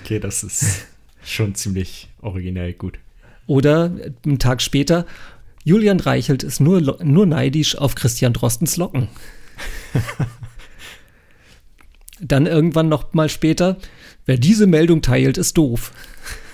Okay, 0.03 0.19
das 0.19 0.43
ist 0.43 0.87
schon 1.23 1.55
ziemlich 1.55 2.09
originell 2.23 2.73
gut. 2.73 2.99
Oder 3.47 3.91
einen 4.25 4.39
Tag 4.39 4.63
später, 4.63 5.07
Julian 5.65 6.01
Reichelt 6.01 6.43
ist 6.43 6.61
nur, 6.61 6.99
nur 7.03 7.27
neidisch 7.27 7.77
auf 7.77 7.95
Christian 7.95 8.33
Drostens 8.33 8.77
Locken. 8.77 9.09
Dann 12.21 12.47
irgendwann 12.47 12.89
noch 12.89 13.13
mal 13.15 13.29
später, 13.29 13.77
wer 14.27 14.39
diese 14.39 14.67
Meldung 14.67 15.03
teilt, 15.03 15.39
ist 15.39 15.59
doof. 15.59 15.93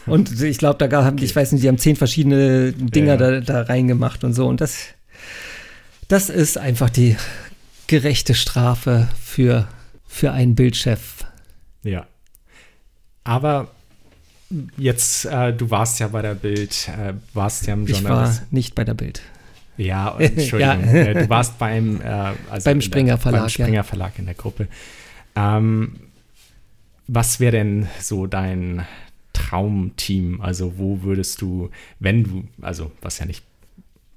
Und 0.06 0.40
ich 0.40 0.58
glaube, 0.58 0.78
da 0.78 0.86
gab, 0.86 1.12
okay. 1.12 1.24
ich 1.24 1.36
weiß 1.36 1.52
nicht, 1.52 1.62
die 1.62 1.68
haben 1.68 1.78
zehn 1.78 1.96
verschiedene 1.96 2.72
Dinger 2.72 3.20
ja, 3.20 3.30
ja. 3.30 3.40
Da, 3.40 3.40
da 3.40 3.62
reingemacht 3.62 4.24
und 4.24 4.32
so. 4.32 4.46
Und 4.46 4.60
das, 4.60 4.78
das 6.08 6.30
ist 6.30 6.56
einfach 6.56 6.88
die 6.88 7.16
gerechte 7.86 8.34
Strafe 8.34 9.08
für, 9.22 9.68
für 10.06 10.32
einen 10.32 10.54
Bildchef. 10.54 11.24
Ja. 11.82 12.06
Aber 13.24 13.70
Jetzt, 14.76 15.26
äh, 15.26 15.52
du 15.52 15.70
warst 15.70 16.00
ja 16.00 16.08
bei 16.08 16.22
der 16.22 16.34
Bild, 16.34 16.88
äh, 16.88 17.14
warst 17.34 17.66
ja 17.66 17.74
im 17.74 17.86
Journalismus. 17.86 18.36
Ich 18.36 18.40
war 18.40 18.46
nicht 18.50 18.74
bei 18.74 18.84
der 18.84 18.94
Bild. 18.94 19.20
Ja, 19.76 20.16
Entschuldigung. 20.18 20.84
ja. 20.84 20.92
Äh, 20.92 21.14
du 21.14 21.28
warst 21.28 21.58
beim, 21.58 22.00
äh, 22.00 22.32
also 22.50 22.64
beim 22.64 22.80
Springer 22.80 23.18
Verlag. 23.18 23.42
Beim 23.42 23.48
Springer 23.50 23.84
Verlag 23.84 24.18
in 24.18 24.24
der 24.26 24.34
Gruppe. 24.34 24.68
Ähm, 25.36 26.00
was 27.06 27.40
wäre 27.40 27.52
denn 27.52 27.88
so 28.00 28.26
dein 28.26 28.86
Traumteam? 29.32 30.40
Also, 30.40 30.78
wo 30.78 31.02
würdest 31.02 31.40
du, 31.40 31.70
wenn 32.00 32.24
du, 32.24 32.44
also, 32.60 32.90
was 33.02 33.18
ja 33.18 33.26
nicht 33.26 33.44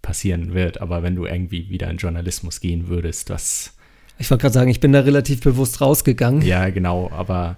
passieren 0.02 0.54
wird, 0.54 0.82
aber 0.82 1.04
wenn 1.04 1.16
du 1.16 1.26
irgendwie 1.26 1.70
wieder 1.70 1.90
in 1.90 1.98
Journalismus 1.98 2.60
gehen 2.60 2.88
würdest, 2.88 3.30
was. 3.30 3.74
Ich 4.18 4.30
wollte 4.30 4.44
gerade 4.44 4.54
sagen, 4.54 4.70
ich 4.70 4.80
bin 4.80 4.94
da 4.94 5.02
relativ 5.02 5.42
bewusst 5.42 5.82
rausgegangen. 5.82 6.42
Ja, 6.42 6.70
genau, 6.70 7.10
aber 7.12 7.58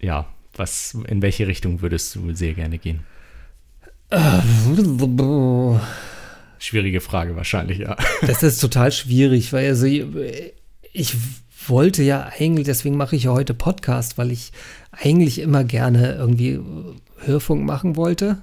ja, 0.00 0.26
was, 0.56 0.96
in 1.08 1.22
welche 1.22 1.46
Richtung 1.46 1.82
würdest 1.82 2.14
du 2.14 2.34
sehr 2.34 2.54
gerne 2.54 2.78
gehen? 2.78 3.00
Schwierige 6.58 7.00
Frage 7.00 7.36
wahrscheinlich, 7.36 7.78
ja. 7.78 7.96
Das 8.26 8.42
ist 8.42 8.60
total 8.60 8.92
schwierig, 8.92 9.52
weil 9.52 9.68
also 9.68 9.86
ich 9.86 11.16
wollte 11.66 12.02
ja 12.02 12.30
eigentlich, 12.38 12.66
deswegen 12.66 12.96
mache 12.96 13.16
ich 13.16 13.24
ja 13.24 13.32
heute 13.32 13.54
Podcast, 13.54 14.18
weil 14.18 14.30
ich 14.30 14.52
eigentlich 14.92 15.40
immer 15.40 15.64
gerne 15.64 16.14
irgendwie 16.14 16.60
Hörfunk 17.18 17.64
machen 17.64 17.96
wollte. 17.96 18.38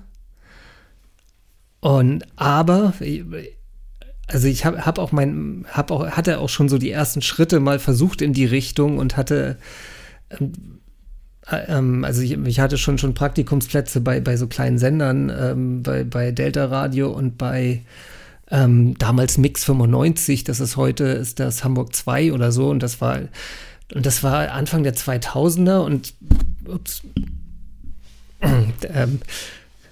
Und 1.80 2.26
aber, 2.36 2.94
also 4.28 4.48
ich 4.48 4.66
habe 4.66 4.86
hab 4.86 5.00
auch 5.00 5.12
mein, 5.12 5.66
hab 5.72 5.92
auch, 5.92 6.08
hatte 6.12 6.40
auch 6.40 6.50
schon 6.50 6.70
so 6.70 6.78
die 6.78 6.92
ersten 6.92 7.22
Schritte 7.22 7.60
mal 7.60 7.80
versucht 7.80 8.22
in 8.22 8.34
die 8.34 8.46
Richtung 8.46 8.98
und 8.98 9.18
hatte 9.18 9.58
also 11.46 12.22
ich, 12.22 12.32
ich, 12.32 12.60
hatte 12.60 12.78
schon 12.78 12.98
schon 12.98 13.14
Praktikumsplätze 13.14 14.00
bei, 14.00 14.20
bei 14.20 14.38
so 14.38 14.48
kleinen 14.48 14.78
Sendern, 14.78 15.32
ähm, 15.36 15.84
bei, 15.84 16.04
bei 16.04 16.32
Delta 16.32 16.66
Radio 16.66 17.10
und 17.12 17.38
bei 17.38 17.82
ähm, 18.50 18.98
damals 18.98 19.38
Mix 19.38 19.64
95, 19.66 20.44
das 20.44 20.60
ist 20.60 20.78
heute, 20.78 21.06
ist 21.06 21.40
das 21.40 21.64
Hamburg 21.64 21.96
2 21.96 22.32
oder 22.34 22.52
so. 22.52 22.70
Und 22.70 22.84
das 22.84 23.02
war 23.02 23.22
und 23.94 24.06
das 24.06 24.24
war 24.24 24.52
Anfang 24.52 24.84
der 24.84 24.96
2000er 24.96 25.80
und 25.80 26.14
ups, 26.66 27.02
ähm, 28.42 29.20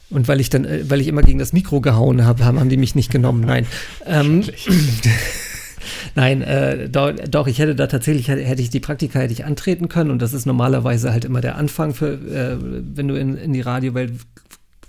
Und 0.10 0.28
weil 0.28 0.40
ich 0.40 0.50
dann, 0.50 0.66
äh, 0.66 0.90
weil 0.90 1.02
ich 1.02 1.08
immer 1.08 1.22
gegen 1.22 1.40
das 1.40 1.54
Mikro 1.54 1.82
gehauen 1.82 2.26
habe, 2.26 2.46
haben, 2.46 2.60
haben 2.60 2.70
die 2.70 2.78
mich 2.78 2.96
nicht 2.96 3.12
genommen. 3.12 3.42
Nein. 3.42 3.68
Ähm, 4.06 4.44
Nein, 6.16 6.42
äh, 6.42 6.90
doch, 6.90 7.14
doch, 7.30 7.48
ich 7.48 7.60
hätte 7.60 7.76
da 7.76 7.88
tatsächlich, 7.88 8.28
hätte 8.28 8.62
ich 8.62 8.70
die 8.70 8.80
Praktika 8.80 9.20
hätte 9.20 9.34
ich 9.34 9.46
antreten 9.46 9.90
können 9.90 10.12
und 10.12 10.22
das 10.22 10.34
ist 10.34 10.46
normalerweise 10.46 11.12
halt 11.12 11.26
immer 11.26 11.42
der 11.42 11.56
Anfang 11.58 11.94
für, 11.94 12.14
äh, 12.14 12.58
wenn 12.60 13.08
du 13.08 13.16
in, 13.16 13.36
in 13.36 13.54
die 13.54 13.62
Radiowelt 13.62 14.14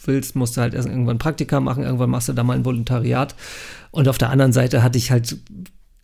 willst, 0.05 0.36
musst 0.36 0.57
du 0.57 0.61
halt 0.61 0.74
erst 0.74 0.88
irgendwann 0.88 1.18
Praktika 1.18 1.61
machen, 1.61 1.82
irgendwann 1.82 2.11
machst 2.11 2.28
du 2.28 2.32
da 2.32 2.42
mal 2.42 2.57
ein 2.57 2.64
Volontariat. 2.64 3.34
Und 3.90 4.09
auf 4.09 4.18
der 4.18 4.30
anderen 4.30 4.53
Seite 4.53 4.82
hatte 4.82 4.98
ich 4.98 5.11
halt 5.11 5.36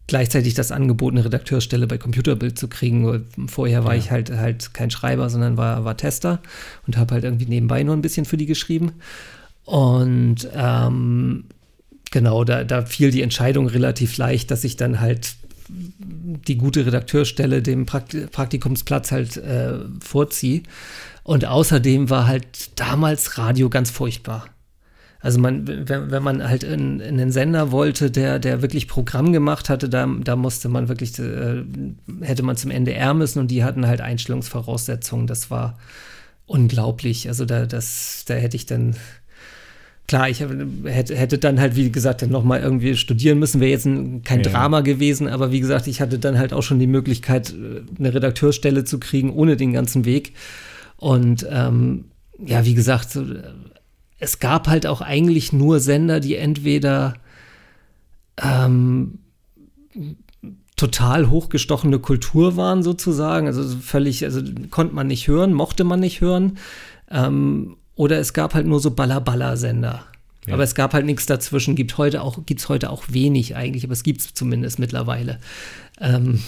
gleichzeitig 0.07 0.55
das 0.55 0.73
Angebot, 0.73 1.13
eine 1.13 1.25
Redakteursstelle 1.25 1.87
bei 1.87 1.99
Computerbild 1.99 2.59
zu 2.59 2.69
kriegen. 2.69 3.27
Vorher 3.49 3.85
war 3.85 3.95
ja. 3.95 3.99
ich 3.99 4.11
halt 4.11 4.31
halt 4.31 4.75
kein 4.75 4.91
Schreiber, 4.91 5.31
sondern 5.31 5.57
war, 5.57 5.85
war 5.85 5.97
Tester 5.97 6.41
und 6.87 6.97
habe 6.97 7.15
halt 7.15 7.25
irgendwie 7.25 7.47
nebenbei 7.47 7.83
nur 7.83 7.97
ein 7.97 8.03
bisschen 8.03 8.25
für 8.25 8.37
die 8.37 8.47
geschrieben. 8.47 8.93
Und 9.65 10.49
ähm, 10.55 11.45
genau, 12.11 12.45
da, 12.45 12.65
da 12.65 12.83
fiel 12.83 13.11
die 13.11 13.23
Entscheidung 13.23 13.69
relativ 13.69 14.17
leicht, 14.17 14.51
dass 14.51 14.65
ich 14.65 14.77
dann 14.77 15.01
halt 15.01 15.37
die 15.69 16.57
gute 16.57 16.87
Redakteurstelle 16.87 17.63
dem 17.63 17.87
Praktikumsplatz 17.87 19.11
halt 19.11 19.37
äh, 19.37 19.79
vorziehe. 20.01 20.63
Und 21.25 21.45
außerdem 21.45 22.09
war 22.09 22.27
halt 22.27 22.79
damals 22.79 23.37
Radio 23.37 23.69
ganz 23.69 23.91
furchtbar. 23.91 24.47
Also 25.21 25.41
man, 25.41 25.67
wenn, 25.67 26.11
wenn 26.11 26.23
man 26.23 26.49
halt 26.49 26.63
in, 26.63 27.01
in 27.01 27.19
den 27.19 27.33
Sender 27.33 27.73
wollte, 27.73 28.13
der, 28.13 28.39
der 28.39 28.63
wirklich 28.63 28.87
Programm 28.87 29.33
gemacht 29.33 29.69
hatte, 29.69 29.89
da, 29.89 30.07
da 30.07 30.37
musste 30.37 30.69
man 30.69 30.89
wirklich, 30.89 31.19
äh, 31.19 31.65
hätte 32.21 32.45
man 32.45 32.57
zum 32.57 32.71
NDR 32.71 33.13
müssen 33.13 33.41
und 33.41 33.51
die 33.51 33.65
hatten 33.65 33.89
halt 33.89 34.01
Einstellungsvoraussetzungen. 34.01 35.27
Das 35.27 35.51
war 35.51 35.79
unglaublich. 36.45 37.29
Also 37.29 37.45
da, 37.45 37.67
das, 37.67 38.25
da 38.29 38.35
hätte 38.35 38.57
ich 38.57 38.67
dann, 38.67 38.95
klar, 40.07 40.29
ich 40.29 40.41
hätte, 40.85 41.17
hätte 41.17 41.39
dann 41.39 41.61
halt, 41.61 41.77
wie 41.77 41.91
gesagt, 41.91 42.23
dann 42.23 42.31
nochmal 42.31 42.61
irgendwie 42.61 42.97
studieren 42.97 43.39
müssen, 43.39 43.61
wäre 43.61 43.71
jetzt 43.71 43.87
ein, 43.87 44.23
kein 44.23 44.43
ja. 44.43 44.51
Drama 44.51 44.81
gewesen, 44.81 45.29
aber 45.29 45.53
wie 45.53 45.61
gesagt, 45.61 45.87
ich 45.87 46.01
hatte 46.01 46.19
dann 46.19 46.39
halt 46.39 46.53
auch 46.53 46.63
schon 46.63 46.79
die 46.79 46.87
Möglichkeit, 46.87 47.55
eine 47.99 48.15
Redakteurstelle 48.15 48.85
zu 48.85 48.99
kriegen, 48.99 49.33
ohne 49.33 49.57
den 49.57 49.73
ganzen 49.73 50.05
Weg. 50.05 50.35
Und 50.97 51.47
ähm, 51.51 52.07
ja, 52.45 52.65
wie 52.65 52.75
gesagt, 52.75 53.19
es 54.19 54.39
gab 54.39 54.69
halt 54.69 54.87
auch 54.87 55.01
eigentlich 55.01 55.53
nur 55.53 55.81
Sender, 55.81 56.21
die 56.21 56.37
entweder 56.37 57.15
ähm, 58.43 59.19
total 60.77 61.31
hochgestochene 61.31 61.99
Kultur 61.99 62.57
waren, 62.57 62.83
sozusagen, 62.83 63.47
also 63.47 63.77
völlig, 63.79 64.25
also 64.25 64.43
konnte 64.71 64.95
man 64.95 65.07
nicht 65.07 65.27
hören, 65.27 65.53
mochte 65.53 65.85
man 65.85 66.01
nicht 66.01 66.21
hören. 66.21 66.59
Ähm, 67.11 67.77
oder 67.97 68.19
es 68.19 68.33
gab 68.33 68.55
halt 68.55 68.67
nur 68.67 68.81
so 68.81 68.91
Baller-Baller-Sender. 68.93 70.05
Ja. 70.47 70.55
Aber 70.55 70.63
es 70.63 70.75
gab 70.75 70.95
halt 70.95 71.07
nichts 71.07 71.27
dazwischen. 71.27 71.75
Gibt 71.75 71.99
heute 71.99 72.23
auch, 72.23 72.39
gibt's 72.47 72.69
heute 72.69 72.91
auch 72.91 73.05
wenig 73.09 73.57
eigentlich, 73.57 73.85
aber 73.85 73.95
es 73.95 74.05
gibt 74.05 74.21
es 74.21 74.35
zumindest 74.35 74.79
mittlerweile. 74.79 75.39
Ähm, 76.01 76.41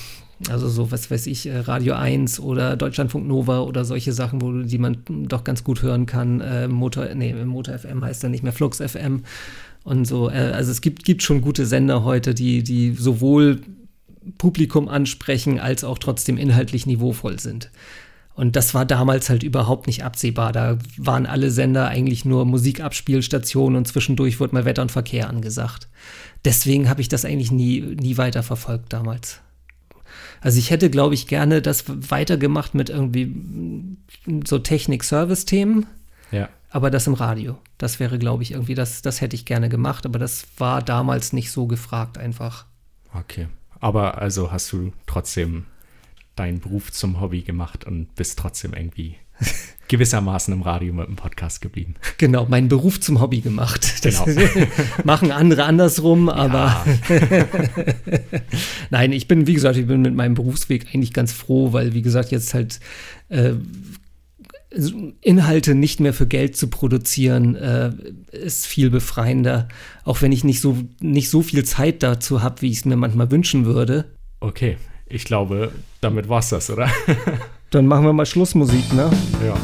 also 0.48 0.68
so, 0.68 0.92
was 0.92 1.10
weiß 1.10 1.26
ich, 1.26 1.46
äh, 1.46 1.58
Radio 1.58 1.94
1 1.94 2.38
oder 2.38 2.76
Deutschlandfunk 2.76 3.26
Nova 3.26 3.60
oder 3.60 3.84
solche 3.84 4.12
Sachen, 4.12 4.40
wo 4.40 4.62
die 4.62 4.78
man 4.78 4.98
doch 5.08 5.42
ganz 5.42 5.64
gut 5.64 5.82
hören 5.82 6.06
kann. 6.06 6.40
Äh, 6.40 6.68
Motor, 6.68 7.06
nee, 7.14 7.32
Motor 7.32 7.78
FM 7.78 8.04
heißt 8.04 8.22
dann 8.22 8.30
nicht 8.30 8.44
mehr 8.44 8.52
Flux 8.52 8.78
FM 8.78 9.24
und 9.82 10.04
so. 10.04 10.30
Äh, 10.30 10.52
also 10.52 10.70
es 10.70 10.80
gibt, 10.80 11.04
gibt 11.04 11.22
schon 11.22 11.40
gute 11.40 11.66
Sender 11.66 12.04
heute, 12.04 12.34
die, 12.34 12.62
die 12.62 12.92
sowohl 12.92 13.62
Publikum 14.36 14.88
ansprechen, 14.88 15.58
als 15.58 15.82
auch 15.82 15.98
trotzdem 15.98 16.36
inhaltlich 16.36 16.86
niveauvoll 16.86 17.40
sind. 17.40 17.70
Und 18.38 18.54
das 18.54 18.72
war 18.72 18.84
damals 18.84 19.30
halt 19.30 19.42
überhaupt 19.42 19.88
nicht 19.88 20.04
absehbar. 20.04 20.52
Da 20.52 20.78
waren 20.96 21.26
alle 21.26 21.50
Sender 21.50 21.88
eigentlich 21.88 22.24
nur 22.24 22.44
Musikabspielstationen 22.44 23.76
und 23.76 23.88
zwischendurch 23.88 24.38
wurde 24.38 24.54
mal 24.54 24.64
Wetter 24.64 24.82
und 24.82 24.92
Verkehr 24.92 25.28
angesagt. 25.28 25.88
Deswegen 26.44 26.88
habe 26.88 27.00
ich 27.00 27.08
das 27.08 27.24
eigentlich 27.24 27.50
nie, 27.50 27.80
nie 27.80 28.16
weiter 28.16 28.44
verfolgt 28.44 28.92
damals. 28.92 29.40
Also 30.40 30.60
ich 30.60 30.70
hätte, 30.70 30.88
glaube 30.88 31.14
ich, 31.14 31.26
gerne 31.26 31.60
das 31.60 31.86
weitergemacht 31.88 32.76
mit 32.76 32.90
irgendwie 32.90 33.34
so 34.46 34.60
Technik-Service-Themen. 34.60 35.86
Ja. 36.30 36.48
Aber 36.70 36.92
das 36.92 37.08
im 37.08 37.14
Radio. 37.14 37.58
Das 37.76 37.98
wäre, 37.98 38.20
glaube 38.20 38.44
ich, 38.44 38.52
irgendwie, 38.52 38.76
das, 38.76 39.02
das 39.02 39.20
hätte 39.20 39.34
ich 39.34 39.46
gerne 39.46 39.68
gemacht, 39.68 40.06
aber 40.06 40.20
das 40.20 40.46
war 40.58 40.80
damals 40.80 41.32
nicht 41.32 41.50
so 41.50 41.66
gefragt 41.66 42.18
einfach. 42.18 42.66
Okay. 43.12 43.48
Aber 43.80 44.18
also 44.18 44.52
hast 44.52 44.70
du 44.70 44.92
trotzdem 45.08 45.66
deinen 46.38 46.60
Beruf 46.60 46.92
zum 46.92 47.20
Hobby 47.20 47.42
gemacht 47.42 47.84
und 47.84 48.14
bist 48.14 48.38
trotzdem 48.38 48.74
irgendwie 48.74 49.16
gewissermaßen 49.88 50.52
im 50.52 50.62
Radio 50.62 50.92
mit 50.92 51.06
dem 51.06 51.16
Podcast 51.16 51.60
geblieben. 51.60 51.94
Genau, 52.18 52.46
meinen 52.46 52.68
Beruf 52.68 53.00
zum 53.00 53.20
Hobby 53.20 53.40
gemacht. 53.40 53.86
Das 54.02 54.24
genau. 54.24 54.66
machen 55.04 55.32
andere 55.32 55.64
andersrum, 55.64 56.28
aber 56.28 56.84
nein, 58.90 59.12
ich 59.12 59.26
bin, 59.26 59.46
wie 59.46 59.54
gesagt, 59.54 59.76
ich 59.76 59.86
bin 59.86 60.02
mit 60.02 60.14
meinem 60.14 60.34
Berufsweg 60.34 60.86
eigentlich 60.94 61.12
ganz 61.12 61.32
froh, 61.32 61.72
weil, 61.72 61.94
wie 61.94 62.02
gesagt, 62.02 62.30
jetzt 62.30 62.54
halt 62.54 62.78
äh, 63.28 63.54
Inhalte 65.22 65.74
nicht 65.74 65.98
mehr 65.98 66.12
für 66.12 66.26
Geld 66.26 66.56
zu 66.56 66.68
produzieren, 66.68 67.56
äh, 67.56 67.90
ist 68.30 68.66
viel 68.66 68.90
befreiender. 68.90 69.68
Auch 70.04 70.22
wenn 70.22 70.30
ich 70.30 70.44
nicht 70.44 70.60
so, 70.60 70.78
nicht 71.00 71.30
so 71.30 71.42
viel 71.42 71.64
Zeit 71.64 72.02
dazu 72.02 72.42
habe, 72.42 72.62
wie 72.62 72.70
ich 72.70 72.78
es 72.78 72.84
mir 72.84 72.96
manchmal 72.96 73.30
wünschen 73.30 73.64
würde. 73.64 74.04
Okay, 74.40 74.76
ich 75.06 75.24
glaube, 75.24 75.72
damit 76.00 76.28
war's 76.28 76.50
das, 76.50 76.70
oder? 76.70 76.88
Dann 77.70 77.86
machen 77.86 78.04
wir 78.04 78.12
mal 78.12 78.26
Schlussmusik, 78.26 78.92
ne? 78.92 79.10
Ja. 79.44 79.56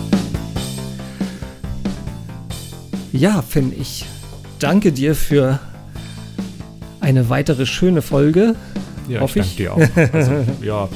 Ja, 3.12 3.42
Finn, 3.42 3.72
ich 3.78 4.04
danke 4.58 4.92
dir 4.92 5.14
für 5.14 5.60
eine 7.00 7.28
weitere 7.28 7.64
schöne 7.66 8.02
Folge. 8.02 8.56
Ja, 9.08 9.24
ich 9.24 9.34
danke 9.34 9.56
dir 9.56 9.74
auch. 9.74 10.12
Also, 10.12 10.44
ja. 10.62 10.88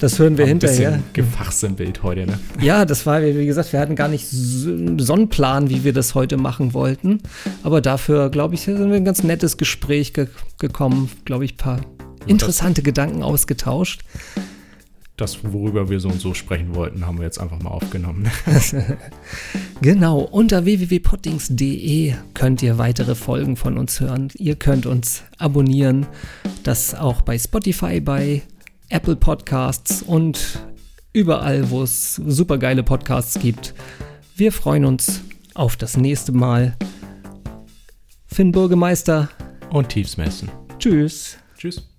Das 0.00 0.18
hören 0.18 0.38
wir 0.38 0.46
hinterher. 0.46 0.94
Ein 0.94 1.04
Gefachsinnbild 1.12 2.02
heute, 2.02 2.24
ne? 2.24 2.38
Ja, 2.60 2.86
das 2.86 3.04
war, 3.04 3.22
wie 3.22 3.44
gesagt, 3.44 3.74
wir 3.74 3.80
hatten 3.80 3.96
gar 3.96 4.08
nicht 4.08 4.26
so 4.30 5.12
einen 5.12 5.28
Plan, 5.28 5.68
wie 5.68 5.84
wir 5.84 5.92
das 5.92 6.14
heute 6.14 6.38
machen 6.38 6.72
wollten. 6.72 7.18
Aber 7.62 7.82
dafür, 7.82 8.30
glaube 8.30 8.54
ich, 8.54 8.62
sind 8.62 8.78
wir 8.78 8.96
ein 8.96 9.04
ganz 9.04 9.22
nettes 9.22 9.58
Gespräch 9.58 10.14
ge 10.14 10.28
gekommen. 10.58 11.10
Glaube 11.26 11.44
ich, 11.44 11.52
ein 11.52 11.58
paar 11.58 11.80
interessante 12.26 12.82
Gedanken 12.82 13.22
ausgetauscht 13.22 14.00
das, 15.20 15.44
worüber 15.44 15.88
wir 15.88 16.00
so 16.00 16.08
und 16.08 16.20
so 16.20 16.34
sprechen 16.34 16.74
wollten, 16.74 17.06
haben 17.06 17.18
wir 17.18 17.24
jetzt 17.24 17.38
einfach 17.38 17.60
mal 17.60 17.70
aufgenommen. 17.70 18.30
genau, 19.80 20.20
unter 20.20 20.64
www.poddings.de 20.64 22.14
könnt 22.34 22.62
ihr 22.62 22.78
weitere 22.78 23.14
Folgen 23.14 23.56
von 23.56 23.78
uns 23.78 24.00
hören. 24.00 24.28
Ihr 24.34 24.56
könnt 24.56 24.86
uns 24.86 25.22
abonnieren, 25.38 26.06
das 26.62 26.94
auch 26.94 27.22
bei 27.22 27.38
Spotify, 27.38 28.00
bei 28.00 28.42
Apple 28.88 29.16
Podcasts 29.16 30.02
und 30.02 30.58
überall, 31.12 31.70
wo 31.70 31.82
es 31.82 32.16
super 32.16 32.58
geile 32.58 32.82
Podcasts 32.82 33.38
gibt. 33.38 33.74
Wir 34.36 34.52
freuen 34.52 34.84
uns 34.84 35.22
auf 35.54 35.76
das 35.76 35.96
nächste 35.96 36.32
Mal. 36.32 36.76
Finn 38.26 38.52
Bürgermeister 38.52 39.28
und 39.70 39.88
Tiefsmessen. 39.88 40.50
Tschüss. 40.78 41.36
Tschüss. 41.56 41.89